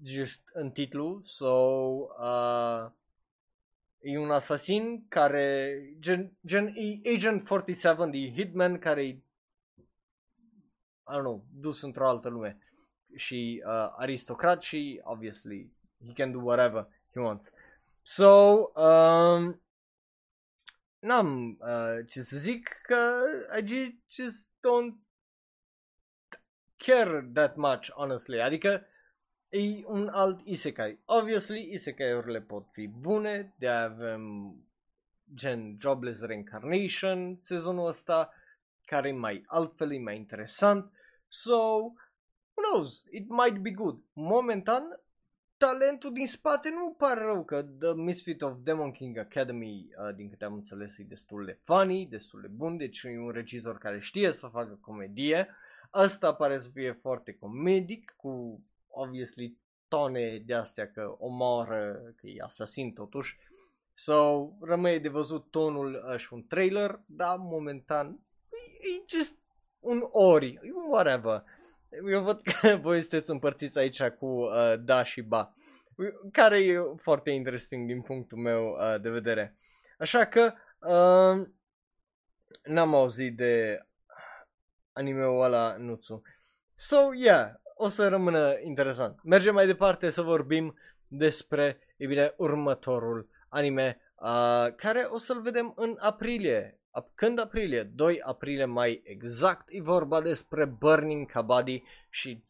just 0.02 0.42
în 0.52 0.70
titlu, 0.70 1.20
so 1.24 1.46
uh, 1.46 2.90
e 4.00 4.18
un 4.18 4.30
asasin 4.30 5.08
care, 5.08 5.80
gen, 5.98 6.32
gen 6.46 6.72
e 6.76 7.00
Agent 7.14 7.44
47, 7.44 8.16
e 8.16 8.32
Hitman 8.32 8.78
care 8.78 9.02
e, 9.02 9.08
I 9.08 9.22
don't 11.12 11.22
know, 11.22 11.44
dus 11.52 11.82
într-o 11.82 12.08
altă 12.08 12.28
lume 12.28 12.58
și 13.16 13.62
uh, 13.66 13.92
aristocrat 13.96 14.62
și, 14.62 15.00
obviously, 15.02 15.72
he 16.06 16.12
can 16.12 16.32
do 16.32 16.38
whatever 16.38 16.86
he 17.12 17.20
wants. 17.20 17.52
So, 18.02 18.56
um, 18.74 19.62
n-am 20.98 21.58
uh, 21.60 22.06
ce 22.06 22.22
să 22.22 22.36
zic 22.36 22.80
că 22.82 23.20
I 23.58 23.98
just 24.08 24.46
don't 24.46 24.94
care 26.76 27.30
that 27.34 27.56
much, 27.56 27.90
honestly. 27.90 28.40
Adică 28.40 28.86
e 29.50 29.84
un 29.86 30.08
alt 30.12 30.40
isekai. 30.44 30.98
Obviously, 31.04 31.72
isekai-urile 31.72 32.40
pot 32.40 32.66
fi 32.72 32.86
bune, 32.86 33.54
de 33.58 33.68
avem 33.68 34.54
gen 35.34 35.76
Jobless 35.80 36.20
Reincarnation 36.20 37.36
sezonul 37.40 37.86
ăsta, 37.86 38.32
care 38.84 39.08
e 39.08 39.12
mai 39.12 39.44
altfel, 39.46 39.92
e 39.92 39.98
mai 39.98 40.16
interesant. 40.16 40.92
So, 41.26 41.56
who 41.56 42.62
knows, 42.70 43.04
it 43.10 43.28
might 43.28 43.58
be 43.58 43.70
good. 43.70 43.98
Momentan, 44.12 45.00
talentul 45.56 46.12
din 46.12 46.26
spate 46.26 46.68
nu 46.68 46.94
pare 46.98 47.20
rău, 47.20 47.44
că 47.44 47.62
The 47.62 47.94
Misfit 47.94 48.42
of 48.42 48.56
Demon 48.62 48.90
King 48.90 49.18
Academy, 49.18 49.88
uh, 50.08 50.14
din 50.14 50.28
câte 50.28 50.44
am 50.44 50.54
înțeles, 50.54 50.98
e 50.98 51.02
destul 51.02 51.44
de 51.44 51.58
funny, 51.64 52.06
destul 52.06 52.40
de 52.40 52.48
bun, 52.48 52.76
deci 52.76 53.02
e 53.02 53.18
un 53.18 53.30
regizor 53.30 53.78
care 53.78 54.00
știe 54.00 54.32
să 54.32 54.46
facă 54.46 54.78
comedie. 54.80 55.48
Asta 55.90 56.34
pare 56.34 56.58
să 56.58 56.68
fie 56.72 56.92
foarte 56.92 57.32
comedic, 57.32 58.14
cu 58.16 58.62
obviously 58.90 59.58
tone 59.88 60.42
de 60.46 60.54
astea 60.54 60.90
că 60.90 61.14
omoară, 61.18 61.92
că 62.16 62.26
e 62.26 62.42
asasin 62.42 62.92
totuși. 62.92 63.38
So, 63.94 64.48
rămâne 64.60 64.98
de 64.98 65.08
văzut 65.08 65.50
tonul 65.50 66.04
uh, 66.10 66.18
și 66.18 66.32
un 66.32 66.46
trailer, 66.46 67.00
dar 67.06 67.36
momentan 67.36 68.20
e, 68.50 68.96
e 68.96 69.04
just 69.08 69.38
un 69.78 70.08
ori, 70.10 70.52
e 70.52 70.72
un 70.74 70.90
whatever. 70.90 71.44
Eu 72.10 72.22
văd 72.22 72.40
că 72.42 72.76
voi 72.82 73.00
sunteți 73.00 73.30
împărțiți 73.30 73.78
aici 73.78 74.02
cu 74.02 74.26
uh, 74.26 74.74
da 74.78 75.04
și 75.04 75.20
ba, 75.20 75.54
care 76.32 76.64
e 76.64 76.78
foarte 76.96 77.30
interesting 77.30 77.86
din 77.86 78.02
punctul 78.02 78.38
meu 78.38 78.68
uh, 78.68 79.00
de 79.00 79.10
vedere. 79.10 79.56
Așa 79.98 80.26
că 80.26 80.52
uh, 80.78 81.48
n-am 82.62 82.94
auzit 82.94 83.36
de 83.36 83.84
anime-ul 84.92 85.42
ăla 85.42 85.76
Nutsu. 85.76 86.22
So, 86.76 86.96
yeah, 87.14 87.59
o 87.80 87.88
să 87.88 88.08
rămână 88.08 88.54
interesant. 88.64 89.18
Mergem 89.22 89.54
mai 89.54 89.66
departe 89.66 90.10
să 90.10 90.22
vorbim 90.22 90.74
despre, 91.08 91.78
e 91.96 92.06
bine, 92.06 92.34
următorul 92.36 93.28
anime, 93.48 94.00
uh, 94.14 94.74
care 94.76 95.06
o 95.10 95.18
să-l 95.18 95.40
vedem 95.40 95.72
în 95.76 95.96
aprilie. 95.98 96.78
Când 97.14 97.38
aprilie? 97.38 97.82
2 97.82 98.20
aprilie 98.20 98.64
mai 98.64 99.00
exact. 99.04 99.64
E 99.68 99.82
vorba 99.82 100.20
despre 100.20 100.64
Burning 100.64 101.30
Kabaddi 101.30 101.82
și 102.10 102.44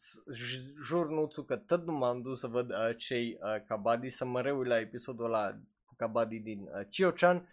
jur 0.83 1.09
nuțu 1.09 1.43
că 1.43 1.55
tot 1.55 1.85
nu 1.85 1.93
m-am 1.93 2.21
dus 2.21 2.39
să 2.39 2.47
văd 2.47 2.69
uh, 2.69 2.97
cei 2.97 3.37
uh, 3.41 3.63
Kabaddi, 3.67 4.09
să 4.09 4.25
mă 4.25 4.41
reui 4.41 4.67
la 4.67 4.79
episodul 4.79 5.25
ăla 5.25 5.49
cu 5.85 5.93
Kabaddi 5.97 6.39
din 6.39 6.59
uh, 6.61 6.85
Chio-chan 6.89 7.47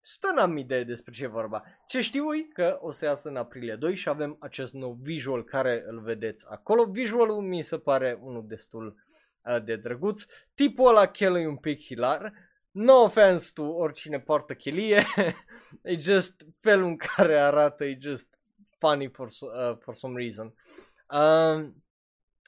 Stă 0.00 0.32
n-am 0.34 0.56
idee 0.56 0.84
despre 0.84 1.12
ce 1.12 1.24
e 1.24 1.26
vorba. 1.26 1.64
Ce 1.86 2.00
știu 2.00 2.34
e 2.34 2.40
că 2.52 2.78
o 2.80 2.90
să 2.90 3.04
iasă 3.04 3.28
în 3.28 3.36
aprilie 3.36 3.74
2 3.74 3.94
și 3.94 4.08
avem 4.08 4.36
acest 4.40 4.72
nou 4.72 4.92
visual 4.92 5.44
care 5.44 5.84
îl 5.86 6.00
vedeți 6.00 6.46
acolo. 6.48 6.84
Visualul 6.84 7.40
mi 7.40 7.62
se 7.62 7.78
pare 7.78 8.18
unul 8.22 8.46
destul 8.46 8.94
uh, 9.42 9.64
de 9.64 9.76
drăguț. 9.76 10.22
Tipul 10.54 10.88
ăla 10.88 11.06
chel 11.06 11.36
e 11.36 11.46
un 11.46 11.56
pic 11.56 11.84
hilar. 11.84 12.32
No 12.70 13.02
offense 13.02 13.50
to 13.54 13.62
oricine 13.62 14.20
poartă 14.20 14.54
chelie. 14.54 15.04
e 15.82 16.00
just 16.00 16.46
felul 16.60 16.86
în 16.86 16.96
care 16.96 17.38
arată, 17.38 17.84
e 17.84 17.98
just 18.00 18.38
funny 18.78 19.08
for, 19.08 19.26
uh, 19.26 19.76
for 19.80 19.94
some 19.94 20.20
reason. 20.20 20.54
Um, 21.10 21.82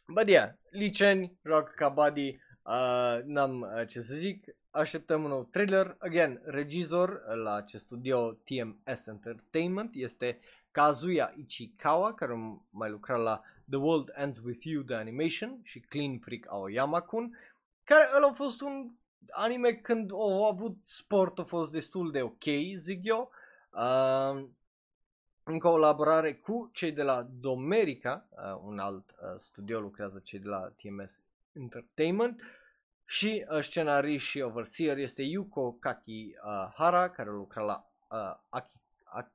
but 0.07 0.28
yeah, 0.28 0.50
liceni, 0.70 1.38
joacă 1.44 1.72
ca 1.76 1.88
buddy, 1.88 2.38
uh, 2.62 3.24
n-am 3.24 3.60
uh, 3.60 3.86
ce 3.88 4.00
să 4.00 4.14
zic, 4.14 4.44
așteptăm 4.70 5.22
un 5.22 5.28
nou 5.28 5.44
trailer. 5.44 5.96
Again, 5.98 6.40
regizor 6.44 7.22
la 7.34 7.54
acest 7.54 7.84
studio 7.84 8.32
TMS 8.32 9.06
Entertainment 9.06 9.90
este 9.94 10.38
Kazuya 10.70 11.34
Ichikawa, 11.36 12.14
care 12.14 12.62
mai 12.70 12.90
lucra 12.90 13.16
la 13.16 13.42
The 13.68 13.78
World 13.78 14.12
Ends 14.14 14.38
With 14.38 14.64
You 14.64 14.82
The 14.82 14.94
Animation 14.94 15.60
și 15.62 15.80
Clean 15.80 16.18
Freak 16.18 16.44
Aoyama-kun, 16.48 17.38
care 17.84 18.08
ăla 18.16 18.26
a 18.26 18.32
fost 18.32 18.60
un 18.60 18.90
anime 19.30 19.72
când 19.72 20.12
au 20.12 20.48
avut 20.48 20.76
sport 20.84 21.38
a 21.38 21.44
fost 21.44 21.70
destul 21.70 22.10
de 22.10 22.22
ok, 22.22 22.44
zic 22.78 23.00
eu. 23.02 23.30
Uh, 23.70 24.44
în 25.44 25.58
colaborare 25.58 26.34
cu 26.34 26.70
cei 26.72 26.92
de 26.92 27.02
la 27.02 27.22
Domerica, 27.22 28.26
uh, 28.30 28.60
un 28.64 28.78
alt 28.78 29.10
uh, 29.10 29.38
studio 29.38 29.80
lucrează 29.80 30.20
cei 30.24 30.38
de 30.38 30.48
la 30.48 30.72
TMS 30.76 31.20
Entertainment. 31.53 32.40
Uh, 32.40 32.46
și 33.12 33.46
uh, 33.50 33.62
scenarist 33.62 34.26
și 34.26 34.40
overseer 34.40 34.96
este 34.96 35.22
Yuko 35.22 35.72
Kakihara, 35.72 37.05
uh, 37.05 37.11
care 37.11 37.30
lucra 37.30 37.62
la 37.62 37.86
uh, 38.11 38.36
Aki, 38.48 38.76
Aki, 39.05 39.32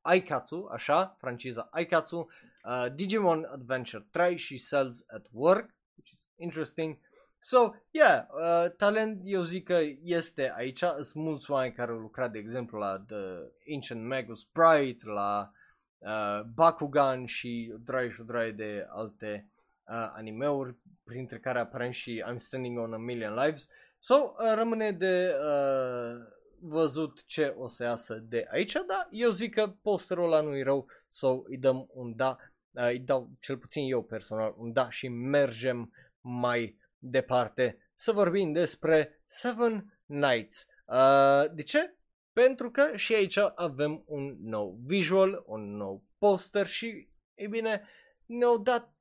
Aikatsu, 0.00 0.68
așa, 0.72 1.16
franciza 1.18 1.68
Aikatsu, 1.70 2.28
uh, 2.64 2.86
Digimon 2.94 3.44
Adventure 3.44 4.06
3 4.10 4.36
și 4.36 4.58
Cells 4.68 5.04
at 5.06 5.26
Work, 5.30 5.74
which 5.94 6.10
is 6.12 6.24
interesting. 6.36 6.98
So, 7.38 7.70
yeah, 7.90 8.24
uh, 8.30 8.70
talent 8.76 9.20
eu 9.24 9.42
zic 9.42 9.64
că 9.64 9.78
este 10.02 10.52
aici, 10.56 10.78
sunt 10.78 11.14
mulți 11.14 11.50
oameni 11.50 11.72
care 11.72 11.90
au 11.90 11.98
lucrat, 11.98 12.32
de 12.32 12.38
exemplu, 12.38 12.78
la 12.78 12.98
The 13.06 13.52
Ancient 13.74 14.06
Magus 14.06 14.40
Sprite, 14.40 15.06
la 15.08 15.52
uh, 15.98 16.40
Bakugan 16.54 17.26
și 17.26 17.74
drai 17.84 18.10
și 18.10 18.22
drai 18.22 18.52
de 18.52 18.86
alte 18.88 19.50
uh, 19.84 20.12
animeuri, 20.14 20.76
printre 21.10 21.38
care 21.38 21.58
aparent 21.58 21.94
și 21.94 22.24
I'm 22.30 22.38
Standing 22.38 22.78
on 22.78 22.92
a 22.92 22.96
Million 22.96 23.34
Lives. 23.34 23.68
So, 23.98 24.14
uh, 24.14 24.52
rămâne 24.54 24.92
de 24.92 25.34
uh, 25.42 26.26
văzut 26.60 27.24
ce 27.26 27.54
o 27.56 27.68
să 27.68 27.82
iasă 27.82 28.14
de 28.14 28.46
aici, 28.50 28.72
dar 28.72 29.08
eu 29.10 29.30
zic 29.30 29.54
că 29.54 29.74
posterul 29.82 30.24
ăla 30.24 30.40
nu 30.40 30.56
e 30.56 30.62
rău, 30.62 30.86
so 31.10 31.42
îi 31.44 31.58
dăm 31.58 31.88
un 31.92 32.16
da, 32.16 32.36
uh, 32.70 32.84
îi 32.84 32.98
dau 32.98 33.30
cel 33.40 33.56
puțin 33.56 33.90
eu 33.90 34.02
personal 34.02 34.54
un 34.56 34.72
da 34.72 34.90
și 34.90 35.08
mergem 35.08 35.92
mai 36.20 36.78
departe 36.98 37.78
să 37.96 38.12
vorbim 38.12 38.52
despre 38.52 39.22
Seven 39.26 39.98
Nights. 40.06 40.66
Uh, 40.86 41.54
de 41.54 41.62
ce? 41.62 41.94
Pentru 42.32 42.70
că 42.70 42.96
și 42.96 43.14
aici 43.14 43.38
avem 43.54 44.02
un 44.06 44.36
nou 44.40 44.78
visual, 44.84 45.42
un 45.46 45.76
nou 45.76 46.04
poster 46.18 46.66
și, 46.66 47.08
e 47.34 47.46
bine, 47.46 47.88
ne-au 48.26 48.58
dat 48.58 48.94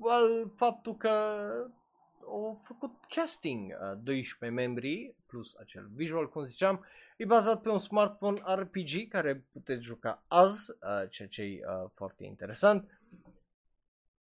al 0.00 0.50
faptul 0.56 0.96
că 0.96 1.10
au 2.26 2.60
făcut 2.64 2.90
casting 3.14 3.72
uh, 3.72 3.98
12 4.02 4.60
membri 4.60 5.14
plus 5.26 5.54
acel 5.60 5.88
visual, 5.94 6.28
cum 6.28 6.44
ziceam, 6.44 6.84
e 7.16 7.24
bazat 7.24 7.60
pe 7.60 7.68
un 7.68 7.78
smartphone 7.78 8.42
RPG 8.54 9.08
care 9.08 9.44
puteți 9.52 9.82
juca 9.82 10.24
azi, 10.28 10.70
uh, 10.70 11.10
ceea 11.10 11.28
ce 11.28 11.42
e 11.42 11.60
uh, 11.66 11.90
foarte 11.94 12.24
interesant 12.24 12.90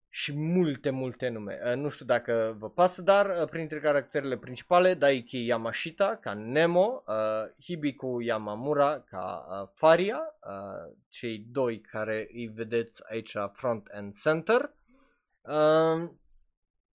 și 0.10 0.34
multe, 0.34 0.90
multe 0.90 1.28
nume. 1.28 1.60
Uh, 1.66 1.76
nu 1.76 1.90
știu 1.90 2.06
dacă 2.06 2.56
vă 2.60 2.70
pasă, 2.70 3.02
dar 3.02 3.26
uh, 3.26 3.50
printre 3.50 3.80
caracterele 3.80 4.38
principale, 4.38 4.94
Daiki 4.94 5.46
Yamashita 5.46 6.16
ca 6.16 6.34
Nemo, 6.34 7.04
uh, 7.08 7.64
Hibiko 7.64 8.22
Yamamura 8.22 9.00
ca 9.00 9.46
uh, 9.50 9.70
Faria, 9.74 10.20
uh, 10.48 10.94
cei 11.10 11.46
doi 11.52 11.80
care 11.80 12.28
îi 12.34 12.48
vedeți 12.48 13.04
aici 13.10 13.34
front 13.54 13.88
and 13.94 14.14
center. 14.14 14.74
Uh, 15.48 16.10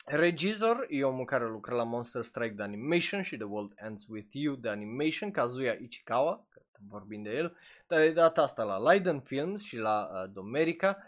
regizor 0.04 0.86
e 0.88 1.04
omul 1.04 1.24
care 1.24 1.48
lucra 1.48 1.74
la 1.74 1.84
Monster 1.84 2.24
Strike 2.24 2.54
de 2.54 2.62
Animation 2.62 3.22
și 3.22 3.36
The 3.36 3.44
World 3.44 3.72
Ends 3.76 4.04
With 4.08 4.28
You 4.30 4.54
de 4.54 4.68
Animation, 4.68 5.30
Kazuya 5.30 5.72
Ichikawa, 5.72 6.46
că 6.50 6.60
vorbim 6.88 7.22
de 7.22 7.30
el, 7.30 7.56
dar 7.86 8.00
de 8.00 8.12
data 8.12 8.42
asta 8.42 8.62
la 8.62 8.78
Leiden 8.78 9.20
Films 9.20 9.62
și 9.62 9.76
la 9.76 10.08
uh, 10.12 10.32
Domerica 10.32 10.98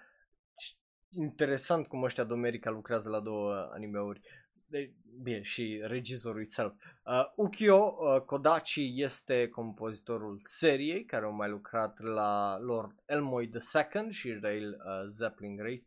interesant 1.12 1.86
cum 1.86 2.02
ăștia 2.02 2.24
de 2.24 2.32
America 2.32 2.70
lucrează 2.70 3.08
la 3.08 3.20
două 3.20 3.70
animeuri. 3.72 4.20
De, 4.66 4.90
bine, 5.22 5.42
și 5.42 5.80
regizorul 5.84 6.42
itself. 6.42 6.72
Uh, 7.04 7.24
Ukyo 7.34 7.96
uh, 7.98 8.20
Kodachi 8.20 9.02
este 9.02 9.48
compozitorul 9.48 10.40
seriei, 10.42 11.04
care 11.04 11.24
au 11.24 11.32
mai 11.32 11.48
lucrat 11.48 12.00
la 12.00 12.58
Lord 12.58 13.02
Elmoy 13.06 13.50
II 13.54 14.12
și 14.12 14.38
Rail 14.40 14.68
uh, 14.68 15.08
Zeppelin 15.10 15.58
Race. 15.62 15.84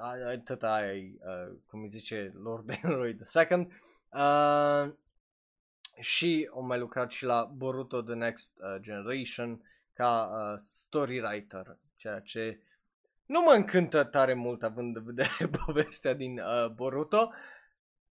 Atât 0.00 0.62
aia 0.62 0.92
uh, 0.92 1.56
cum 1.66 1.82
îi 1.82 1.88
zice 1.88 2.32
Lord 2.42 2.70
Elmoy 2.82 3.18
II. 3.50 3.68
Uh, 4.10 4.92
și 6.00 6.48
au 6.52 6.62
mai 6.62 6.78
lucrat 6.78 7.10
și 7.10 7.24
la 7.24 7.50
Boruto 7.56 8.02
The 8.02 8.14
Next 8.14 8.50
uh, 8.56 8.80
Generation 8.80 9.60
ca 9.92 10.30
uh, 10.32 10.58
story 10.58 11.20
writer, 11.20 11.78
ceea 11.96 12.20
ce 12.20 12.60
nu 13.26 13.40
mă 13.40 13.52
încântă 13.52 14.04
tare 14.04 14.34
mult 14.34 14.62
având 14.62 14.96
în 14.96 15.04
vedere 15.04 15.50
povestea 15.64 16.14
din 16.14 16.38
uh, 16.38 16.68
Boruto. 16.68 17.32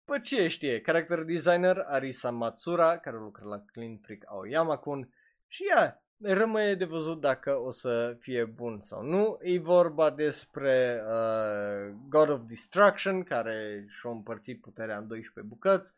Păi 0.05 0.21
ce 0.21 0.47
știe, 0.47 0.81
character 0.81 1.23
designer 1.23 1.77
Arisa 1.87 2.31
Matsura, 2.31 2.97
care 2.97 3.17
lucra 3.17 3.45
la 3.45 3.63
Clean 3.71 3.97
Freak 3.97 4.21
Aoyama-kun 4.25 5.13
și 5.47 5.63
ea 5.69 6.03
rămâne 6.21 6.75
de 6.75 6.85
văzut 6.85 7.19
dacă 7.19 7.59
o 7.59 7.71
să 7.71 8.15
fie 8.19 8.43
bun 8.45 8.81
sau 8.83 9.03
nu. 9.03 9.39
E 9.41 9.59
vorba 9.59 10.09
despre 10.09 11.03
uh, 11.07 11.95
God 12.09 12.29
of 12.29 12.41
Destruction, 12.47 13.23
care 13.23 13.85
și-a 13.87 14.09
împărțit 14.09 14.61
puterea 14.61 14.97
în 14.97 15.07
12 15.07 15.53
bucăți, 15.53 15.93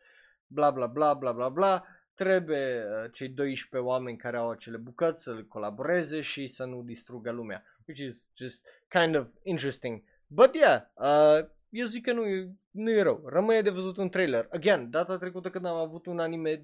bla 0.48 0.72
bla 0.72 0.88
bla 0.88 1.14
bla 1.14 1.32
bla 1.32 1.50
bla. 1.50 1.86
Trebuie 2.16 2.84
uh, 2.84 3.12
cei 3.12 3.30
12 3.30 3.90
oameni 3.90 4.18
care 4.18 4.38
au 4.38 4.50
acele 4.50 4.78
bucăți 4.78 5.24
să 5.24 5.44
colaboreze 5.48 6.22
și 6.22 6.48
să 6.48 6.66
nu 6.66 6.82
distrugă 6.82 7.32
lumea. 7.32 7.64
Which 7.88 8.02
is 8.02 8.24
just 8.38 8.66
kind 8.88 9.16
of 9.16 9.28
interesting. 9.44 10.04
But 10.28 10.56
yeah, 10.56 10.82
uh, 10.94 11.50
eu 11.70 11.86
zic 11.86 12.04
că 12.04 12.14
nu 12.14 12.26
e, 12.26 12.52
nu 12.72 12.90
e 12.90 13.02
rău. 13.02 13.24
Rămâne 13.26 13.62
de 13.62 13.70
văzut 13.70 13.98
un 13.98 14.10
trailer. 14.10 14.48
Again, 14.52 14.90
data 14.90 15.18
trecută 15.18 15.50
când 15.50 15.66
am 15.66 15.76
avut 15.76 16.06
un 16.06 16.20
anime 16.20 16.64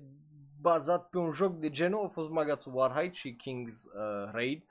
bazat 0.62 1.10
pe 1.10 1.18
un 1.18 1.32
joc 1.32 1.60
de 1.60 1.70
genul 1.70 2.06
a 2.06 2.08
fost 2.08 2.30
Magatsu 2.30 2.72
Warhide 2.74 3.14
și 3.14 3.36
King's 3.36 3.84
uh, 3.84 4.32
Raid, 4.32 4.64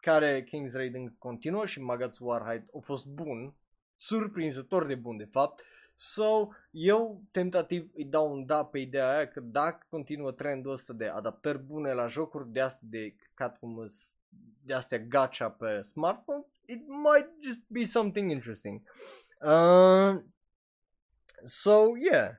care 0.00 0.44
King's 0.44 0.72
Raid 0.72 0.94
încă 0.94 1.14
continuă 1.18 1.66
și 1.66 1.80
Magatsu 1.80 2.24
Warhide 2.24 2.66
a 2.76 2.78
fost 2.82 3.06
bun, 3.06 3.54
surprinzător 3.96 4.86
de 4.86 4.94
bun 4.94 5.16
de 5.16 5.24
fapt. 5.24 5.60
So, 5.94 6.48
eu 6.70 7.22
tentativ 7.30 7.90
îi 7.94 8.04
dau 8.04 8.32
un 8.32 8.46
da 8.46 8.64
pe 8.64 8.78
ideea 8.78 9.14
aia 9.14 9.28
că 9.28 9.40
dacă 9.40 9.86
continuă 9.90 10.32
trendul 10.32 10.72
ăsta 10.72 10.92
de 10.92 11.06
adaptări 11.06 11.58
bune 11.58 11.92
la 11.92 12.06
jocuri 12.06 12.48
de 12.48 12.60
astea 12.60 12.88
de 12.90 13.14
cat 13.34 13.58
cum 13.58 13.88
de 14.64 14.74
astea 14.74 14.98
gacha 14.98 15.50
pe 15.50 15.82
smartphone, 15.82 16.44
it 16.66 16.86
might 16.88 17.28
just 17.42 17.62
be 17.66 17.84
something 17.84 18.30
interesting. 18.30 18.82
Uh, 19.40 20.22
so, 21.44 21.96
yeah. 22.10 22.30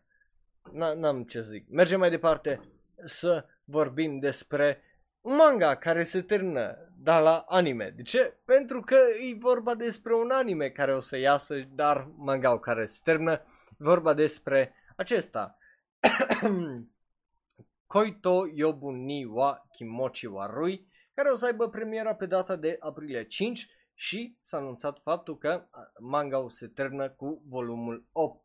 N-am 0.72 1.24
ce 1.24 1.42
zic. 1.42 1.70
Mergem 1.70 2.00
mai 2.00 2.10
departe 2.10 2.60
să 3.06 3.46
vorbim 3.64 4.20
despre 4.20 4.82
un 5.22 5.36
manga 5.36 5.76
care 5.76 6.04
se 6.04 6.22
termină, 6.22 6.92
dar 6.98 7.22
la 7.22 7.46
anime. 7.48 7.94
De 7.96 8.02
ce? 8.02 8.38
Pentru 8.46 8.82
că 8.82 8.96
e 8.96 9.36
vorba 9.40 9.76
despre 9.76 10.16
un 10.16 10.32
anime 10.32 10.70
care 10.70 10.96
o 10.96 11.00
să 11.00 11.18
iasă, 11.18 11.56
dar 11.70 12.08
manga 12.16 12.60
care 12.60 12.86
se 12.86 13.00
termină. 13.04 13.42
E 13.70 13.76
vorba 13.78 14.14
despre 14.14 14.74
acesta. 14.96 15.58
Koito 17.88 18.44
Yobu 18.54 18.90
ni 18.90 19.26
wa 19.26 19.68
Kimochi 19.72 20.26
wa 20.26 20.46
Rui, 20.46 20.88
care 21.14 21.30
o 21.30 21.36
să 21.36 21.46
aibă 21.46 21.70
premiera 21.70 22.16
pe 22.16 22.26
data 22.26 22.56
de 22.56 22.78
aprilie 22.80 23.24
5 23.24 23.68
și 23.94 24.38
s-a 24.42 24.58
anunțat 24.58 25.02
faptul 25.02 25.38
că 25.38 25.68
manga 26.00 26.46
se 26.50 26.68
termină 26.68 27.10
cu 27.10 27.44
volumul 27.48 28.08
8. 28.12 28.43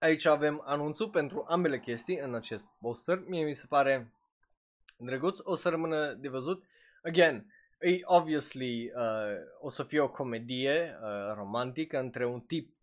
Aici 0.00 0.24
avem 0.24 0.62
anunțul 0.64 1.08
pentru 1.08 1.44
ambele 1.48 1.80
chestii 1.80 2.18
în 2.18 2.34
acest 2.34 2.66
poster. 2.80 3.22
Mie 3.26 3.44
mi 3.44 3.54
se 3.54 3.66
pare 3.68 4.12
drăguț. 4.96 5.38
O 5.42 5.54
să 5.54 5.68
rămână 5.68 6.12
de 6.12 6.28
văzut. 6.28 6.64
Again, 7.02 7.52
e 7.80 8.00
obviously 8.04 8.92
uh, 8.94 9.02
o 9.60 9.70
să 9.70 9.82
fie 9.82 10.00
o 10.00 10.08
comedie 10.08 10.98
uh, 11.02 11.34
romantică 11.34 11.98
între 11.98 12.26
un 12.26 12.40
tip 12.40 12.74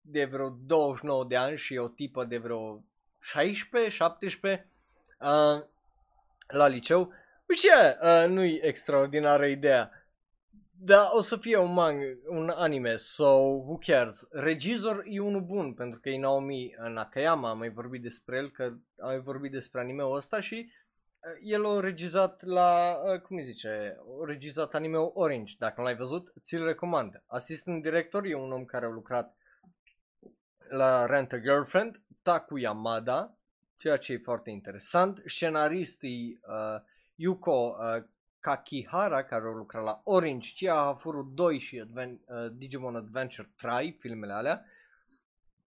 de 0.00 0.24
vreo 0.24 0.48
29 0.48 1.24
de 1.24 1.36
ani 1.36 1.58
și 1.58 1.76
o 1.76 1.88
tipă 1.88 2.24
de 2.24 2.38
vreo 2.38 2.84
16, 3.20 3.90
17 3.90 4.68
uh, 5.20 5.62
la 6.46 6.66
liceu. 6.66 7.12
Which 7.48 7.62
yeah, 7.62 7.96
uh, 8.02 8.30
nu-i 8.30 8.60
extraordinară 8.62 9.46
ideea. 9.46 9.90
Da, 10.78 11.10
o 11.12 11.20
să 11.20 11.36
fie 11.36 11.56
un 11.56 11.72
mang, 11.72 12.02
un 12.28 12.48
anime, 12.48 12.96
so 12.96 13.24
who 13.24 13.78
cares. 13.78 14.26
Regizor 14.30 15.04
e 15.08 15.20
unul 15.20 15.40
bun, 15.40 15.74
pentru 15.74 16.00
că 16.00 16.08
e 16.08 16.18
Naomi 16.18 16.74
Nakayama, 16.88 17.50
am 17.50 17.58
mai 17.58 17.70
vorbit 17.70 18.02
despre 18.02 18.36
el, 18.36 18.50
că 18.50 18.62
am 18.62 19.08
mai 19.08 19.20
vorbit 19.20 19.50
despre 19.50 19.80
anime-ul 19.80 20.16
ăsta 20.16 20.40
și 20.40 20.70
uh, 21.18 21.30
el 21.42 21.66
a 21.66 21.80
regizat 21.80 22.42
la, 22.42 23.00
uh, 23.04 23.20
cum 23.20 23.36
îi 23.36 23.44
zice, 23.44 23.96
a 24.22 24.24
regizat 24.26 24.74
anime 24.74 24.96
Orange, 24.96 25.54
dacă 25.58 25.74
nu 25.76 25.82
l-ai 25.82 25.96
văzut, 25.96 26.32
ți-l 26.40 26.64
recomand. 26.64 27.22
Asistent 27.26 27.82
director 27.82 28.24
e 28.24 28.34
un 28.34 28.52
om 28.52 28.64
care 28.64 28.86
a 28.86 28.88
lucrat 28.88 29.36
la 30.68 31.06
Rent 31.06 31.32
a 31.32 31.38
Girlfriend, 31.38 32.00
Taku 32.22 32.56
Yamada, 32.56 33.36
ceea 33.76 33.96
ce 33.96 34.12
e 34.12 34.18
foarte 34.18 34.50
interesant. 34.50 35.22
Scenaristii 35.26 36.40
uh, 36.48 36.80
Yuko 37.14 37.76
uh, 37.78 38.04
Kakihara, 38.46 39.24
care 39.24 39.44
au 39.44 39.52
lucrat 39.52 39.82
la 39.82 40.00
Orange, 40.04 40.52
Chia 40.54 40.74
Hafuru 40.74 41.22
2 41.34 41.58
și 41.58 41.82
Adven- 41.84 42.20
uh, 42.26 42.50
Digimon 42.52 42.96
Adventure 42.96 43.50
3, 43.56 43.96
filmele 44.00 44.32
alea. 44.32 44.64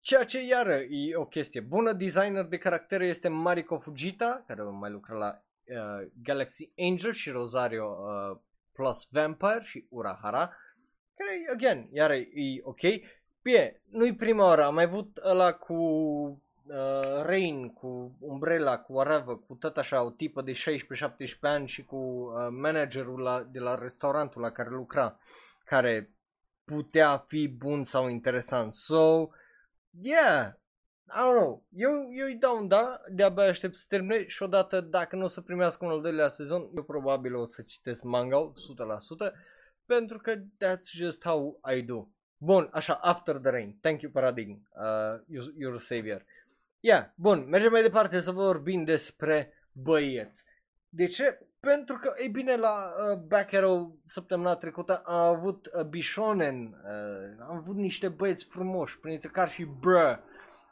Ceea 0.01 0.25
ce 0.25 0.45
iară 0.45 0.75
e 0.75 1.16
o 1.16 1.25
chestie 1.25 1.61
bună. 1.61 1.93
Designer 1.93 2.45
de 2.45 2.59
caractere 2.59 3.07
este 3.07 3.29
Mariko 3.29 3.79
Fujita, 3.79 4.45
care 4.47 4.62
mai 4.62 4.91
lucrat 4.91 5.18
la 5.18 5.43
uh, 5.64 6.09
Galaxy 6.23 6.70
Angel 6.77 7.12
și 7.12 7.31
Rosario 7.31 7.85
uh, 7.85 8.39
Plus 8.73 9.09
Vampire 9.11 9.62
și 9.62 9.87
Urahara. 9.89 10.57
Care, 11.16 11.53
again, 11.53 11.89
iară 11.93 12.14
e 12.14 12.61
ok. 12.62 12.81
Bine, 13.43 13.81
nu-i 13.91 14.14
prima 14.14 14.45
oară, 14.45 14.64
am 14.64 14.75
mai 14.75 14.85
avut 14.85 15.16
ăla 15.25 15.53
cu 15.53 15.75
uh, 16.67 17.23
Rain, 17.23 17.73
cu 17.73 18.17
Umbrella, 18.21 18.79
cu 18.79 18.93
whatever, 18.93 19.35
cu 19.47 19.55
tot 19.55 19.77
așa 19.77 20.03
o 20.03 20.11
tipă 20.11 20.43
de 20.43 20.53
16-17 20.53 20.57
ani 21.41 21.69
și 21.69 21.85
cu 21.85 21.97
uh, 21.97 22.49
managerul 22.51 23.21
la, 23.21 23.43
de 23.43 23.59
la 23.59 23.75
restaurantul 23.75 24.41
la 24.41 24.51
care 24.51 24.69
lucra, 24.71 25.19
care 25.65 26.11
putea 26.65 27.25
fi 27.27 27.49
bun 27.49 27.85
sau 27.85 28.09
interesant. 28.09 28.75
So, 28.75 29.29
yeah, 30.03 30.53
I 31.15 31.19
don't 31.19 31.39
know, 31.39 31.65
eu, 31.71 31.91
eu 32.15 32.27
îi 32.27 32.37
dau 32.37 32.57
un 32.57 32.69
da, 32.69 33.01
de-abia 33.09 33.45
aștept 33.45 33.75
să 33.75 33.85
termine 33.89 34.27
și 34.27 34.43
odată 34.43 34.81
dacă 34.81 35.17
nu 35.17 35.25
o 35.25 35.29
să 35.29 35.41
primească 35.41 35.85
un 35.85 35.91
al 35.91 36.01
doilea 36.01 36.29
sezon, 36.29 36.71
eu 36.75 36.83
probabil 36.83 37.35
o 37.35 37.47
să 37.47 37.63
citesc 37.63 38.03
manga 38.03 38.53
100%, 39.31 39.33
pentru 39.87 40.19
că 40.19 40.35
that's 40.35 40.91
just 40.91 41.25
how 41.25 41.61
I 41.75 41.83
do. 41.83 42.07
Bun, 42.45 42.69
așa, 42.73 42.95
After 42.95 43.37
the 43.37 43.51
Rain. 43.51 43.79
Thank 43.81 44.03
you, 44.03 44.13
Paradigm. 44.13 44.69
Uh, 44.75 45.39
your 45.57 45.81
savior. 45.81 46.25
Yeah, 46.85 47.05
bun, 47.14 47.49
mergem 47.49 47.70
mai 47.70 47.83
departe 47.83 48.20
să 48.20 48.30
vorbim 48.30 48.85
despre 48.85 49.53
băieți. 49.72 50.45
De 50.89 51.07
ce? 51.07 51.39
Pentru 51.61 51.97
că, 51.97 52.12
ei 52.22 52.28
bine, 52.28 52.57
la 52.57 52.72
uh, 52.72 53.18
Back 53.18 53.53
Arrow 53.53 53.99
săptămâna 54.07 54.55
trecută 54.55 54.97
am 54.97 55.35
avut 55.37 55.66
uh, 55.66 55.85
Bishonen, 55.85 56.62
uh, 56.62 57.45
am 57.49 57.57
avut 57.57 57.76
niște 57.76 58.09
băieți 58.09 58.45
frumoși, 58.45 58.99
printre 58.99 59.28
care 59.28 59.51
și 59.51 59.64
Bruh. 59.64 60.18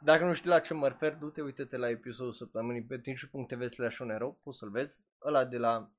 Dacă 0.03 0.25
nu 0.25 0.33
știi 0.33 0.49
la 0.49 0.59
ce 0.59 0.73
mă 0.73 0.87
refer, 0.87 1.15
du-te, 1.15 1.41
uite-te 1.41 1.77
la 1.77 1.89
episodul 1.89 2.33
săptămânii 2.33 2.83
pe 2.83 2.97
twitch.tv 2.97 3.67
slash 3.67 3.97
poți 4.43 4.57
să-l 4.57 4.69
vezi, 4.69 4.97
ăla 5.25 5.45
de 5.45 5.57
la 5.57 5.91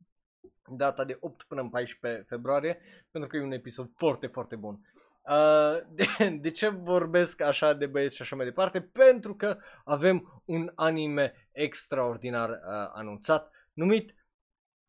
data 0.76 1.04
de 1.04 1.16
8 1.20 1.42
până 1.42 1.60
în 1.60 1.68
14 1.68 2.24
februarie, 2.28 2.80
pentru 3.10 3.30
că 3.30 3.36
e 3.36 3.42
un 3.42 3.52
episod 3.52 3.90
foarte, 3.96 4.26
foarte 4.26 4.56
bun. 4.56 4.80
Uh, 5.22 5.78
de, 5.96 6.38
de 6.40 6.50
ce 6.50 6.68
vorbesc 6.68 7.40
așa 7.40 7.72
de 7.72 7.86
băieți 7.86 8.16
și 8.16 8.22
așa 8.22 8.36
mai 8.36 8.44
departe? 8.44 8.80
Pentru 8.80 9.34
că 9.34 9.58
avem 9.84 10.42
un 10.44 10.72
anime 10.74 11.48
extraordinar 11.52 12.48
uh, 12.48 12.56
anunțat 12.92 13.50
numit 13.72 14.14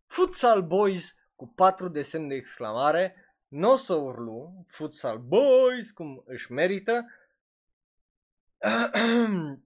Futsal 0.07 0.61
Boys 0.61 1.15
cu 1.36 1.47
patru 1.47 1.88
desene 1.88 2.27
de 2.27 2.36
exclamare. 2.36 3.15
Nu 3.47 3.71
o 3.71 3.75
să 3.75 3.93
urlu, 3.93 4.65
Futsal 4.67 5.17
Boys, 5.17 5.91
cum 5.91 6.23
își 6.25 6.51
merită. 6.51 7.05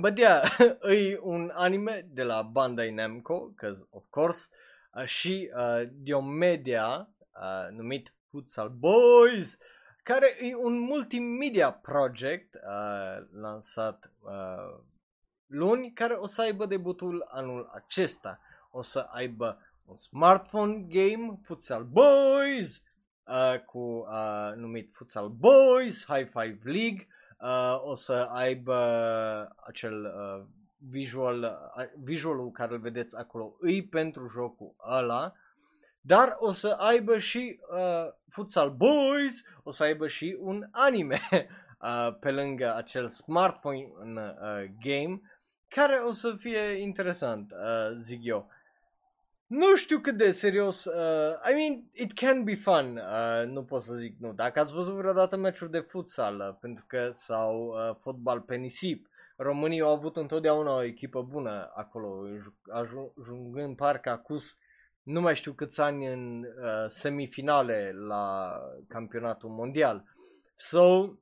But 0.00 0.18
yeah, 0.18 0.42
e 0.82 1.18
un 1.20 1.50
anime 1.54 2.08
de 2.10 2.22
la 2.22 2.42
Bandai 2.42 2.90
Namco, 2.90 3.52
cause 3.56 3.86
of 3.90 4.04
course, 4.10 4.48
uh, 4.92 5.04
și 5.04 5.50
uh, 5.56 5.82
de 5.92 6.14
o 6.14 6.20
media 6.20 7.08
uh, 7.32 7.68
numit 7.70 8.12
Futsal 8.30 8.68
Boys, 8.68 9.58
care 10.02 10.36
e 10.40 10.54
un 10.54 10.78
multimedia 10.78 11.72
project 11.72 12.54
uh, 12.54 13.26
lansat 13.32 14.12
uh, 14.20 14.80
luni, 15.46 15.92
care 15.92 16.14
o 16.14 16.26
să 16.26 16.40
aibă 16.40 16.66
debutul 16.66 17.26
anul 17.30 17.70
acesta. 17.74 18.40
O 18.70 18.82
să 18.82 18.98
aibă 18.98 19.58
un 19.84 19.96
smartphone 19.96 20.86
game, 20.88 21.38
Futsal 21.42 21.84
Boys, 21.84 22.82
uh, 23.26 23.60
cu 23.64 23.78
uh, 23.78 24.52
numit 24.56 24.90
Futsal 24.94 25.28
Boys, 25.28 26.04
High 26.04 26.28
Five 26.28 26.58
League, 26.62 27.06
uh, 27.40 27.82
o 27.84 27.94
să 27.94 28.28
aibă 28.32 28.76
acel 29.66 30.04
uh, 30.04 30.46
visual, 30.90 31.42
uh, 31.42 31.84
visualul 32.02 32.50
care 32.50 32.74
îl 32.74 32.80
vedeți 32.80 33.16
acolo, 33.16 33.56
îi 33.60 33.86
pentru 33.86 34.28
jocul 34.28 34.74
ăla, 34.90 35.32
dar 36.08 36.36
o 36.38 36.52
să 36.52 36.68
aibă 36.68 37.18
și 37.18 37.60
uh, 37.70 38.12
Futsal 38.30 38.70
Boys, 38.70 39.42
o 39.62 39.70
să 39.70 39.82
aibă 39.82 40.08
și 40.08 40.36
un 40.40 40.68
anime 40.70 41.20
uh, 41.30 42.16
pe 42.20 42.30
lângă 42.30 42.74
acel 42.74 43.08
smartphone 43.08 43.88
uh, 44.04 44.64
game, 44.82 45.20
care 45.68 45.94
o 45.94 46.12
să 46.12 46.34
fie 46.38 46.80
interesant, 46.80 47.50
uh, 47.52 47.98
zic 48.02 48.20
eu. 48.22 48.50
Nu 49.46 49.76
știu 49.76 49.98
cât 50.00 50.16
de 50.16 50.30
serios, 50.30 50.84
uh, 50.84 51.34
I 51.50 51.54
mean, 51.54 51.84
it 51.92 52.12
can 52.12 52.44
be 52.44 52.54
fun, 52.54 52.96
uh, 52.96 53.46
nu 53.46 53.64
pot 53.64 53.82
să 53.82 53.94
zic 53.94 54.16
nu. 54.18 54.32
Dacă 54.32 54.60
ați 54.60 54.74
văzut 54.74 54.94
vreodată 54.94 55.36
meciuri 55.36 55.70
de 55.70 55.78
futsal, 55.78 56.38
uh, 56.38 56.56
pentru 56.60 56.84
că 56.88 57.10
sau 57.14 57.66
uh, 57.66 57.96
fotbal 58.00 58.40
pe 58.40 58.56
nisip, 58.56 59.08
românii 59.36 59.80
au 59.80 59.92
avut 59.92 60.16
întotdeauna 60.16 60.74
o 60.74 60.82
echipă 60.82 61.22
bună 61.22 61.72
acolo, 61.74 62.22
ajungând 62.72 63.76
parcă 63.76 64.10
acus 64.10 64.56
nu 65.08 65.20
mai 65.20 65.36
știu 65.36 65.52
câți 65.52 65.80
ani 65.80 66.06
în 66.06 66.42
uh, 66.42 66.84
semifinale 66.88 67.92
la 67.92 68.52
campionatul 68.88 69.50
mondial. 69.50 70.04
So, 70.56 71.14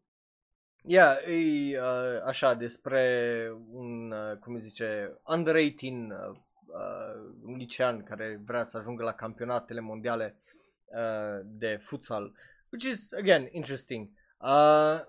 yeah, 0.83 1.17
e 1.27 1.81
uh, 1.81 2.23
așa 2.25 2.55
despre 2.55 3.51
un, 3.71 4.11
uh, 4.11 4.37
cum 4.39 4.59
zice, 4.59 5.21
under 5.27 5.55
18 5.55 5.87
uh, 5.87 6.37
uh, 6.67 7.57
licean 7.57 8.03
care 8.03 8.41
vrea 8.45 8.65
să 8.65 8.79
ajungă 8.79 9.03
la 9.03 9.13
campionatele 9.13 9.81
mondiale 9.81 10.41
uh, 10.85 11.41
de 11.45 11.81
futsal, 11.83 12.33
which 12.71 12.87
is, 12.87 13.13
again, 13.13 13.49
interesting. 13.51 14.09
Uh, 14.09 14.26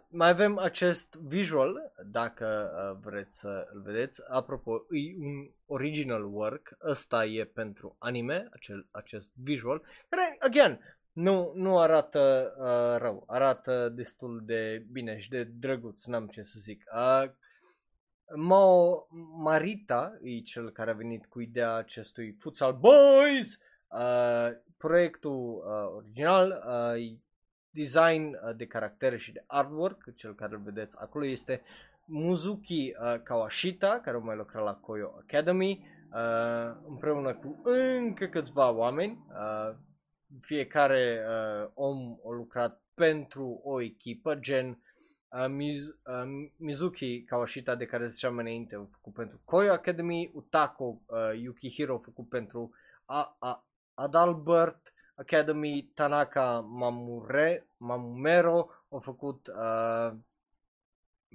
mai 0.10 0.30
avem 0.30 0.58
acest 0.58 1.16
visual, 1.16 1.94
dacă 2.06 2.72
uh, 2.74 3.00
vreți 3.04 3.40
să 3.40 3.68
îl 3.74 3.82
vedeți. 3.82 4.22
Apropo, 4.28 4.72
e 4.74 5.16
un 5.20 5.50
original 5.66 6.34
work, 6.34 6.78
ăsta 6.84 7.26
e 7.26 7.44
pentru 7.44 7.96
anime, 8.00 8.48
acel, 8.54 8.88
acest 8.92 9.28
visual, 9.34 9.82
care, 10.10 10.36
again, 10.40 10.80
nu, 11.12 11.52
nu 11.56 11.80
arată 11.80 12.54
uh, 12.58 13.02
rău, 13.02 13.24
arată 13.28 13.90
destul 13.90 14.42
de 14.46 14.86
bine 14.92 15.20
și 15.20 15.30
de 15.30 15.44
drăguț, 15.44 16.06
n-am 16.06 16.28
ce 16.28 16.44
să 16.44 16.56
zic. 16.60 16.84
Uh, 16.96 17.30
Mao 18.36 19.08
Marita 19.38 20.18
e 20.22 20.40
cel 20.40 20.70
care 20.70 20.92
a 20.92 20.94
venit 20.94 21.26
cu 21.26 21.40
ideea 21.40 21.74
acestui 21.74 22.36
Futsal 22.40 22.74
Boys. 22.74 23.60
Uh, 23.88 24.50
proiectul 24.78 25.64
uh, 25.66 25.96
original, 25.96 26.64
uh, 26.68 27.18
design 27.78 28.24
uh, 28.34 28.56
de 28.56 28.66
caractere 28.66 29.18
și 29.18 29.32
de 29.32 29.44
artwork, 29.48 30.16
cel 30.16 30.36
care 30.36 30.54
îl 30.56 30.62
vedeți 30.62 30.98
acolo 31.00 31.26
este 31.26 31.62
Muzuki 32.06 32.94
uh, 33.02 33.22
Kawashita, 33.24 34.00
care 34.04 34.18
a 34.18 34.20
mai 34.20 34.36
lucrat 34.36 34.64
la 34.64 34.74
Koyo 34.74 35.14
Academy, 35.22 35.88
uh, 36.14 36.76
împreună 36.88 37.34
cu 37.34 37.62
încă 37.64 38.26
câțiva 38.26 38.72
oameni. 38.72 39.26
Uh, 39.30 39.76
fiecare 40.42 41.26
uh, 41.28 41.70
om 41.74 42.18
a 42.26 42.36
lucrat 42.36 42.82
pentru 42.94 43.62
o 43.64 43.82
echipă, 43.82 44.36
gen 44.36 44.68
uh, 44.70 45.48
Miz, 45.50 45.88
uh, 45.88 46.50
Mizuki 46.58 47.24
Kawashita, 47.24 47.76
de 47.76 47.86
care 47.86 48.08
ziceam 48.08 48.38
înainte, 48.38 48.76
a 48.76 48.88
făcut 48.92 49.14
pentru 49.14 49.42
Koyo 49.46 49.72
Academy, 49.72 50.32
Utako 50.34 51.02
uh, 51.06 51.42
Yukihiro 51.42 51.96
a 51.96 52.02
făcut 52.04 52.30
pentru 52.30 52.72
a, 53.06 53.36
a, 53.40 53.68
Adalbert 53.94 54.94
Academy, 55.18 55.92
Tanaka 55.94 56.60
Mamure, 56.60 57.70
Mamumero 57.78 58.70
a 58.90 58.98
făcut 58.98 59.48
uh, 59.48 60.18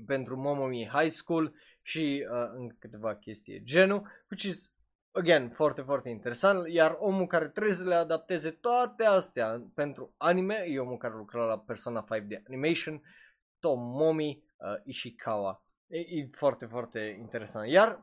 pentru 0.06 0.36
Momomi 0.36 0.90
High 0.92 1.10
School 1.10 1.54
și 1.82 2.26
uh, 2.30 2.50
în 2.54 2.76
câteva 2.78 3.14
chestii 3.14 3.64
genul, 3.64 4.08
which 4.30 4.44
is 4.44 4.72
again, 5.10 5.50
foarte, 5.50 5.82
foarte 5.82 6.08
interesant, 6.08 6.68
iar 6.68 6.96
omul 6.98 7.26
care 7.26 7.48
trebuie 7.48 7.74
să 7.74 7.84
le 7.84 7.94
adapteze 7.94 8.50
toate 8.50 9.04
astea 9.04 9.70
pentru 9.74 10.14
anime 10.16 10.64
e 10.66 10.78
omul 10.78 10.96
care 10.96 11.14
lucra 11.14 11.44
la 11.44 11.58
Persona 11.58 12.06
5 12.10 12.28
de 12.28 12.42
Animation, 12.46 13.02
Tomomi 13.60 14.44
uh, 14.56 14.74
Ishikawa. 14.84 15.64
E, 15.86 15.98
e 15.98 16.28
foarte, 16.32 16.66
foarte 16.66 17.16
interesant. 17.18 17.68
Iar 17.68 18.02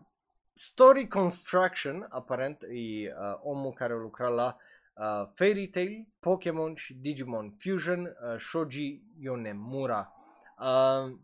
Story 0.54 1.08
Construction, 1.08 2.08
aparent, 2.10 2.62
e 2.62 3.08
uh, 3.08 3.40
omul 3.42 3.74
care 3.74 3.94
lucra 3.94 4.28
la 4.28 4.58
uh, 4.94 5.30
Fairy 5.36 5.68
Tail, 5.68 6.08
Pokémon 6.20 6.76
și 6.76 6.94
Digimon 6.94 7.56
Fusion, 7.60 8.06
uh, 8.06 8.40
Shoji 8.40 9.02
Yonemura. 9.20 10.14
Uh, 10.60 11.18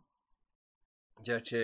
ceea 1.22 1.39
ce 1.39 1.57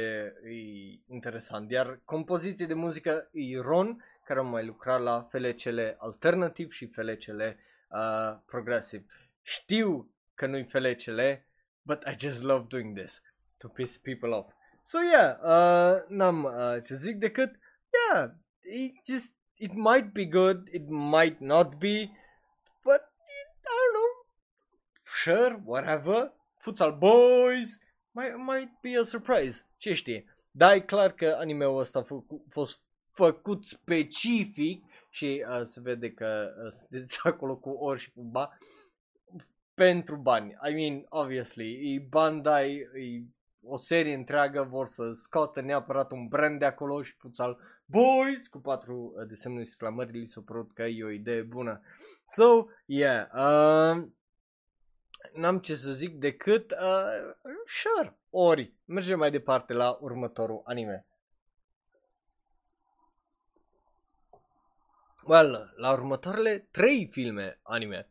e 0.44 1.14
interesant. 1.14 1.72
Iar 1.72 2.00
compoziție 2.06 2.66
de 2.66 2.74
muzică 2.74 3.30
e 3.32 3.60
Ron, 3.60 4.04
care 4.26 4.40
a 4.40 4.44
mai 4.44 4.66
lucrat 4.66 5.02
la 5.02 5.28
felecele 5.30 5.96
alternativ 6.00 6.72
și 6.72 6.88
felecele 6.88 7.60
uh, 7.90 8.38
progresiv. 8.46 9.06
Știu 9.42 10.12
că 10.36 10.46
nu-i 10.46 10.64
felecele, 10.64 11.48
but 11.82 12.04
I 12.04 12.16
just 12.18 12.42
love 12.42 12.66
doing 12.70 12.98
this 12.98 13.22
to 13.58 13.68
piss 13.68 13.98
people 13.98 14.30
off. 14.30 14.52
So 14.84 14.98
yeah, 15.02 15.38
uh, 15.42 16.04
n-am 16.08 16.44
uh, 16.44 16.84
ce 16.84 16.96
zic 16.96 17.16
decât, 17.16 17.60
yeah, 17.92 18.32
it 18.62 19.06
just 19.06 19.36
it 19.62 19.76
might 19.76 20.14
be 20.14 20.26
good, 20.26 20.70
it 20.74 20.90
might 20.90 21.40
not 21.40 21.80
be, 21.80 22.12
but 22.84 23.02
it, 23.40 23.50
I 23.66 23.78
don't 23.78 23.94
know. 23.94 24.12
Sure, 25.04 25.54
whatever. 25.64 26.32
Futsal 26.66 27.00
boys 27.00 27.80
might, 28.16 28.38
might 28.38 28.70
be 28.82 28.96
a 28.96 29.06
surprise. 29.06 29.64
Ce 29.78 29.94
știe? 29.94 30.26
Dar 30.52 30.74
e 30.74 30.80
clar 30.80 31.12
că 31.12 31.38
animeul 31.40 31.80
ăsta 31.80 32.00
a 32.00 32.24
fost 32.50 32.82
făcut 33.12 33.66
specific 33.66 34.84
și 35.10 35.46
uh, 35.50 35.62
se 35.66 35.80
vede 35.82 36.12
că 36.12 36.52
uh, 36.66 36.72
sunteți 36.72 37.20
acolo 37.28 37.56
cu 37.56 37.70
ori 37.70 38.00
și 38.00 38.12
cu 38.12 38.22
ba 38.22 38.58
pentru 39.74 40.16
bani. 40.16 40.58
I 40.70 40.74
mean, 40.74 41.06
obviously, 41.10 41.96
e 41.96 42.06
Bandai, 42.10 42.76
e 42.76 43.24
o 43.64 43.78
serie 43.78 44.14
întreagă, 44.14 44.64
vor 44.64 44.88
să 44.88 45.12
scoată 45.14 45.62
neapărat 45.62 46.12
un 46.12 46.28
brand 46.28 46.60
de 46.60 46.66
acolo 46.66 47.02
și 47.02 47.16
futsal 47.18 47.58
boys 47.92 48.48
cu 48.48 48.60
patru 48.60 49.14
uh, 49.16 49.28
de 49.28 49.36
semnul 49.36 49.62
exclamării 49.62 50.20
li 50.20 50.28
s-a 50.28 50.42
părut 50.46 50.74
că 50.74 50.84
e 50.84 51.04
o 51.04 51.10
idee 51.10 51.42
bună. 51.42 51.82
So, 52.26 52.66
yeah, 52.86 53.28
uh, 53.34 54.08
n-am 55.34 55.60
ce 55.60 55.76
să 55.76 55.92
zic 55.92 56.16
decât, 56.16 56.72
uh, 56.72 57.34
sure, 57.66 58.18
ori, 58.30 58.74
mergem 58.86 59.18
mai 59.18 59.32
departe 59.32 59.74
la 59.74 59.98
următorul 60.00 60.62
anime. 60.66 61.06
Well, 65.24 65.74
la 65.76 65.92
următoarele 65.92 66.68
trei 66.72 67.08
filme 67.12 67.60
anime. 67.62 68.10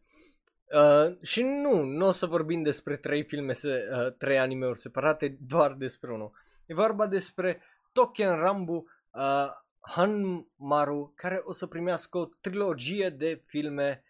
Uh, 0.75 1.17
și 1.23 1.43
nu, 1.43 1.83
nu 1.83 2.07
o 2.07 2.13
să 2.13 2.27
vorbim 2.27 2.63
despre 2.63 2.97
trei 2.97 3.25
filme, 3.25 3.53
se, 3.53 3.89
uh, 3.93 4.13
trei 4.13 4.39
anime-uri 4.39 4.81
separate, 4.81 5.37
doar 5.41 5.73
despre 5.73 6.13
unul. 6.13 6.33
E 6.67 6.75
vorba 6.75 7.07
despre 7.07 7.63
Token 7.93 8.35
Rambu 8.35 8.87
uh, 9.11 9.47
Hanmaru, 9.81 11.13
care 11.17 11.41
o 11.45 11.53
să 11.53 11.67
primească 11.67 12.19
o 12.19 12.29
trilogie 12.41 13.09
de 13.09 13.43
filme 13.47 14.05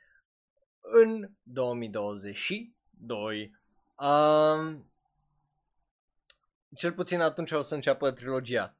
în 0.80 1.30
2022. 1.42 3.54
Uh, 3.96 4.76
cel 6.74 6.92
puțin 6.92 7.20
atunci 7.20 7.50
o 7.50 7.62
să 7.62 7.74
înceapă 7.74 8.10
trilogia. 8.10 8.74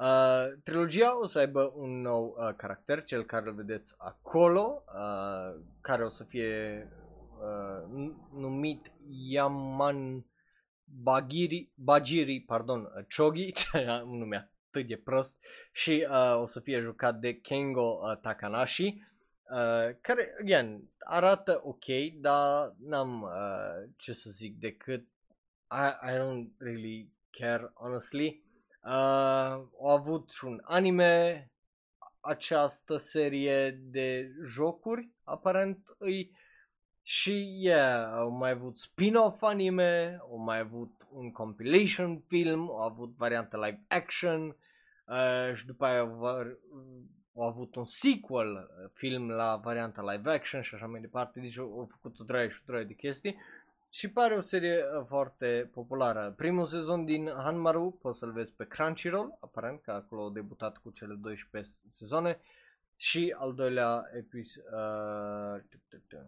Uh, 0.00 0.46
trilogia 0.64 1.18
o 1.18 1.26
să 1.26 1.38
aibă 1.38 1.72
un 1.74 2.00
nou 2.00 2.36
uh, 2.38 2.54
caracter, 2.56 3.04
cel 3.04 3.24
care 3.24 3.48
îl 3.48 3.54
vedeți 3.54 3.94
acolo, 3.96 4.84
uh, 4.86 5.60
care 5.80 6.04
o 6.04 6.08
să 6.08 6.24
fie 6.24 6.88
uh, 7.40 7.82
numit 8.32 8.92
Yaman 9.08 10.26
Bagiri, 10.84 11.70
Bagiri, 11.74 12.40
pardon, 12.40 13.06
Chogi, 13.16 13.52
un 14.10 14.18
nume 14.18 14.50
atât 14.76 14.88
de 14.88 14.96
prost, 14.96 15.36
și 15.72 16.06
uh, 16.10 16.40
o 16.40 16.46
să 16.46 16.60
fie 16.60 16.80
jucat 16.80 17.14
de 17.14 17.40
Kengo 17.40 18.00
uh, 18.02 18.16
Takanashi, 18.16 18.86
uh, 19.50 19.94
care, 20.00 20.36
again, 20.40 20.82
arată 20.98 21.60
ok, 21.64 21.84
dar 22.20 22.74
n-am 22.78 23.22
uh, 23.22 23.88
ce 23.96 24.12
să 24.12 24.30
zic 24.30 24.58
decât 24.58 25.06
I, 25.70 26.08
I 26.08 26.16
don't 26.16 26.48
really 26.58 27.10
care, 27.30 27.70
honestly. 27.74 28.42
Uh, 28.82 28.90
au 29.80 29.88
avut 29.88 30.30
și 30.30 30.44
un 30.44 30.60
anime, 30.64 31.50
această 32.20 32.96
serie 32.96 33.70
de 33.70 34.30
jocuri, 34.44 35.08
aparent 35.24 35.96
îi 35.98 36.30
și 37.02 37.56
yeah, 37.58 38.12
au 38.12 38.30
mai 38.30 38.50
avut 38.50 38.78
spin-off 38.78 39.42
anime, 39.42 40.18
au 40.20 40.36
mai 40.36 40.58
avut 40.58 41.06
un 41.12 41.32
compilation 41.32 42.18
film, 42.18 42.60
au 42.60 42.80
avut 42.80 43.16
variantă 43.16 43.56
live 43.56 43.84
action 43.88 44.56
uh, 45.06 45.54
și 45.54 45.66
după 45.66 45.84
aia 45.84 46.00
au, 46.00 46.24
au 47.34 47.42
avut 47.42 47.74
un 47.74 47.84
sequel 47.84 48.52
uh, 48.52 48.90
film 48.92 49.28
la 49.28 49.56
varianta 49.56 50.12
live 50.12 50.30
action 50.30 50.62
și 50.62 50.74
așa 50.74 50.86
mai 50.86 51.00
departe, 51.00 51.40
deci 51.40 51.58
au, 51.58 51.78
au 51.78 51.88
făcut 51.90 52.20
o 52.20 52.24
draie 52.24 52.48
și 52.48 52.58
o 52.60 52.64
draie 52.66 52.84
de 52.84 52.94
chestii 52.94 53.36
și 53.90 54.10
pare 54.10 54.34
o 54.34 54.40
serie 54.40 54.84
uh, 54.84 55.04
foarte 55.08 55.70
populară. 55.72 56.34
Primul 56.36 56.66
sezon 56.66 57.04
din 57.04 57.32
Hanmaru 57.36 57.98
poți 58.02 58.18
să-l 58.18 58.32
vezi 58.32 58.52
pe 58.52 58.66
Crunchyroll, 58.66 59.38
aparent 59.40 59.82
că 59.82 59.90
acolo 59.90 60.22
au 60.22 60.30
debutat 60.30 60.76
cu 60.76 60.90
cele 60.90 61.14
12 61.14 61.72
sezoane 61.94 62.40
și 62.96 63.34
al 63.38 63.54
doilea 63.54 64.10
episod 64.14 64.64
uh, 66.12 66.20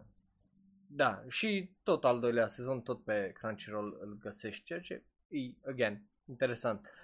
da, 0.91 1.23
și 1.27 1.71
tot 1.83 2.05
al 2.05 2.19
doilea 2.19 2.47
sezon, 2.47 2.81
tot 2.81 3.03
pe 3.03 3.31
Crunchyroll 3.33 3.97
îl 4.01 4.17
găsești, 4.19 4.63
ceea 4.63 4.79
ce 4.79 5.03
e, 5.27 5.69
again, 5.69 6.03
interesant. 6.25 6.79
Uh, 6.79 6.98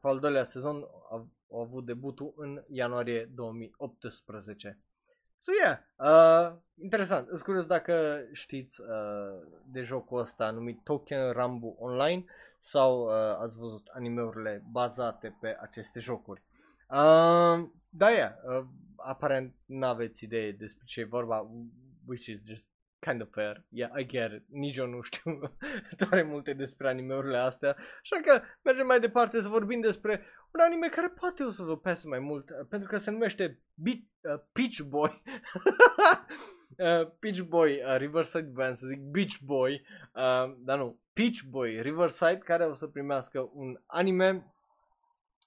cu 0.00 0.08
al 0.08 0.18
doilea 0.18 0.44
sezon 0.44 0.76
au, 1.10 1.28
au 1.50 1.60
avut 1.60 1.84
debutul 1.84 2.32
în 2.36 2.62
ianuarie 2.68 3.24
2018. 3.24 4.78
So, 5.38 5.52
yeah, 5.52 5.78
uh, 5.98 6.58
interesant. 6.82 7.28
Îți 7.28 7.44
curios 7.44 7.66
dacă 7.66 8.24
știți 8.32 8.80
uh, 8.80 8.86
de 9.72 9.82
jocul 9.82 10.18
ăsta 10.18 10.50
numit 10.50 10.84
Token 10.84 11.32
Rambu 11.32 11.76
Online 11.78 12.24
sau 12.60 13.04
uh, 13.04 13.36
ați 13.38 13.58
văzut 13.58 13.86
animeurile 13.86 14.64
bazate 14.70 15.36
pe 15.40 15.56
aceste 15.60 16.00
jocuri. 16.00 16.42
Uh, 16.88 17.68
da, 17.88 18.10
yeah, 18.10 18.32
uh, 18.46 18.66
aparent 18.96 19.54
n-aveți 19.66 20.24
idee 20.24 20.52
despre 20.52 20.84
ce 20.86 21.00
e 21.00 21.04
vorba, 21.04 21.50
which 22.06 22.26
is 22.26 22.44
just 22.46 22.64
kind 23.06 23.20
of 23.20 23.28
fair. 23.32 23.64
Yeah, 23.68 23.90
I 23.98 24.06
get 24.06 24.32
it. 24.32 24.42
Nici 24.48 24.76
eu 24.76 24.86
nu 24.86 25.00
știu 25.00 25.40
tare 26.08 26.22
multe 26.22 26.52
despre 26.52 26.88
animeurile 26.88 27.38
astea. 27.38 27.76
Așa 28.02 28.20
că 28.24 28.42
mergem 28.62 28.86
mai 28.86 29.00
departe 29.00 29.40
să 29.40 29.48
vorbim 29.48 29.80
despre 29.80 30.22
un 30.52 30.60
anime 30.60 30.88
care 30.88 31.08
poate 31.08 31.42
o 31.42 31.50
să 31.50 31.62
vă 31.62 31.76
pese 31.76 32.08
mai 32.08 32.18
mult, 32.18 32.50
uh, 32.50 32.66
pentru 32.68 32.88
că 32.88 32.96
se 32.96 33.10
numește 33.10 33.58
Be- 33.74 34.04
uh, 34.20 34.40
Peach 34.52 34.80
Boy. 34.80 35.22
uh, 36.78 37.10
Peach 37.18 37.40
Boy, 37.40 37.82
uh, 37.84 37.96
Riverside 37.96 38.50
Band, 38.52 38.74
să 38.74 38.86
zic 38.86 39.00
Beach 39.00 39.36
Boy, 39.44 39.86
uh, 40.14 40.54
dar 40.58 40.78
nu, 40.78 41.00
Peach 41.12 41.40
Boy 41.48 41.80
Riverside, 41.80 42.38
care 42.38 42.64
o 42.64 42.74
să 42.74 42.86
primească 42.86 43.50
un 43.52 43.80
anime 43.86 44.46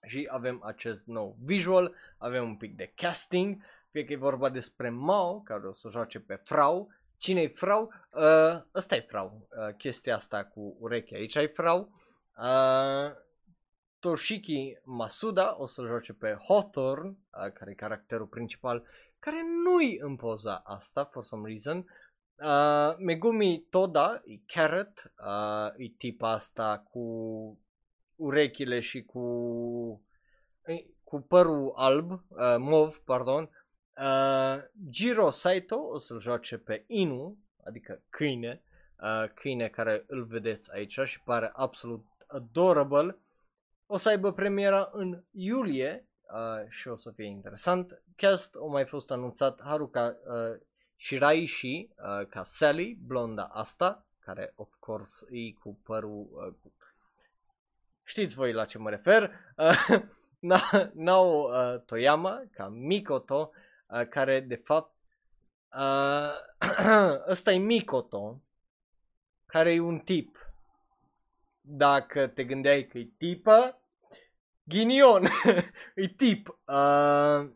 și 0.08 0.28
avem 0.32 0.62
acest 0.64 1.06
nou 1.06 1.38
visual, 1.44 1.96
avem 2.18 2.44
un 2.44 2.56
pic 2.56 2.76
de 2.76 2.92
casting, 2.96 3.64
fie 3.92 4.06
că 4.06 4.14
e 4.14 4.18
vorba 4.18 4.50
despre 4.50 4.90
Mao, 4.90 5.42
care 5.42 5.68
o 5.68 5.72
să 5.72 5.90
joace 5.90 6.20
pe 6.20 6.36
Frau, 6.44 6.90
Cine-i 7.18 7.48
frau? 7.48 7.92
Uh, 8.12 8.62
ăsta 8.76 8.96
e 8.96 9.06
frau. 9.08 9.48
Uh, 9.50 9.76
chestia 9.78 10.16
asta 10.16 10.44
cu 10.46 10.78
urechea. 10.80 11.16
Aici 11.16 11.36
ai 11.36 11.48
frau. 11.48 11.90
Uh, 12.38 13.24
Toshiki 14.00 14.78
Masuda 14.84 15.56
o 15.60 15.66
să 15.66 15.84
joace 15.86 16.14
pe 16.14 16.38
Hawthorne, 16.48 17.10
uh, 17.10 17.52
care 17.54 17.72
e 17.72 17.74
caracterul 17.74 18.28
principal, 18.28 18.84
care 19.20 19.38
nu-i 19.64 19.98
în 20.00 20.16
poza 20.16 20.62
asta, 20.66 21.04
for 21.04 21.24
some 21.24 21.50
reason. 21.50 21.86
Uh, 22.36 22.96
Megumi 22.98 23.66
Toda 23.70 24.22
e 24.26 24.40
Carrot, 24.46 25.12
uh, 25.18 25.86
e 25.86 25.94
tipa 25.98 26.32
asta 26.32 26.84
cu 26.92 27.02
urechile 28.16 28.80
și 28.80 29.04
cu, 29.04 29.22
cu 31.04 31.22
părul 31.22 31.72
alb, 31.76 32.12
uh, 32.12 32.20
mov, 32.58 33.02
pardon, 33.06 33.50
Uh, 34.02 34.62
Jiro 34.92 35.30
Saito 35.32 35.76
o 35.76 35.98
să-l 35.98 36.20
joace 36.20 36.58
pe 36.58 36.84
Inu, 36.88 37.38
adică 37.64 38.02
câine, 38.10 38.62
uh, 39.02 39.30
câine 39.34 39.68
care 39.68 40.04
îl 40.08 40.24
vedeți 40.24 40.72
aici 40.74 41.00
și 41.06 41.22
pare 41.22 41.52
absolut 41.54 42.06
adorable. 42.28 43.18
O 43.86 43.98
să 43.98 44.10
aibă 44.10 44.34
premiera 44.34 44.90
în 44.92 45.24
iulie 45.32 46.08
uh, 46.22 46.70
și 46.70 46.88
o 46.88 46.96
să 46.96 47.12
fie 47.12 47.26
interesant. 47.26 48.02
Cast 48.16 48.56
o 48.56 48.68
mai 48.68 48.86
fost 48.86 49.12
anunțat 49.12 49.62
Haruka 49.64 50.18
uh, 50.26 50.60
Shiraishi 50.98 51.90
uh, 51.98 52.28
ca 52.30 52.44
Sally, 52.44 52.98
blonda 53.06 53.44
asta, 53.44 54.06
care 54.20 54.54
of 54.56 54.70
course 54.80 55.26
e 55.30 55.52
cu 55.52 55.80
părul... 55.84 56.28
Uh, 56.32 56.72
știți 58.04 58.36
voi 58.36 58.54
la 58.54 58.66
ce 58.66 58.78
mă 58.78 58.90
refer. 58.90 59.32
Uh, 60.40 60.88
Nao 60.94 61.50
uh, 61.50 61.80
Toyama 61.86 62.44
ca 62.52 62.68
Mikoto, 62.68 63.52
uh, 63.54 63.65
care 64.10 64.40
de 64.40 64.56
fapt 64.56 64.96
uh, 65.78 66.32
ăsta 67.34 67.52
e 67.52 67.58
Mikoto, 67.58 68.42
care 69.46 69.74
e 69.74 69.80
un 69.80 70.00
tip. 70.00 70.54
Dacă 71.62 72.28
te 72.28 72.44
gândeai 72.44 72.88
că 72.88 72.98
e 72.98 73.10
tipă, 73.18 73.82
ghinion, 74.64 75.28
e 75.96 76.08
tip. 76.08 76.48
Uh, 76.66 77.50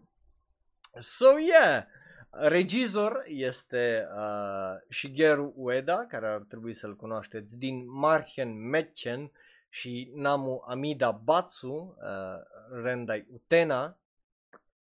so 0.97 1.37
yeah, 1.37 1.85
regizor 2.29 3.23
este 3.27 4.07
uh, 4.15 4.81
Shigeru 4.89 5.53
Ueda, 5.55 6.05
care 6.05 6.27
ar 6.27 6.41
trebui 6.41 6.73
să-l 6.73 6.95
cunoașteți, 6.95 7.57
din 7.57 7.91
Marchen 7.91 8.69
Mechen 8.69 9.31
și 9.69 10.11
Namu 10.15 10.63
Amida 10.67 11.11
Batsu, 11.11 11.97
uh, 11.97 12.81
Rendai 12.83 13.27
Utena, 13.33 13.98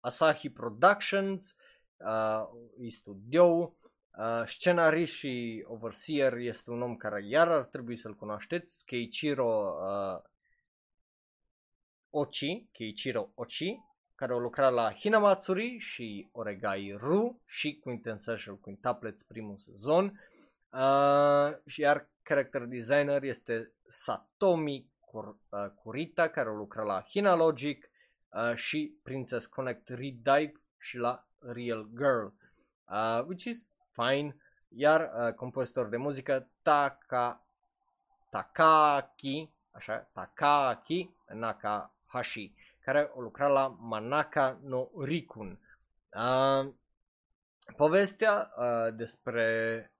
Asahi 0.02 0.50
Productions, 0.50 1.54
uh, 1.96 2.86
e 2.86 2.90
studio, 2.90 3.76
uh, 4.18 4.46
scenarist 4.46 5.14
și 5.14 5.64
overseer 5.66 6.32
este 6.32 6.70
un 6.70 6.82
om 6.82 6.96
care 6.96 7.26
iar 7.26 7.48
ar 7.48 7.64
trebui 7.64 7.96
să-l 7.96 8.14
cunoașteți, 8.14 8.84
Keiichiro 8.84 9.74
uh, 9.80 10.22
Ochi, 12.10 12.70
Keiichiro 12.72 13.30
Ochi, 13.34 13.80
care 14.14 14.32
au 14.32 14.38
lucrat 14.38 14.72
la 14.72 14.92
Hinamatsuri 14.92 15.78
și 15.78 16.28
Oregai 16.32 16.96
Ru 16.98 17.40
și 17.46 17.78
Quintessential 17.82 18.58
Quintuplets 18.58 19.22
primul 19.22 19.58
sezon. 19.58 20.20
Uh, 20.72 21.52
iar 21.76 22.10
character 22.22 22.62
designer 22.62 23.22
este 23.22 23.72
Satomi 23.88 24.90
Kur- 25.00 25.36
uh, 25.48 25.70
Kurita, 25.74 26.28
care 26.28 26.48
a 26.48 26.52
lucrat 26.52 26.86
la 26.86 27.04
Hinalogic, 27.08 27.90
uh, 28.32 28.54
și 28.54 28.94
Princess 29.02 29.46
Connect 29.46 29.88
Redive 29.88 30.52
și 30.78 30.96
la 30.96 31.26
Real 31.38 31.88
Girl, 31.96 32.26
uh, 32.88 33.24
which 33.26 33.44
is 33.44 33.70
fine. 33.92 34.36
Iar 34.68 35.00
uh, 35.00 35.34
compozitor 35.34 35.88
de 35.88 35.96
muzică 35.96 36.48
Taka, 36.62 37.46
Takaki, 38.30 39.50
așa, 39.70 40.10
Takaki 40.12 41.10
Nakahashi, 41.32 42.54
care 42.84 43.10
a 43.16 43.20
lucrat 43.20 43.50
la 43.50 43.76
Manaka 43.80 44.58
no 44.62 44.88
Rikun. 45.04 45.58
Uh, 46.16 46.72
povestea 47.76 48.52
uh, 48.56 48.94
despre 48.94 49.90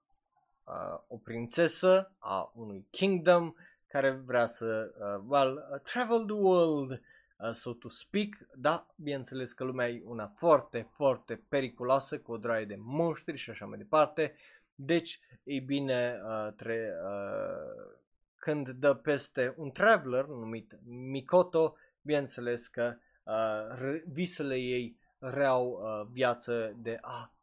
uh, 0.63 0.99
o 1.07 1.17
prințesă 1.17 2.11
a 2.17 2.51
unui 2.55 2.87
kingdom 2.89 3.53
care 3.87 4.11
vrea 4.11 4.47
să 4.47 4.93
uh, 4.97 5.23
well, 5.27 5.69
uh, 5.73 5.79
travel 5.81 6.25
the 6.25 6.35
world 6.35 6.91
Uh, 6.91 7.12
so 7.51 7.73
to 7.73 7.89
speak, 7.89 8.29
da, 8.55 8.87
bineînțeles 8.95 9.53
că 9.53 9.63
lumea 9.63 9.89
e 9.89 10.01
una 10.05 10.27
foarte, 10.27 10.87
foarte 10.91 11.43
periculoasă, 11.49 12.19
cu 12.19 12.31
o 12.31 12.37
draie 12.37 12.65
de 12.65 12.77
monștri 12.79 13.37
și 13.37 13.49
așa 13.49 13.65
mai 13.65 13.77
departe, 13.77 14.35
deci, 14.75 15.19
e 15.43 15.59
bine, 15.59 16.21
uh, 16.25 16.53
tre, 16.55 16.93
uh, 17.03 17.93
când 18.35 18.69
dă 18.69 18.93
peste 18.93 19.53
un 19.57 19.71
traveler 19.71 20.25
numit 20.25 20.79
Mikoto, 20.85 21.75
bineînțeles 22.01 22.67
că 22.67 22.95
uh, 23.23 24.01
visele 24.05 24.55
ei 24.55 24.97
reau 25.19 25.67
uh, 25.67 26.07
viață 26.11 26.75
de 26.77 26.97
a 27.01 27.33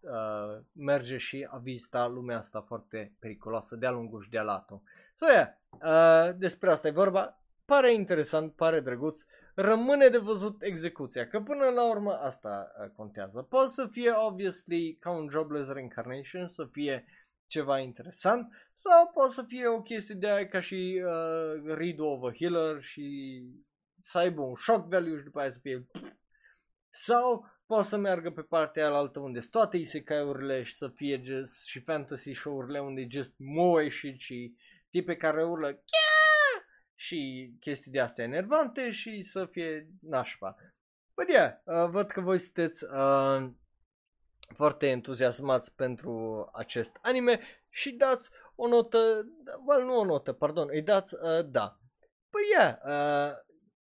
uh, 0.00 0.58
merge 0.72 1.16
și 1.16 1.46
a 1.50 1.56
vizita 1.56 2.06
lumea 2.06 2.38
asta 2.38 2.60
foarte 2.60 3.16
periculoasă 3.18 3.76
de-a 3.76 3.90
lungul 3.90 4.22
și 4.22 4.30
de-a 4.30 4.42
latul. 4.42 4.80
So, 5.14 5.26
yeah, 5.26 5.48
uh, 5.70 6.36
despre 6.36 6.70
asta 6.70 6.88
e 6.88 6.90
vorba 6.90 7.40
pare 7.70 7.92
interesant, 7.92 8.54
pare 8.54 8.80
drăguț, 8.80 9.22
rămâne 9.54 10.08
de 10.08 10.18
văzut 10.18 10.62
execuția, 10.62 11.28
că 11.28 11.40
până 11.40 11.68
la 11.68 11.90
urmă 11.90 12.12
asta 12.12 12.72
uh, 12.82 12.90
contează. 12.96 13.42
Poate 13.42 13.70
să 13.70 13.88
fie, 13.90 14.10
obviously, 14.10 14.96
ca 15.00 15.10
un 15.10 15.28
Jobless 15.28 15.70
Reincarnation, 15.72 16.48
să 16.48 16.68
fie 16.72 17.04
ceva 17.46 17.78
interesant, 17.78 18.48
sau 18.74 19.10
poate 19.14 19.32
să 19.32 19.42
fie 19.42 19.66
o 19.66 19.82
chestie 19.82 20.14
de 20.14 20.30
aia 20.30 20.48
ca 20.48 20.60
și 20.60 21.02
uh, 21.04 21.74
Read 21.74 21.98
of 21.98 22.22
a 22.22 22.32
Healer 22.38 22.82
și 22.82 23.06
să 24.02 24.18
aibă 24.18 24.40
un 24.40 24.56
shock 24.56 24.88
value 24.88 25.18
și 25.18 25.24
după 25.24 25.40
aia 25.40 25.50
să 25.50 25.58
fie 25.62 25.86
sau 26.90 27.46
poate 27.66 27.88
să 27.88 27.96
meargă 27.96 28.30
pe 28.30 28.42
partea 28.42 28.86
alaltă 28.86 29.18
unde 29.18 29.40
sunt 29.40 29.52
toate 29.52 29.76
isekai-urile 29.76 30.62
și 30.62 30.74
să 30.74 30.88
fie 30.88 31.20
just, 31.24 31.66
și 31.66 31.80
fantasy 31.80 32.32
show-urile 32.32 32.78
unde 32.78 33.06
just 33.10 33.34
moe 33.38 33.88
și, 33.88 34.14
și 34.18 34.54
tipe 34.90 35.16
care 35.16 35.44
urlă 35.44 35.68
Chia! 35.68 36.09
Și 37.00 37.52
chestii 37.60 37.90
de 37.90 38.00
astea 38.00 38.24
enervante 38.24 38.92
și 38.92 39.22
să 39.22 39.46
fie 39.46 39.88
nașpa. 40.00 40.56
But 41.14 41.28
yeah, 41.28 41.52
uh, 41.64 41.88
văd 41.90 42.10
că 42.10 42.20
voi 42.20 42.38
sunteți 42.38 42.84
uh, 42.84 43.50
foarte 44.54 44.86
entuziasmați 44.86 45.74
pentru 45.74 46.48
acest 46.52 46.98
anime 47.02 47.40
și 47.68 47.90
dați 47.92 48.30
o 48.54 48.68
notă, 48.68 48.98
well, 49.66 49.84
nu 49.84 49.98
o 49.98 50.04
notă, 50.04 50.32
pardon, 50.32 50.68
îi 50.70 50.82
dați, 50.82 51.14
uh, 51.14 51.46
da. 51.46 51.78
Păi 52.30 52.42
yeah, 52.52 52.76
uh, 52.84 53.36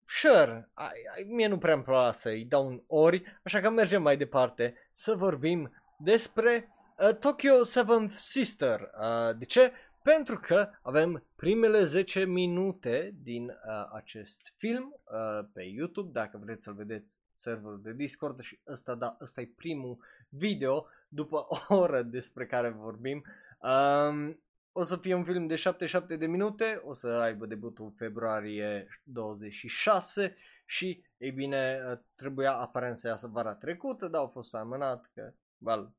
sure, 0.06 0.72
I, 0.78 1.22
I, 1.22 1.24
mie 1.24 1.48
nu 1.48 1.58
prea 1.58 1.74
îmi 1.74 2.14
să-i 2.14 2.46
dau 2.46 2.68
un 2.68 2.84
ori, 2.88 3.40
așa 3.44 3.60
că 3.60 3.70
mergem 3.70 4.02
mai 4.02 4.18
departe 4.18 4.92
să 4.94 5.16
vorbim 5.16 5.84
despre 5.98 6.74
uh, 6.98 7.16
Tokyo 7.16 7.64
Seventh 7.64 8.16
Sister. 8.16 8.80
Uh, 8.80 9.38
de 9.38 9.46
ce? 9.46 9.72
Pentru 10.14 10.40
că 10.40 10.70
avem 10.82 11.26
primele 11.36 11.84
10 11.84 12.26
minute 12.26 13.16
din 13.22 13.50
uh, 13.50 13.90
acest 13.94 14.42
film 14.58 15.02
uh, 15.04 15.48
pe 15.54 15.62
YouTube, 15.64 16.12
dacă 16.12 16.38
vreți 16.44 16.64
să-l 16.64 16.74
vedeți 16.74 17.18
serverul 17.34 17.82
de 17.82 17.94
Discord 17.94 18.40
și 18.40 18.60
ăsta, 18.68 18.96
da, 18.96 19.18
ăsta 19.22 19.42
e 19.42 19.52
primul 19.56 19.98
video 20.30 20.88
după 21.08 21.46
o 21.50 21.76
oră 21.76 22.02
despre 22.02 22.46
care 22.46 22.70
vorbim. 22.70 23.24
Um, 23.60 24.40
o 24.72 24.84
să 24.84 24.98
fie 24.98 25.14
un 25.14 25.24
film 25.24 25.48
de 25.48 25.56
77 25.56 26.16
de 26.16 26.26
minute, 26.26 26.82
o 26.84 26.94
să 26.94 27.08
aibă 27.08 27.46
debutul 27.46 27.94
februarie 27.98 28.88
26 29.04 30.36
și, 30.66 31.04
ei 31.18 31.32
bine, 31.32 31.80
trebuia 32.16 32.54
aparent 32.54 32.98
să 32.98 33.08
iasă 33.08 33.28
vara 33.28 33.54
trecută, 33.54 34.08
dar 34.08 34.22
au 34.22 34.28
fost 34.28 34.54
amânat 34.54 35.10
că, 35.14 35.34
well, 35.58 35.92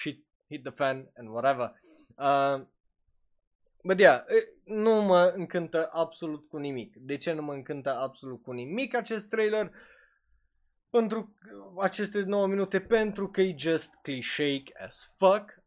shit 0.00 0.26
hit 0.48 0.62
the 0.62 0.72
fan 0.72 1.10
and 1.16 1.28
whatever. 1.28 1.80
Uh, 2.16 2.66
But 3.86 3.98
yeah, 3.98 4.24
nu 4.64 5.02
mă 5.02 5.32
încântă 5.36 5.90
absolut 5.92 6.48
cu 6.48 6.56
nimic. 6.56 6.96
De 6.96 7.16
ce 7.16 7.32
nu 7.32 7.42
mă 7.42 7.52
încântă 7.52 7.96
absolut 7.96 8.42
cu 8.42 8.52
nimic 8.52 8.94
acest 8.94 9.28
trailer? 9.28 9.72
Pentru 10.90 11.36
aceste 11.80 12.20
9 12.20 12.46
minute, 12.46 12.80
pentru 12.80 13.28
că 13.30 13.40
e 13.40 13.54
just 13.58 13.94
cliché 14.02 14.62
as 14.84 15.14
fuck. 15.16 15.62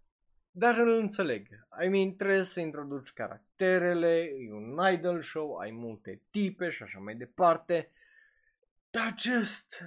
Dar 0.51 0.77
îl 0.77 0.93
înțeleg. 0.93 1.47
I 1.83 1.87
mean, 1.87 2.15
trebuie 2.15 2.43
să 2.43 2.59
introduci 2.59 3.13
caracterele, 3.13 4.17
e 4.17 4.53
un 4.53 4.79
idol 4.93 5.21
show, 5.21 5.55
ai 5.55 5.71
multe 5.71 6.21
tipe 6.29 6.69
și 6.69 6.83
așa 6.83 6.99
mai 6.99 7.15
departe. 7.15 7.91
Dar 8.89 9.15
just... 9.17 9.83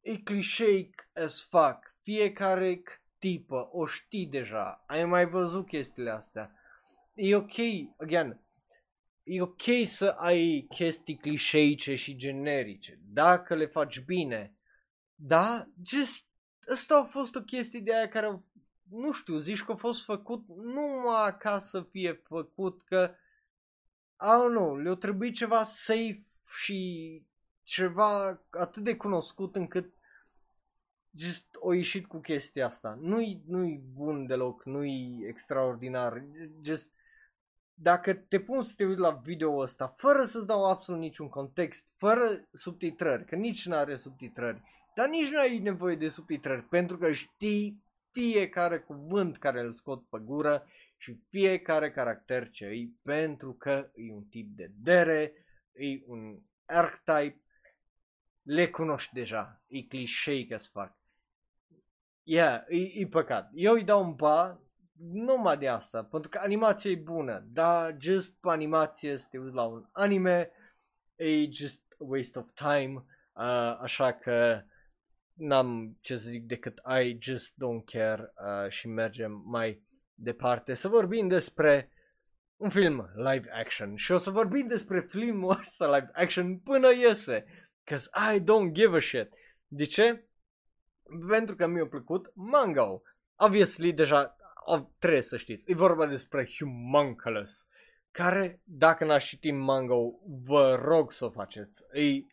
E 0.00 0.16
cliché 0.16 0.90
as 1.14 1.46
fuck. 1.48 1.94
Fiecare 2.02 2.82
tipă 3.18 3.68
o 3.72 3.86
știi 3.86 4.26
deja. 4.26 4.84
Ai 4.86 5.04
mai 5.04 5.26
văzut 5.26 5.66
chestiile 5.66 6.10
astea. 6.10 6.50
E 7.16 7.36
ok, 7.36 7.54
again, 7.96 8.40
e 9.22 9.42
ok 9.42 9.62
să 9.84 10.08
ai 10.08 10.66
chestii 10.68 11.16
clișeice 11.16 11.94
și 11.94 12.16
generice, 12.16 12.98
dacă 13.12 13.54
le 13.54 13.66
faci 13.66 14.00
bine. 14.00 14.54
Da, 15.14 15.68
just, 15.84 16.26
asta 16.72 16.96
a 16.96 17.04
fost 17.04 17.34
o 17.34 17.40
chestie 17.40 17.80
de 17.80 17.94
aia 17.94 18.08
care 18.08 18.26
au 18.26 18.44
nu 18.90 19.12
știu, 19.12 19.38
zici 19.38 19.62
că 19.62 19.72
a 19.72 19.76
fost 19.76 20.04
făcut 20.04 20.48
numai 20.48 21.36
ca 21.36 21.58
să 21.58 21.82
fie 21.82 22.12
făcut, 22.12 22.82
că, 22.84 23.14
I 24.20 24.44
don't 24.44 24.54
know, 24.54 24.76
le-a 24.76 24.94
trebuit 24.94 25.34
ceva 25.34 25.62
safe 25.62 26.24
și 26.46 27.22
ceva 27.62 28.42
atât 28.50 28.82
de 28.82 28.96
cunoscut 28.96 29.56
încât 29.56 29.94
just 31.14 31.56
o 31.58 31.72
ieșit 31.72 32.06
cu 32.06 32.18
chestia 32.18 32.66
asta. 32.66 32.98
Nu-i, 33.00 33.42
nu-i 33.46 33.80
bun 33.92 34.26
deloc, 34.26 34.64
nu-i 34.64 35.24
extraordinar, 35.26 36.24
just 36.62 36.90
dacă 37.78 38.14
te 38.14 38.40
pun 38.40 38.62
să 38.62 38.72
te 38.76 38.84
uiți 38.84 39.00
la 39.00 39.10
video 39.10 39.58
ăsta 39.58 39.94
fără 39.96 40.24
să-ți 40.24 40.46
dau 40.46 40.64
absolut 40.64 41.00
niciun 41.00 41.28
context, 41.28 41.86
fără 41.96 42.48
subtitrări, 42.52 43.24
că 43.24 43.34
nici 43.34 43.66
nu 43.66 43.74
are 43.74 43.96
subtitrări, 43.96 44.62
dar 44.94 45.08
nici 45.08 45.30
nu 45.30 45.38
ai 45.38 45.58
nevoie 45.58 45.96
de 45.96 46.08
subtitrări 46.08 46.62
pentru 46.62 46.98
că 46.98 47.12
știi 47.12 47.84
fiecare 48.12 48.78
cuvânt 48.78 49.38
care 49.38 49.60
îl 49.60 49.72
scot 49.72 50.08
pe 50.08 50.18
gură 50.18 50.66
și 50.96 51.20
fiecare 51.28 51.90
caracter 51.90 52.50
ce 52.50 52.66
îi, 52.66 52.98
pentru 53.02 53.52
că 53.52 53.90
e 53.94 54.12
un 54.12 54.24
tip 54.24 54.56
de 54.56 54.70
dere, 54.74 55.32
e 55.72 56.02
un 56.06 56.38
archetype, 56.64 57.40
le 58.42 58.70
cunoști 58.70 59.14
deja, 59.14 59.62
e 59.66 59.82
clișei 59.82 60.46
că 60.46 60.56
fac. 60.56 60.96
Yeah, 62.22 62.64
e, 62.68 63.00
e 63.00 63.06
păcat. 63.06 63.50
Eu 63.54 63.72
îi 63.72 63.84
dau 63.84 64.04
un 64.04 64.14
ba 64.14 64.60
numai 64.98 65.58
de 65.58 65.68
asta, 65.68 66.04
pentru 66.04 66.30
că 66.30 66.38
animația 66.42 66.90
e 66.90 66.94
bună, 66.94 67.44
dar 67.52 67.96
just 67.98 68.40
pe 68.40 68.48
animație 68.48 69.16
să 69.16 69.26
te 69.30 69.38
uiți 69.38 69.54
la 69.54 69.62
un 69.62 69.84
anime, 69.92 70.50
e 71.16 71.50
just 71.50 71.82
a 71.92 71.94
waste 71.98 72.38
of 72.38 72.50
time, 72.54 73.04
uh, 73.32 73.78
așa 73.80 74.12
că 74.12 74.62
n-am 75.32 75.98
ce 76.00 76.16
să 76.16 76.28
zic 76.28 76.46
decât 76.46 76.80
I 77.02 77.18
just 77.20 77.52
don't 77.52 77.84
care 77.84 78.22
uh, 78.22 78.70
și 78.70 78.88
mergem 78.88 79.42
mai 79.44 79.82
departe 80.14 80.74
să 80.74 80.88
vorbim 80.88 81.28
despre 81.28 81.90
un 82.56 82.70
film 82.70 83.10
live 83.14 83.50
action 83.52 83.96
și 83.96 84.12
o 84.12 84.18
să 84.18 84.30
vorbim 84.30 84.66
despre 84.66 85.00
filmul 85.00 85.58
ăsta 85.60 85.86
live 85.86 86.10
action 86.12 86.58
până 86.58 86.92
iese, 86.92 87.44
cause 87.84 88.10
I 88.34 88.40
don't 88.40 88.72
give 88.72 88.96
a 88.96 89.00
shit. 89.00 89.28
De 89.66 89.84
ce? 89.84 90.28
Pentru 91.28 91.56
că 91.56 91.66
mi-a 91.66 91.86
plăcut 91.86 92.32
manga 92.34 93.00
Obviously, 93.38 93.92
deja 93.92 94.35
trebuie 94.98 95.22
să 95.22 95.36
știți, 95.36 95.64
e 95.70 95.74
vorba 95.74 96.06
despre 96.06 96.48
Humunculus, 96.58 97.66
care, 98.10 98.60
dacă 98.64 99.04
n-ați 99.04 99.26
citit 99.26 99.54
manga 99.54 99.94
vă 100.44 100.80
rog 100.84 101.12
să 101.12 101.24
o 101.24 101.30
faceți. 101.30 101.84
E 101.92 102.24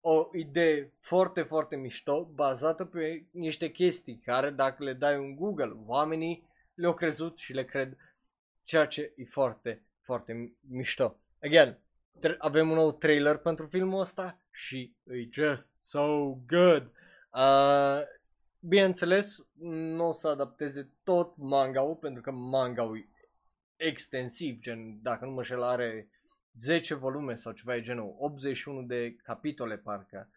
o 0.00 0.28
idee 0.32 0.92
foarte, 1.00 1.42
foarte 1.42 1.76
mișto, 1.76 2.24
bazată 2.34 2.84
pe 2.84 3.24
niște 3.30 3.70
chestii 3.70 4.20
care 4.24 4.50
dacă 4.50 4.84
le 4.84 4.92
dai 4.92 5.18
un 5.18 5.34
Google, 5.34 5.72
oamenii 5.86 6.48
le-au 6.74 6.94
crezut 6.94 7.38
și 7.38 7.52
le 7.52 7.64
cred, 7.64 7.96
ceea 8.64 8.86
ce 8.86 9.12
e 9.16 9.24
foarte, 9.24 9.82
foarte 10.00 10.52
mișto. 10.68 11.16
Again, 11.42 11.78
avem 12.38 12.70
un 12.70 12.76
nou 12.76 12.92
trailer 12.92 13.36
pentru 13.36 13.66
filmul 13.66 14.00
ăsta 14.00 14.38
și 14.50 14.94
e 15.06 15.28
just 15.30 15.80
so 15.80 16.38
good. 16.46 16.90
Uh, 17.32 18.00
bineînțeles, 18.68 19.46
nu 19.58 20.08
o 20.08 20.12
să 20.12 20.28
adapteze 20.28 20.90
tot 21.04 21.36
manga-ul, 21.36 21.94
pentru 21.94 22.22
că 22.22 22.30
manga-ul 22.30 22.96
e 22.96 23.08
extensiv, 23.76 24.60
gen, 24.60 25.02
dacă 25.02 25.24
nu 25.24 25.30
mă 25.30 25.42
șel, 25.42 25.62
are 25.62 26.08
10 26.54 26.94
volume 26.94 27.34
sau 27.34 27.52
ceva 27.52 27.72
de 27.72 27.82
genul, 27.82 28.14
81 28.18 28.82
de 28.82 29.16
capitole 29.24 29.76
parcă, 29.76 30.28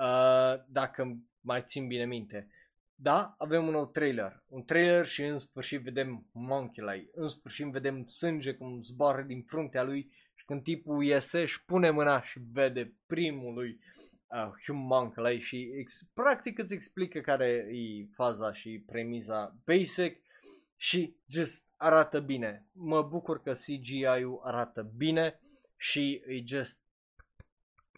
uh, 0.00 0.64
dacă 0.68 1.16
mai 1.40 1.62
țin 1.66 1.86
bine 1.86 2.04
minte. 2.04 2.50
Da, 2.94 3.34
avem 3.38 3.66
un 3.66 3.72
nou 3.72 3.86
trailer, 3.86 4.42
un 4.48 4.64
trailer 4.64 5.06
și 5.06 5.22
în 5.22 5.38
sfârșit 5.38 5.80
vedem 5.80 6.26
Monkey 6.32 6.84
Lie, 6.84 7.10
în 7.14 7.28
sfârșit 7.28 7.66
vedem 7.66 8.06
sânge 8.06 8.54
cum 8.54 8.82
zboară 8.82 9.22
din 9.22 9.42
fruntea 9.42 9.82
lui 9.82 10.12
și 10.34 10.44
când 10.44 10.62
tipul 10.62 11.04
iese 11.04 11.44
și 11.44 11.64
pune 11.64 11.90
mâna 11.90 12.22
și 12.22 12.40
vede 12.52 12.92
primul 13.06 13.54
lui 13.54 13.80
uh, 14.26 14.50
Humunculus 14.64 15.40
și 15.40 15.70
ex- 15.78 16.06
practic 16.14 16.58
îți 16.58 16.74
explică 16.74 17.20
care 17.20 17.46
e 17.70 18.06
faza 18.14 18.52
și 18.52 18.82
premiza 18.86 19.56
basic 19.64 20.20
și 20.76 21.16
just 21.28 21.64
arată 21.76 22.20
bine. 22.20 22.66
Mă 22.72 23.02
bucur 23.02 23.42
că 23.42 23.52
CGI-ul 23.52 24.40
arată 24.42 24.82
bine 24.96 25.40
și 25.76 26.22
e 26.26 26.42
just 26.44 26.84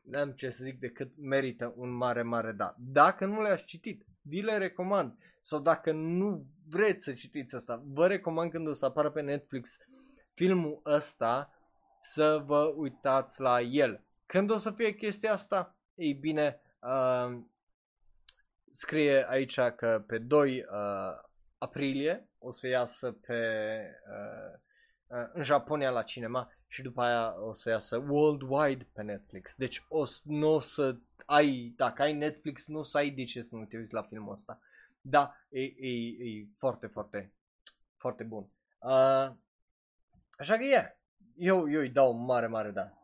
n-am 0.08 0.30
ce 0.30 0.50
să 0.50 0.64
zic 0.64 0.78
decât 0.78 1.10
merită 1.16 1.72
un 1.76 1.90
mare, 1.90 2.22
mare 2.22 2.52
da. 2.52 2.74
Dacă 2.78 3.26
nu 3.26 3.42
le-ați 3.42 3.64
citit, 3.64 4.06
vi 4.22 4.40
le 4.40 4.58
recomand. 4.58 5.18
Sau 5.42 5.60
dacă 5.60 5.92
nu 5.92 6.46
vreți 6.68 7.04
să 7.04 7.12
citiți 7.12 7.54
asta, 7.54 7.82
vă 7.86 8.06
recomand 8.06 8.50
când 8.50 8.68
o 8.68 8.72
să 8.72 8.84
apară 8.84 9.10
pe 9.10 9.20
Netflix 9.20 9.76
filmul 10.34 10.80
ăsta 10.84 11.52
să 12.02 12.42
vă 12.46 12.72
uitați 12.76 13.40
la 13.40 13.60
el. 13.60 14.04
Când 14.26 14.50
o 14.50 14.56
să 14.56 14.70
fie 14.70 14.94
chestia 14.94 15.32
asta? 15.32 15.77
Ei 15.98 16.14
bine, 16.14 16.60
uh, 16.80 17.38
scrie 18.72 19.26
aici 19.28 19.60
că 19.76 20.04
pe 20.06 20.18
2 20.18 20.58
uh, 20.58 20.66
aprilie 21.58 22.28
o 22.38 22.52
să 22.52 22.66
iasă 22.66 23.12
pe 23.12 23.40
uh, 24.10 24.58
uh, 25.06 25.28
în 25.32 25.42
Japonia 25.42 25.90
la 25.90 26.02
cinema 26.02 26.52
și 26.66 26.82
după 26.82 27.02
aia 27.02 27.40
o 27.40 27.54
să 27.54 27.68
iasă 27.68 27.96
worldwide 28.08 28.88
pe 28.92 29.02
Netflix. 29.02 29.54
Deci 29.54 29.84
o, 29.88 30.04
nu 30.24 30.54
o 30.54 30.60
să 30.60 30.96
ai, 31.26 31.72
dacă 31.76 32.02
ai 32.02 32.12
Netflix, 32.12 32.66
nu 32.66 32.78
o 32.78 32.82
să 32.82 32.96
ai 32.96 33.10
de 33.10 33.24
ce 33.24 33.42
să 33.42 33.56
nu 33.56 33.64
te 33.64 33.76
uiți 33.76 33.92
la 33.92 34.02
filmul 34.02 34.32
ăsta. 34.32 34.60
Da, 35.00 35.36
e, 35.48 35.60
e, 35.60 35.88
e 36.08 36.46
foarte, 36.56 36.86
foarte, 36.86 37.32
foarte 37.96 38.24
bun. 38.24 38.42
Uh, 38.78 39.32
așa 40.38 40.56
că 40.56 40.62
e, 40.62 40.66
yeah, 40.66 40.90
eu, 41.36 41.70
eu 41.70 41.80
îi 41.80 41.90
dau 41.90 42.12
mare, 42.12 42.46
mare 42.46 42.70
da. 42.70 42.97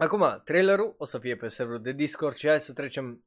Acum, 0.00 0.42
trailerul 0.44 0.94
o 0.98 1.04
să 1.04 1.18
fie 1.18 1.36
pe 1.36 1.48
serverul 1.48 1.82
de 1.82 1.92
Discord 1.92 2.36
și 2.36 2.48
hai 2.48 2.60
să 2.60 2.72
trecem 2.72 3.24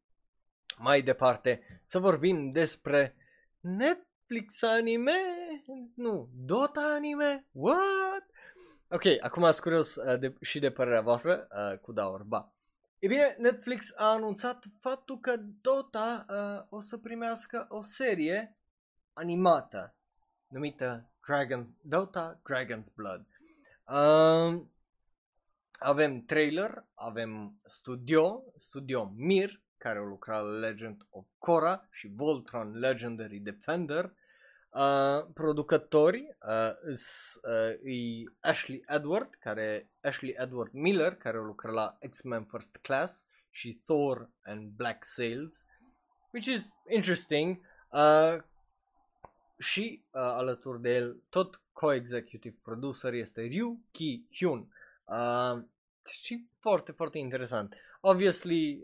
mai 0.77 1.01
departe 1.01 1.81
să 1.85 1.99
vorbim 1.99 2.51
despre 2.51 3.15
Netflix 3.59 4.61
anime, 4.63 5.11
nu, 5.95 6.29
Dota 6.35 6.81
anime, 6.81 7.45
what? 7.51 8.25
Ok, 8.87 9.01
acum 9.21 9.43
sunt 9.43 9.59
curios 9.59 9.95
uh, 9.95 10.19
de, 10.19 10.35
și 10.41 10.59
de 10.59 10.71
părerea 10.71 11.01
voastră 11.01 11.47
uh, 11.51 11.79
cu 11.79 11.91
Daur, 11.91 12.23
ba. 12.23 12.53
E 12.99 13.07
bine, 13.07 13.35
Netflix 13.39 13.93
a 13.95 14.11
anunțat 14.11 14.63
faptul 14.79 15.19
că 15.19 15.35
Dota 15.61 16.25
uh, 16.29 16.77
o 16.77 16.81
să 16.81 16.97
primească 16.97 17.65
o 17.69 17.81
serie 17.81 18.57
animată 19.13 19.95
numită 20.47 21.09
Dragon's, 21.31 21.67
Dota 21.81 22.41
Dragon's 22.41 22.93
Blood. 22.95 23.25
Uh, 23.87 24.61
avem 25.83 26.25
trailer, 26.25 26.85
avem 26.93 27.59
studio, 27.65 28.43
studio 28.57 29.13
Mir, 29.15 29.61
care 29.77 29.99
au 29.99 30.05
lucrat 30.05 30.43
la 30.43 30.49
Legend 30.49 31.05
of 31.09 31.25
Korra 31.37 31.87
și 31.91 32.11
Voltron 32.15 32.79
Legendary 32.79 33.39
Defender. 33.39 34.13
Uh, 34.69 35.25
producători 35.33 36.35
uh, 36.47 36.93
uh, 37.43 37.93
e 37.93 38.23
Ashley 38.39 38.83
Edward, 38.87 39.29
care 39.39 39.89
Ashley 40.01 40.35
Edward 40.37 40.71
Miller, 40.73 41.15
care 41.15 41.37
au 41.37 41.43
lucrat 41.43 41.73
la 41.73 41.97
X-Men 42.09 42.43
First 42.43 42.77
Class 42.81 43.25
și 43.49 43.81
Thor 43.85 44.29
and 44.43 44.71
Black 44.75 45.05
Sails, 45.05 45.65
which 46.31 46.47
is 46.47 46.69
interesting. 46.89 47.59
Uh, 47.89 48.41
și 49.57 50.03
uh, 50.11 50.21
alături 50.21 50.81
de 50.81 50.89
el, 50.89 51.23
tot 51.29 51.61
co-executive 51.73 52.55
producer 52.63 53.13
este 53.13 53.41
Ryu 53.41 53.79
Ki-hyun. 53.91 54.67
Uh, 55.05 55.63
și 56.09 56.47
foarte, 56.59 56.91
foarte 56.91 57.17
interesant. 57.17 57.75
Obviously, 58.01 58.81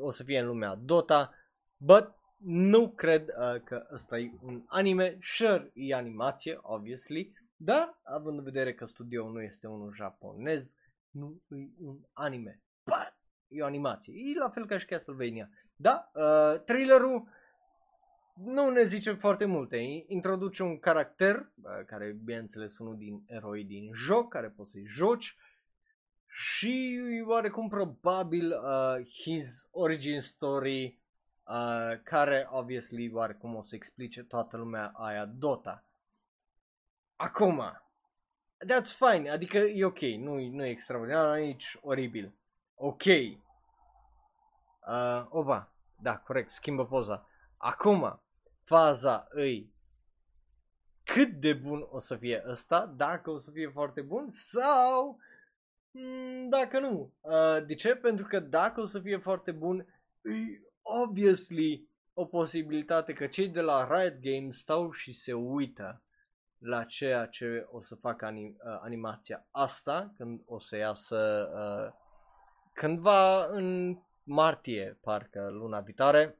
o 0.00 0.10
să 0.10 0.22
fie 0.22 0.38
în 0.38 0.46
lumea 0.46 0.74
Dota, 0.74 1.34
but 1.76 2.14
nu 2.44 2.90
cred 2.90 3.28
uh, 3.28 3.60
că 3.64 3.86
ăsta 3.92 4.18
e 4.18 4.30
un 4.42 4.62
anime, 4.66 5.18
sure, 5.20 5.70
e 5.74 5.94
animație, 5.94 6.58
obviously, 6.62 7.32
dar 7.56 8.00
având 8.02 8.38
în 8.38 8.44
vedere 8.44 8.74
că 8.74 8.86
studioul 8.86 9.32
nu 9.32 9.42
este 9.42 9.66
unul 9.66 9.92
japonez, 9.94 10.74
nu 11.10 11.42
e 11.48 11.68
un 11.78 11.98
anime, 12.12 12.60
but 12.84 13.14
e 13.48 13.62
o 13.62 13.64
animație, 13.64 14.14
e 14.16 14.38
la 14.38 14.48
fel 14.48 14.66
ca 14.66 14.78
și 14.78 14.86
Castlevania. 14.86 15.50
Da, 15.76 16.10
uh, 16.14 16.60
trailerul 16.64 17.28
nu 18.34 18.70
ne 18.70 18.84
zice 18.84 19.12
foarte 19.12 19.44
multe, 19.44 19.76
introduce 20.06 20.62
un 20.62 20.78
caracter, 20.78 21.36
uh, 21.36 21.84
care 21.86 22.16
bineînțeles 22.24 22.78
unul 22.78 22.96
din 22.96 23.24
eroi 23.26 23.64
din 23.64 23.90
joc, 23.94 24.28
care 24.28 24.48
poți 24.48 24.70
să-i 24.70 24.86
joci, 24.86 25.36
și 26.34 27.00
oarecum 27.26 27.68
probabil 27.68 28.52
uh, 28.52 29.06
his 29.06 29.68
origin 29.70 30.20
story 30.20 31.00
uh, 31.44 32.00
care 32.02 32.48
obviously 32.50 33.10
oarecum 33.12 33.54
o 33.54 33.62
să 33.62 33.74
explice 33.74 34.22
toată 34.22 34.56
lumea 34.56 34.92
aia 34.94 35.24
Dota. 35.24 35.84
Acum, 37.16 37.62
that's 38.66 38.96
fine, 38.98 39.30
adică 39.30 39.58
e 39.58 39.84
ok, 39.84 40.00
nu, 40.00 40.38
nu 40.38 40.64
e 40.64 40.70
extraordinar, 40.70 41.38
nici 41.38 41.78
oribil. 41.80 42.34
Ok. 42.74 43.04
Uh, 43.04 43.36
oba, 45.28 45.72
da, 45.96 46.18
corect, 46.18 46.50
schimbă 46.50 46.86
poza. 46.86 47.28
Acum, 47.56 48.20
faza 48.64 49.26
îi 49.30 49.72
cât 51.04 51.30
de 51.30 51.52
bun 51.52 51.86
o 51.90 51.98
să 51.98 52.16
fie 52.16 52.44
ăsta, 52.46 52.86
dacă 52.86 53.30
o 53.30 53.38
să 53.38 53.50
fie 53.50 53.68
foarte 53.68 54.00
bun 54.00 54.30
sau 54.30 55.16
Mm, 55.16 55.31
dacă 56.48 56.78
nu. 56.78 57.12
Uh, 57.20 57.66
de 57.66 57.74
ce? 57.74 57.94
Pentru 57.94 58.26
că 58.26 58.40
dacă 58.40 58.80
o 58.80 58.84
să 58.84 59.00
fie 59.00 59.16
foarte 59.16 59.50
bun, 59.50 59.78
e 60.22 60.60
obviously 60.82 61.88
o 62.14 62.24
posibilitate 62.24 63.12
că 63.12 63.26
cei 63.26 63.48
de 63.48 63.60
la 63.60 63.86
Riot 63.90 64.20
Games 64.20 64.56
stau 64.56 64.90
și 64.90 65.12
se 65.12 65.32
uită 65.32 66.02
la 66.58 66.84
ceea 66.84 67.26
ce 67.26 67.66
o 67.70 67.82
să 67.82 67.94
facă 67.94 68.26
anim- 68.26 68.56
uh, 68.56 68.78
animația 68.82 69.46
asta 69.50 70.12
când 70.16 70.42
o 70.46 70.60
să 70.60 70.76
iasă 70.76 71.50
uh, 71.54 72.00
cândva 72.72 73.46
în 73.46 73.98
martie, 74.22 74.98
parcă 75.00 75.48
luna 75.50 75.80
viitoare. 75.80 76.36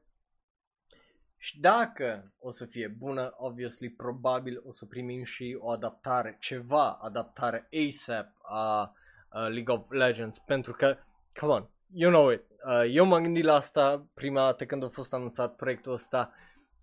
Și 1.37 1.59
dacă 1.59 2.33
o 2.39 2.51
să 2.51 2.65
fie 2.65 2.87
bună, 2.87 3.33
obviously, 3.37 3.89
probabil 3.89 4.61
o 4.65 4.71
să 4.71 4.85
primim 4.85 5.23
și 5.23 5.57
o 5.59 5.69
adaptare, 5.69 6.37
ceva 6.39 6.91
adaptare 6.91 7.69
ASAP 7.87 8.27
a 8.41 8.93
uh, 9.33 9.47
League 9.49 9.75
of 9.75 9.91
Legends 9.91 10.39
pentru 10.39 10.73
că, 10.73 10.97
come 11.39 11.51
on, 11.51 11.69
you 11.93 12.11
know 12.11 12.29
it, 12.29 12.41
uh, 12.65 12.83
eu 12.89 13.05
m-am 13.05 13.23
gândit 13.23 13.43
la 13.43 13.55
asta 13.55 14.07
prima 14.13 14.45
dată 14.45 14.65
când 14.65 14.83
a 14.83 14.89
fost 14.89 15.13
anunțat 15.13 15.55
proiectul 15.55 15.93
ăsta, 15.93 16.33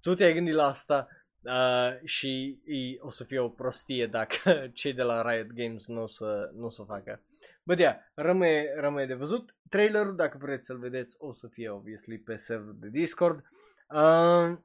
tu 0.00 0.14
te-ai 0.14 0.34
gândit 0.34 0.54
la 0.54 0.66
asta 0.66 1.08
uh, 1.42 1.90
și 2.04 2.60
e, 2.64 2.98
o 3.00 3.10
să 3.10 3.24
fie 3.24 3.38
o 3.38 3.48
prostie 3.48 4.06
dacă 4.06 4.38
cei 4.72 4.92
de 4.92 5.02
la 5.02 5.30
Riot 5.30 5.52
Games 5.52 5.86
nu 5.86 6.02
o 6.02 6.06
să, 6.08 6.50
nu 6.54 6.64
o 6.66 6.70
să 6.70 6.82
facă. 6.82 7.22
But 7.62 7.78
yeah, 7.78 7.96
rămâne, 8.14 8.74
rămâne 8.76 9.06
de 9.06 9.14
văzut. 9.14 9.54
Trailerul, 9.68 10.16
dacă 10.16 10.38
vreți 10.40 10.66
să-l 10.66 10.78
vedeți, 10.78 11.16
o 11.18 11.32
să 11.32 11.46
fie 11.46 11.68
obviously 11.68 12.18
pe 12.18 12.36
serverul 12.36 12.76
de 12.78 12.88
Discord. 12.88 13.44
Uh, 13.88 14.58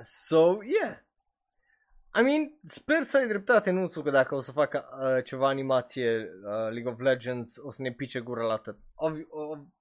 so, 0.00 0.58
yeah, 0.62 0.98
I 2.18 2.22
mean, 2.22 2.52
sper 2.64 3.02
să 3.02 3.16
ai 3.16 3.26
dreptate, 3.26 3.70
nu 3.70 3.88
că 3.88 4.10
dacă 4.10 4.34
o 4.34 4.40
să 4.40 4.52
facă 4.52 4.88
uh, 5.00 5.24
ceva 5.24 5.48
animație 5.48 6.18
uh, 6.18 6.70
League 6.70 6.90
of 6.92 7.00
Legends, 7.00 7.56
o 7.56 7.70
să 7.70 7.82
ne 7.82 7.92
pice 7.92 8.20
gura 8.20 8.44
la 8.44 8.56
tot. 8.56 8.76
Ob- 8.76 9.26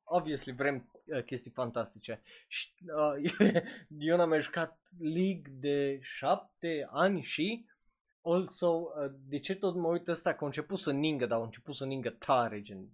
obviously 0.03 0.53
vrem 0.53 0.91
uh, 1.05 1.23
chestii 1.23 1.51
fantastice. 1.51 2.21
Și, 2.47 2.69
uh, 2.95 3.31
eu 3.97 4.17
n-am 4.17 4.29
mai 4.29 4.41
jucat 4.41 4.79
League 4.99 5.51
de 5.59 5.99
șapte 6.01 6.87
ani 6.91 7.21
și 7.21 7.65
also, 8.21 8.67
uh, 8.67 9.11
de 9.27 9.39
ce 9.39 9.55
tot 9.55 9.75
mă 9.75 9.87
uit 9.87 10.07
ăsta 10.07 10.33
că 10.33 10.43
a 10.43 10.47
început 10.47 10.79
să 10.79 10.91
ningă, 10.91 11.25
dar 11.25 11.39
a 11.39 11.43
început 11.43 11.75
să 11.75 11.85
ningă 11.85 12.09
tare, 12.09 12.61
gen, 12.61 12.89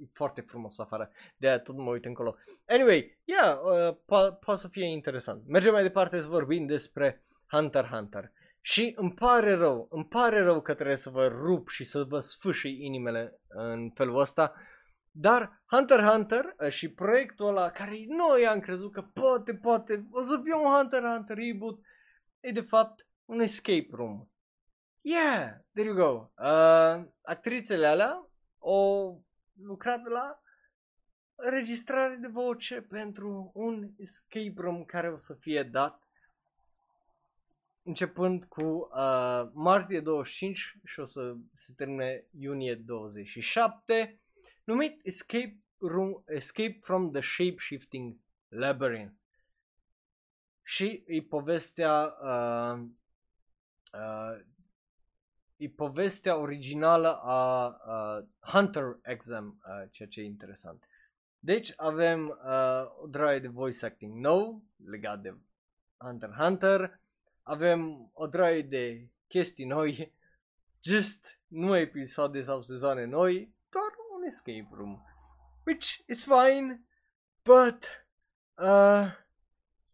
e 0.00 0.04
foarte 0.12 0.40
frumos 0.40 0.78
afară, 0.78 1.10
de 1.36 1.46
aia 1.48 1.58
tot 1.58 1.76
mă 1.76 1.90
uit 1.90 2.04
încolo. 2.04 2.36
Anyway, 2.66 3.18
yeah, 3.24 3.58
uh, 3.62 3.94
po- 3.94 4.38
poate 4.40 4.60
să 4.60 4.68
fie 4.68 4.84
interesant. 4.84 5.46
Mergem 5.46 5.72
mai 5.72 5.82
departe 5.82 6.20
să 6.20 6.28
vorbim 6.28 6.66
despre 6.66 7.24
Hunter 7.46 7.84
Hunter. 7.84 8.32
Și 8.64 8.92
îmi 8.96 9.12
pare 9.12 9.54
rău, 9.54 9.86
îmi 9.90 10.06
pare 10.06 10.42
rău 10.42 10.60
că 10.60 10.74
trebuie 10.74 10.96
să 10.96 11.10
vă 11.10 11.26
rup 11.26 11.68
și 11.68 11.84
să 11.84 12.04
vă 12.04 12.20
sfâșii 12.20 12.84
inimile 12.84 13.40
în 13.48 13.90
felul 13.90 14.18
ăsta, 14.18 14.54
dar 15.10 15.62
Hunter 15.66 16.00
Hunter 16.04 16.54
ă, 16.60 16.68
și 16.68 16.88
proiectul 16.88 17.46
ăla 17.46 17.70
care 17.70 18.04
noi 18.08 18.46
am 18.46 18.60
crezut 18.60 18.92
că 18.92 19.02
poate, 19.02 19.54
poate 19.54 20.06
o 20.10 20.20
să 20.22 20.40
fie 20.42 20.54
un 20.54 20.72
Hunter 20.74 21.02
Hunter 21.02 21.36
reboot, 21.36 21.80
e 22.40 22.50
de 22.50 22.60
fapt 22.60 23.06
un 23.24 23.40
escape 23.40 23.88
room. 23.90 24.28
Yeah, 25.00 25.50
there 25.72 25.88
you 25.88 25.94
go. 25.94 26.30
Uh, 26.44 27.04
actrițele 27.22 27.86
alea 27.86 28.28
au 28.58 29.24
lucrat 29.54 30.06
la 30.06 30.40
înregistrare 31.34 32.16
de 32.16 32.26
voce 32.26 32.80
pentru 32.80 33.50
un 33.54 33.88
escape 33.96 34.52
room 34.56 34.84
care 34.84 35.12
o 35.12 35.16
să 35.16 35.34
fie 35.34 35.62
dat 35.62 36.01
începând 37.82 38.44
cu 38.44 38.62
uh, 38.62 39.50
martie 39.52 40.00
25 40.00 40.78
și 40.84 41.00
o 41.00 41.04
să 41.04 41.34
se 41.54 41.72
termine 41.76 42.24
iunie 42.38 42.74
27, 42.74 44.20
numit 44.64 45.00
Escape, 45.02 45.58
Room, 45.78 46.22
Escape 46.26 46.78
from 46.82 47.10
the 47.10 47.20
Shape-Shifting 47.20 48.16
Labyrinth. 48.48 49.14
Și 50.62 51.02
e 51.06 51.22
povestea 51.22 52.14
uh, 52.22 52.80
uh, 53.92 54.40
e 55.62 55.68
povestea 55.68 56.36
originală 56.36 57.20
a 57.22 57.66
uh, 57.66 58.24
Hunter 58.40 58.98
Exam, 59.02 59.60
uh, 59.66 59.88
ceea 59.90 60.08
ce 60.08 60.20
e 60.20 60.24
interesant. 60.24 60.88
Deci 61.38 61.72
avem 61.76 62.28
uh, 62.28 63.02
o 63.02 63.06
draie 63.06 63.38
de 63.38 63.48
voice 63.48 63.86
acting 63.86 64.14
nou 64.14 64.62
legat 64.84 65.20
de 65.20 65.34
Hunter 65.96 66.30
Hunter, 66.38 67.00
avem 67.42 68.10
o 68.12 68.26
draie 68.26 68.62
de 68.62 69.08
chestii 69.28 69.64
noi, 69.64 70.12
just 70.88 71.38
nu 71.46 71.76
episoade 71.76 72.42
sau 72.42 72.62
sezoane 72.62 73.04
noi, 73.04 73.54
doar 73.70 73.92
un 74.16 74.26
escape 74.26 74.68
room. 74.70 75.02
Which 75.64 76.02
is 76.06 76.24
fine, 76.24 76.86
but 77.44 78.06
uh, 78.54 79.20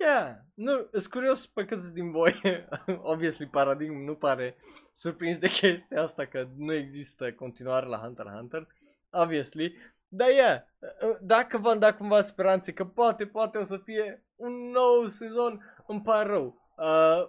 Yeah, 0.01 0.37
nu, 0.55 0.89
sunt 0.91 1.07
curios 1.07 1.47
pe 1.47 1.65
câți 1.65 1.93
din 1.93 2.11
voi, 2.11 2.41
obviously 3.13 3.47
Paradigm 3.47 4.05
nu 4.05 4.15
pare 4.15 4.57
surprins 4.93 5.39
de 5.39 5.49
chestia 5.49 6.03
asta 6.03 6.27
că 6.27 6.49
nu 6.57 6.73
există 6.73 7.33
continuare 7.33 7.87
la 7.87 7.99
Hunter 7.99 8.25
x 8.25 8.33
Hunter, 8.33 8.67
obviously, 9.11 9.75
dar 10.09 10.29
yeah, 10.29 10.63
dacă 11.21 11.59
v-am 11.59 11.79
dat 11.79 11.97
cumva 11.97 12.23
speranțe 12.23 12.73
că 12.73 12.85
poate, 12.85 13.27
poate 13.27 13.59
o 13.59 13.65
să 13.65 13.77
fie 13.77 14.25
un 14.37 14.71
nou 14.71 15.09
sezon, 15.09 15.75
îmi 15.87 16.03
pare 16.03 16.29
rău. 16.29 16.73
Uh, 16.77 17.29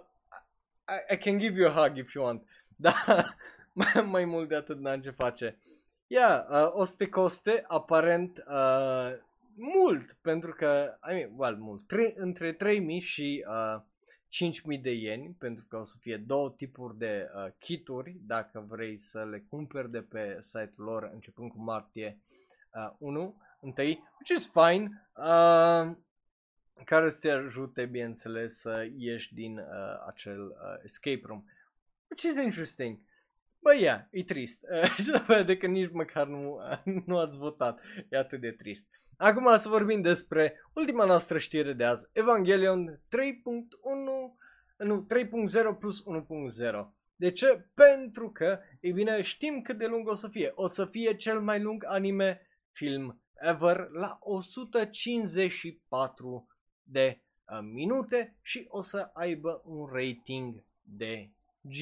I, 0.90 1.14
I 1.14 1.16
can 1.16 1.38
give 1.38 1.58
you 1.58 1.68
a 1.68 1.72
hug 1.72 1.96
if 1.96 2.14
you 2.14 2.24
want. 2.24 2.42
Dar 2.76 3.36
mai, 3.72 4.02
mai 4.04 4.24
mult 4.24 4.48
de 4.48 4.54
atât 4.54 4.78
n-am 4.78 5.00
ce 5.00 5.10
face. 5.10 5.58
Yeah, 6.06 6.46
uh, 6.50 6.70
o 6.72 6.84
să 6.84 6.94
te 6.96 7.08
coste 7.08 7.64
aparent 7.68 8.44
uh, 8.48 9.12
mult, 9.54 10.16
pentru 10.20 10.52
că, 10.52 10.98
I 11.10 11.12
mean, 11.12 11.30
well, 11.36 11.56
mult, 11.56 11.86
tre- 11.86 12.14
între 12.16 12.52
3000 12.52 13.00
și 13.00 13.44
uh, 13.48 13.80
5000 14.28 14.78
de 14.78 14.90
ieni, 14.90 15.36
pentru 15.38 15.64
că 15.68 15.76
o 15.76 15.84
să 15.84 15.96
fie 16.00 16.16
două 16.16 16.50
tipuri 16.56 16.98
de 16.98 17.30
uh, 17.34 17.52
kituri, 17.58 18.16
dacă 18.26 18.64
vrei 18.68 18.98
să 18.98 19.24
le 19.24 19.44
cumperi 19.48 19.90
de 19.90 20.00
pe 20.00 20.38
site-ul 20.40 20.84
lor, 20.84 21.10
începând 21.12 21.50
cu 21.50 21.62
martie 21.62 22.18
uh, 22.74 22.92
1, 22.98 23.34
întâi, 23.60 24.02
which 24.18 24.30
is 24.36 24.50
fine, 24.52 25.08
uh, 25.16 25.96
care 26.84 27.08
să 27.08 27.18
te 27.20 27.30
ajute, 27.30 27.84
bineînțeles, 27.84 28.58
să 28.58 28.88
ieși 28.96 29.34
din 29.34 29.58
uh, 29.58 29.64
acel 30.06 30.40
uh, 30.40 30.84
escape 30.84 31.20
room, 31.24 31.44
which 32.08 32.22
is 32.22 32.44
interesting. 32.44 32.98
Bă, 33.58 33.76
ia, 33.76 34.08
e 34.10 34.24
trist. 34.24 34.62
Uh, 34.62 34.90
și 34.94 35.02
se 35.02 35.22
vede 35.26 35.56
că 35.56 35.66
nici 35.66 35.92
măcar 35.92 36.26
nu, 36.26 36.54
uh, 36.54 36.94
nu 37.06 37.18
ați 37.18 37.36
votat. 37.36 37.80
E 38.08 38.16
atât 38.16 38.40
de 38.40 38.50
trist. 38.50 38.86
Acum 39.16 39.56
să 39.56 39.68
vorbim 39.68 40.00
despre 40.00 40.60
ultima 40.74 41.04
noastră 41.04 41.38
știre 41.38 41.72
de 41.72 41.84
azi, 41.84 42.08
Evangelion 42.12 42.88
3.1, 42.88 43.00
nu, 44.78 45.06
3.0 45.72 45.78
plus 45.78 46.02
1.0. 46.02 46.04
De 47.16 47.30
ce? 47.30 47.68
Pentru 47.74 48.30
că, 48.30 48.60
e 48.80 48.92
bine, 48.92 49.22
știm 49.22 49.62
cât 49.62 49.78
de 49.78 49.86
lung 49.86 50.08
o 50.08 50.14
să 50.14 50.28
fie. 50.28 50.52
O 50.54 50.68
să 50.68 50.84
fie 50.84 51.16
cel 51.16 51.40
mai 51.40 51.60
lung 51.60 51.84
anime 51.86 52.46
film 52.72 53.20
ever 53.40 53.88
la 53.90 54.18
154 54.20 56.46
de 56.90 57.20
uh, 57.44 57.58
minute 57.72 58.36
și 58.42 58.66
o 58.68 58.82
să 58.82 59.10
aibă 59.14 59.62
un 59.64 59.88
rating 59.92 60.64
de 60.82 61.30
G. 61.60 61.76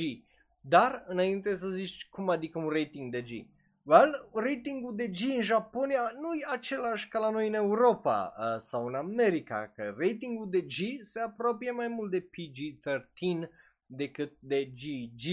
Dar, 0.61 1.05
înainte 1.07 1.55
să 1.55 1.69
zici 1.69 2.09
cum 2.09 2.29
adică 2.29 2.59
un 2.59 2.69
rating 2.69 3.13
de 3.13 3.23
G, 3.23 3.47
Well, 3.89 4.29
ratingul 4.35 4.97
de 4.97 5.09
G 5.09 5.21
în 5.37 5.43
Japonia 5.43 6.13
nu 6.21 6.35
e 6.35 6.45
același 6.51 7.09
ca 7.09 7.19
la 7.19 7.31
noi 7.31 7.47
în 7.47 7.55
Europa 7.55 8.35
uh, 8.39 8.61
sau 8.61 8.87
în 8.87 8.95
America, 8.95 9.73
că 9.75 9.95
ratingul 9.99 10.51
de 10.51 10.61
G 10.61 10.75
se 11.03 11.21
apropie 11.21 11.71
mai 11.71 11.89
mult 11.89 12.11
de 12.11 12.21
PG-13 12.21 13.49
decât 13.87 14.33
de 14.39 14.65
GG, 14.65 15.25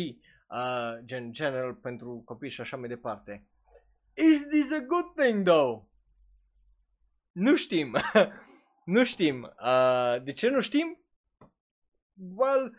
uh, 0.50 1.06
gen 1.06 1.32
general 1.32 1.74
pentru 1.74 2.22
copii 2.26 2.50
și 2.50 2.62
așa 2.62 2.78
mai 2.78 2.88
departe. 2.88 3.48
Is 4.14 4.48
this 4.48 4.72
a 4.72 4.80
good 4.80 5.14
thing 5.16 5.46
though? 5.46 5.84
Nu 7.32 7.56
știm. 7.56 7.96
nu 8.86 9.04
știm. 9.04 9.44
Uh, 9.44 10.24
de 10.24 10.32
ce 10.32 10.50
nu 10.50 10.62
știm? 10.62 11.00
Well, 12.36 12.76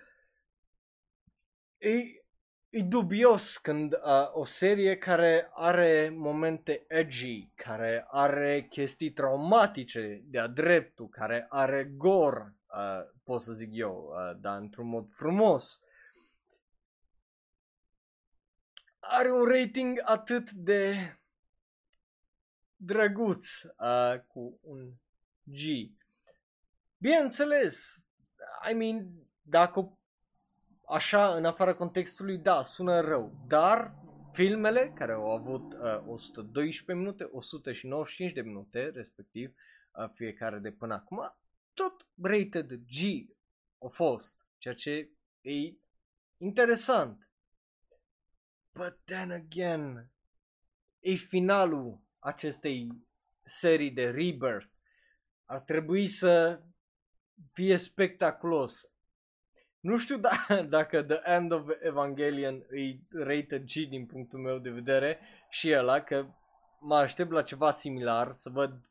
e, 1.79 1.99
e 2.69 2.83
dubios 2.83 3.57
când 3.57 3.93
uh, 3.93 4.01
o 4.33 4.45
serie 4.45 4.97
care 4.97 5.51
are 5.53 6.09
momente 6.09 6.85
edgy, 6.89 7.51
care 7.55 8.07
are 8.09 8.67
chestii 8.71 9.13
traumatice 9.13 10.23
de-a 10.25 10.47
dreptul, 10.47 11.09
care 11.09 11.47
are 11.49 11.85
gor, 11.85 12.53
uh, 12.67 13.11
pot 13.25 13.43
să 13.43 13.53
zic 13.53 13.69
eu, 13.73 14.13
uh, 14.13 14.39
dar 14.41 14.59
într-un 14.59 14.89
mod 14.89 15.13
frumos, 15.13 15.81
are 18.99 19.33
un 19.33 19.45
rating 19.45 20.01
atât 20.05 20.51
de 20.51 21.17
drăguț 22.77 23.63
uh, 23.63 24.21
cu 24.27 24.59
un 24.63 24.93
G. 25.47 25.91
Bineînțeles, 26.99 28.05
I 28.71 28.75
mean, 28.75 29.09
dacă 29.43 29.99
așa, 30.89 31.35
în 31.35 31.45
afara 31.45 31.75
contextului, 31.75 32.39
da, 32.39 32.63
sună 32.63 33.01
rău, 33.01 33.45
dar 33.47 33.95
filmele 34.33 34.93
care 34.95 35.13
au 35.13 35.31
avut 35.31 35.73
uh, 35.73 36.03
112 36.07 36.93
minute, 36.93 37.29
195 37.31 38.33
de 38.33 38.41
minute, 38.41 38.91
respectiv, 38.95 39.55
uh, 39.93 40.11
fiecare 40.15 40.59
de 40.59 40.71
până 40.71 40.95
acum, 40.95 41.37
tot 41.75 42.07
rated 42.23 42.73
G 42.73 43.29
au 43.79 43.89
fost, 43.89 44.47
ceea 44.59 44.75
ce 44.75 45.11
e 45.41 45.75
interesant. 46.37 47.29
But 48.73 48.99
then 49.05 49.31
again, 49.31 50.11
e 51.01 51.15
finalul 51.15 52.01
acestei 52.19 52.89
serii 53.45 53.91
de 53.91 54.11
Rebirth. 54.11 54.76
Ar 55.47 55.61
trebui 55.61 56.07
să 56.07 56.61
fie 57.53 57.77
spectaculos. 57.77 58.91
Nu 59.81 59.99
știu 59.99 60.19
da, 60.19 60.47
dacă 60.69 61.03
The 61.03 61.21
End 61.25 61.53
of 61.53 61.69
Evangelion 61.81 62.55
e 62.55 62.99
rated 63.11 63.65
G 63.65 63.73
din 63.89 64.07
punctul 64.07 64.39
meu 64.39 64.59
de 64.59 64.71
vedere 64.71 65.19
și 65.51 65.73
ăla, 65.73 66.01
că 66.01 66.27
mă 66.81 66.95
aștept 66.95 67.31
la 67.31 67.43
ceva 67.43 67.71
similar, 67.71 68.33
să 68.33 68.51
văd 68.51 68.91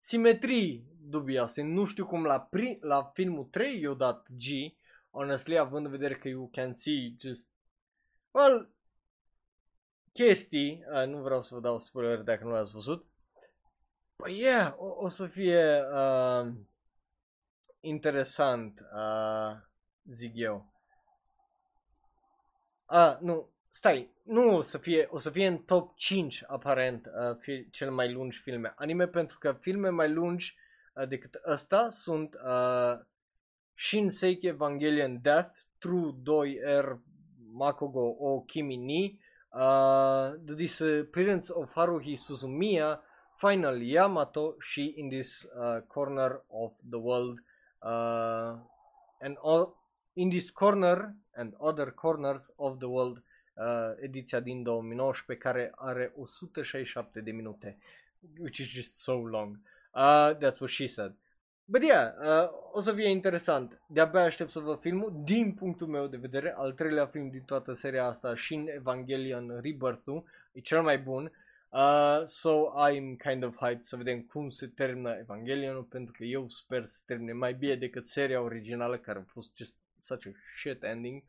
simetrii 0.00 0.96
dubioase. 1.00 1.62
Nu 1.62 1.84
știu 1.84 2.06
cum 2.06 2.24
la, 2.24 2.48
pri- 2.48 2.78
la 2.80 3.02
filmul 3.02 3.44
3 3.44 3.80
i-au 3.80 3.94
dat 3.94 4.26
G, 4.30 4.74
honestly, 5.10 5.58
având 5.58 5.84
în 5.84 5.90
vedere 5.90 6.14
că 6.14 6.28
you 6.28 6.48
can 6.52 6.74
see 6.74 7.14
just, 7.20 7.48
well, 8.30 8.70
chestii, 10.12 10.84
uh, 10.92 11.06
nu 11.06 11.22
vreau 11.22 11.42
să 11.42 11.54
vă 11.54 11.60
dau 11.60 11.78
spoiler 11.78 12.18
dacă 12.18 12.44
nu 12.44 12.50
l-ați 12.50 12.72
văzut, 12.72 13.06
păi 14.22 14.40
yeah, 14.40 14.74
o, 14.76 15.04
o 15.04 15.08
să 15.08 15.26
fie 15.26 15.82
uh, 15.92 16.52
interesant, 17.80 18.80
uh, 18.94 19.56
zic 20.10 20.32
eu. 20.34 20.72
Ah, 22.86 23.16
nu, 23.20 23.48
stai, 23.70 24.10
nu 24.22 24.56
o 24.56 24.60
să 24.62 24.78
fie, 24.78 25.08
o 25.10 25.18
să 25.18 25.30
fie 25.30 25.46
în 25.46 25.58
top 25.58 25.96
5 25.96 26.44
aparent 26.46 27.06
uh, 27.06 27.36
fi, 27.40 27.70
cel 27.70 27.90
mai 27.90 28.12
lungi 28.12 28.38
filme 28.38 28.72
anime 28.76 29.06
pentru 29.06 29.38
că 29.38 29.52
filme 29.52 29.88
mai 29.88 30.12
lungi 30.12 30.56
uh, 30.94 31.08
decât 31.08 31.40
ăsta 31.46 31.90
sunt 31.90 32.34
uh, 32.34 32.98
Shinseiki 33.74 34.46
Evangelion 34.46 35.18
Death, 35.22 35.58
True 35.78 36.12
2R 36.12 36.96
Makogo 37.52 38.16
o 38.18 38.40
Kimi 38.40 38.76
ni, 38.76 39.20
uh, 39.52 40.34
The 40.44 40.54
Disappearance 40.54 41.52
of 41.52 41.72
Haruhi 41.72 42.16
Suzumiya, 42.16 43.02
Final 43.38 43.82
Yamato 43.82 44.54
și 44.58 44.92
In 44.96 45.08
This 45.08 45.42
uh, 45.42 45.82
Corner 45.86 46.44
of 46.48 46.72
the 46.90 46.98
World 46.98 47.42
uh, 47.82 48.58
and 49.20 49.36
all, 49.40 49.76
in 50.12 50.28
this 50.28 50.50
corner 50.50 51.14
and 51.34 51.54
other 51.58 51.90
corners 51.90 52.50
of 52.56 52.78
the 52.78 52.86
world 52.86 53.22
uh, 53.54 53.64
ediția 54.00 54.40
din 54.40 54.62
2019 54.62 55.36
care 55.38 55.72
are 55.76 56.12
167 56.16 57.20
de 57.20 57.30
minute 57.30 57.78
which 58.38 58.58
is 58.58 58.66
just 58.66 58.96
so 58.96 59.14
long 59.14 59.58
uh, 59.94 60.34
that's 60.36 60.58
what 60.58 60.70
she 60.70 60.86
said 60.86 61.14
But 61.70 61.82
yeah, 61.82 62.12
uh, 62.20 62.50
o 62.72 62.80
să 62.80 62.92
fie 62.92 63.08
interesant. 63.08 63.80
De-abia 63.86 64.22
aștept 64.22 64.50
să 64.50 64.60
văd 64.60 64.80
filmul. 64.80 65.20
Din 65.24 65.52
punctul 65.52 65.86
meu 65.86 66.06
de 66.06 66.16
vedere, 66.16 66.54
al 66.56 66.72
treilea 66.72 67.06
film 67.06 67.30
din 67.30 67.42
toată 67.42 67.72
seria 67.72 68.04
asta, 68.04 68.34
Shin 68.34 68.68
Evangelion 68.68 69.60
Rebirth-ul, 69.62 70.24
e 70.52 70.60
cel 70.60 70.82
mai 70.82 70.98
bun. 70.98 71.32
Uh, 71.70 72.24
so 72.26 72.72
I'm 72.76 73.16
kind 73.16 73.42
of 73.42 73.56
hyped 73.56 73.86
să 73.86 73.96
vedem 73.96 74.22
cum 74.22 74.50
se 74.50 74.66
termină 74.66 75.16
Evangelion 75.20 75.82
pentru 75.82 76.12
că 76.16 76.24
eu 76.24 76.48
sper 76.48 76.84
să 76.84 77.02
termine 77.06 77.32
mai 77.32 77.54
bine 77.54 77.74
decât 77.74 78.06
seria 78.06 78.40
originală 78.40 78.98
care 78.98 79.18
a 79.18 79.32
fost 79.32 79.50
just 79.56 79.74
such 80.02 80.26
a 80.26 80.30
shit 80.58 80.82
ending. 80.82 81.22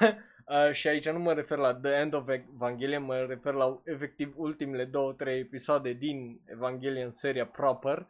uh, 0.46 0.72
și 0.72 0.88
aici 0.88 1.08
nu 1.08 1.18
mă 1.18 1.32
refer 1.32 1.58
la 1.58 1.74
The 1.74 1.90
End 1.90 2.14
of 2.14 2.28
Evangelion, 2.28 3.02
mă 3.02 3.16
refer 3.16 3.52
la 3.52 3.80
efectiv 3.84 4.34
ultimele 4.36 4.84
două, 4.84 5.12
trei 5.12 5.40
episoade 5.40 5.92
din 5.92 6.40
Evangelion 6.44 7.12
seria 7.12 7.46
proper. 7.46 8.06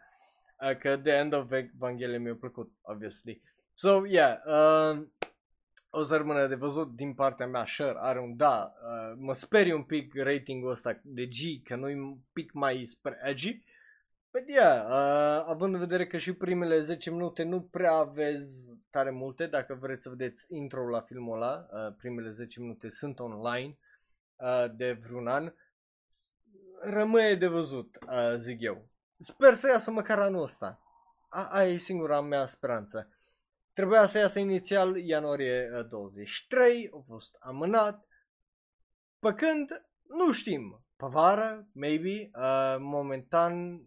Uh, 0.60 0.76
că 0.78 0.96
The 0.96 1.12
End 1.12 1.32
of 1.32 1.50
Evangelion 1.50 2.22
mi-a 2.22 2.34
plăcut, 2.34 2.72
obviously. 2.82 3.42
So, 3.74 4.06
yeah, 4.06 4.36
uh, 4.46 5.02
o 5.94 6.02
să 6.02 6.16
rămână 6.16 6.46
de 6.46 6.54
văzut 6.54 6.94
din 6.96 7.14
partea 7.14 7.46
mea, 7.46 7.64
Sure 7.66 7.94
are 7.96 8.20
un 8.20 8.36
da, 8.36 8.72
uh, 8.82 9.16
mă 9.18 9.34
sperie 9.34 9.74
un 9.74 9.82
pic 9.82 10.14
ratingul 10.14 10.70
ăsta 10.70 11.00
de 11.02 11.26
G, 11.26 11.62
că 11.64 11.76
nu 11.76 11.88
e 11.88 11.94
un 11.94 12.18
pic 12.32 12.52
mai 12.52 12.86
spre 12.88 13.20
edgy, 13.24 13.64
But 14.32 14.48
yeah, 14.48 14.84
uh, 14.84 15.44
având 15.46 15.74
în 15.74 15.80
vedere 15.80 16.06
că 16.06 16.18
și 16.18 16.32
primele 16.32 16.80
10 16.80 17.10
minute 17.10 17.42
nu 17.42 17.60
prea 17.60 17.92
aveți 17.92 18.72
tare 18.90 19.10
multe, 19.10 19.46
dacă 19.46 19.74
vreți 19.74 20.02
să 20.02 20.08
vedeți 20.08 20.46
intro 20.48 20.88
la 20.88 21.00
filmul 21.00 21.34
ăla, 21.34 21.66
uh, 21.72 21.94
primele 21.96 22.30
10 22.30 22.60
minute 22.60 22.88
sunt 22.88 23.20
online 23.20 23.78
uh, 24.36 24.64
de 24.76 24.92
vreun 24.92 25.28
an, 25.28 25.52
rămâne 26.80 27.34
de 27.34 27.46
văzut, 27.46 27.98
uh, 28.08 28.36
zic 28.36 28.60
eu. 28.60 28.88
Sper 29.18 29.54
să 29.54 29.68
iasă 29.68 29.90
măcar 29.90 30.18
anul 30.18 30.42
ăsta. 30.42 30.80
a, 31.28 31.48
aia 31.50 31.72
e 31.72 31.76
singura 31.76 32.20
mea 32.20 32.46
speranță. 32.46 33.08
Trebuia 33.72 34.04
să 34.04 34.18
iasă 34.18 34.38
inițial 34.38 34.96
ianuarie 34.96 35.86
23, 35.90 36.90
a 36.94 37.02
fost 37.06 37.36
amânat. 37.38 38.06
Pe 39.18 39.34
când, 39.34 39.68
nu 40.02 40.32
știm, 40.32 40.84
pe 40.96 41.06
vară, 41.06 41.68
maybe, 41.72 42.30
uh, 42.34 42.76
momentan 42.78 43.82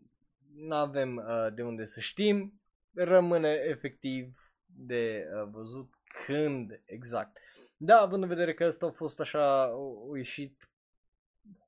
nu 0.56 0.76
avem 0.76 1.16
uh, 1.16 1.54
de 1.54 1.64
unde 1.64 1.86
să 1.86 2.00
știm, 2.00 2.62
rămâne 2.94 3.50
efectiv 3.50 4.52
de 4.66 5.26
uh, 5.34 5.50
văzut 5.52 5.90
când 6.26 6.82
exact. 6.86 7.38
Da, 7.78 8.00
având 8.00 8.24
în 8.24 8.30
vedere 8.30 8.54
că 8.54 8.66
ăsta 8.66 8.86
a 8.86 8.92
fost 8.92 9.20
așa, 9.20 9.64
a 9.64 10.18
ieșit, 10.18 10.70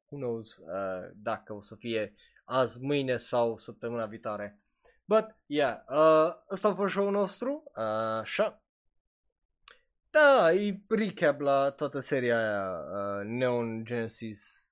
who 0.09 0.17
knows, 0.17 0.57
uh, 0.57 1.09
dacă 1.15 1.53
o 1.53 1.61
să 1.61 1.75
fie 1.75 2.15
azi, 2.45 2.81
mâine 2.81 3.17
sau 3.17 3.57
săptămâna 3.57 4.05
viitoare. 4.05 4.61
But, 5.07 5.35
yeah, 5.45 5.79
uh, 5.89 6.33
ăsta 6.51 6.67
a 6.67 6.73
fost 6.73 6.93
show-ul 6.93 7.11
nostru, 7.11 7.63
uh, 7.75 7.83
așa. 8.19 8.61
Da, 10.09 10.53
e 10.53 10.79
recap 10.87 11.39
la 11.39 11.71
toată 11.71 11.99
seria 11.99 12.37
aia, 12.37 12.79
uh, 12.79 13.25
Neon 13.25 13.85
Genesis. 13.85 14.69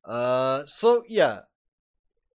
Uh, 0.00 0.62
so, 0.64 1.00
yeah, 1.06 1.44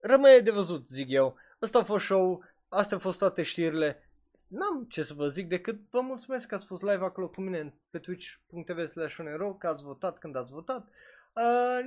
rămâne 0.00 0.38
de 0.38 0.50
văzut, 0.50 0.88
zic 0.88 1.08
eu. 1.08 1.36
Ăsta 1.62 1.78
a 1.78 1.84
fost 1.84 2.04
show, 2.04 2.44
astea 2.68 2.96
au 2.96 3.02
fost 3.02 3.18
toate 3.18 3.42
știrile. 3.42 4.10
N-am 4.46 4.84
ce 4.84 5.02
să 5.02 5.14
vă 5.14 5.28
zic 5.28 5.48
decât 5.48 5.80
vă 5.90 6.00
mulțumesc 6.00 6.48
că 6.48 6.54
ați 6.54 6.66
fost 6.66 6.82
live 6.82 7.04
acolo 7.04 7.28
cu 7.28 7.40
mine 7.40 7.74
pe 7.90 7.98
twitch.tv 7.98 8.86
slash 8.86 9.16
că 9.58 9.66
ați 9.66 9.82
votat 9.82 10.18
când 10.18 10.36
ați 10.36 10.52
votat. 10.52 10.86
Uh, 10.86 10.90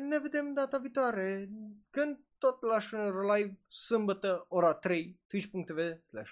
ne 0.08 0.20
vedem 0.20 0.54
data 0.54 0.78
viitoare, 0.78 1.50
când 1.90 2.20
tot 2.38 2.62
la 2.62 2.80
Shunero 2.80 3.34
Live, 3.34 3.58
sâmbătă, 3.68 4.46
ora 4.50 4.74
3, 4.74 5.20
twitch.tv 5.28 5.80
slash 6.10 6.32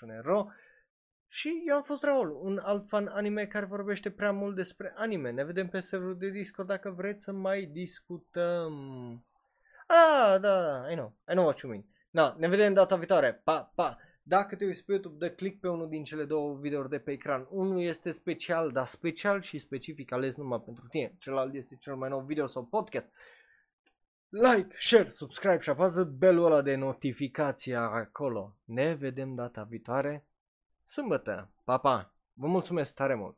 și 1.33 1.63
eu 1.65 1.75
am 1.75 1.83
fost 1.83 2.03
Raul, 2.03 2.39
un 2.41 2.57
alt 2.63 2.87
fan 2.87 3.07
anime 3.07 3.45
care 3.45 3.65
vorbește 3.65 4.09
prea 4.09 4.31
mult 4.31 4.55
despre 4.55 4.93
anime. 4.95 5.31
Ne 5.31 5.43
vedem 5.43 5.67
pe 5.67 5.79
serverul 5.79 6.17
de 6.17 6.29
Discord 6.29 6.67
dacă 6.67 6.89
vreți 6.89 7.23
să 7.23 7.31
mai 7.31 7.65
discutăm. 7.65 8.73
Ah, 9.87 10.39
da, 10.39 10.61
da, 10.61 10.91
I 10.91 10.93
know, 10.93 11.13
I 11.29 11.31
know 11.31 11.45
what 11.45 11.59
you 11.59 11.71
mean. 11.71 11.85
Na, 12.09 12.35
ne 12.37 12.47
vedem 12.47 12.73
data 12.73 12.95
viitoare. 12.95 13.41
Pa, 13.43 13.71
pa. 13.75 13.97
Dacă 14.37 14.55
te 14.55 14.65
uiți 14.65 14.85
pe 14.85 14.91
YouTube, 14.91 15.15
dă 15.17 15.33
click 15.33 15.59
pe 15.59 15.67
unul 15.67 15.89
din 15.89 16.03
cele 16.03 16.25
două 16.25 16.57
videouri 16.57 16.89
de 16.89 16.99
pe 16.99 17.11
ecran. 17.11 17.47
Unul 17.49 17.81
este 17.81 18.11
special, 18.11 18.71
dar 18.71 18.87
special 18.87 19.41
și 19.41 19.59
specific 19.59 20.11
ales 20.11 20.35
numai 20.35 20.61
pentru 20.65 20.87
tine. 20.87 21.15
Celălalt 21.19 21.53
este 21.53 21.75
cel 21.75 21.95
mai 21.95 22.09
nou 22.09 22.21
video 22.21 22.47
sau 22.47 22.65
podcast. 22.65 23.07
Like, 24.29 24.75
share, 24.79 25.09
subscribe 25.09 25.59
și 25.59 25.69
apasă 25.69 26.03
belul 26.03 26.45
ăla 26.45 26.61
de 26.61 26.75
notificație 26.75 27.75
acolo. 27.75 28.57
Ne 28.63 28.93
vedem 28.93 29.35
data 29.35 29.63
viitoare, 29.63 30.25
sâmbătă. 30.85 31.51
Pa, 31.63 31.77
pa! 31.77 32.13
Vă 32.33 32.47
mulțumesc 32.47 32.93
tare 32.93 33.15
mult! 33.15 33.37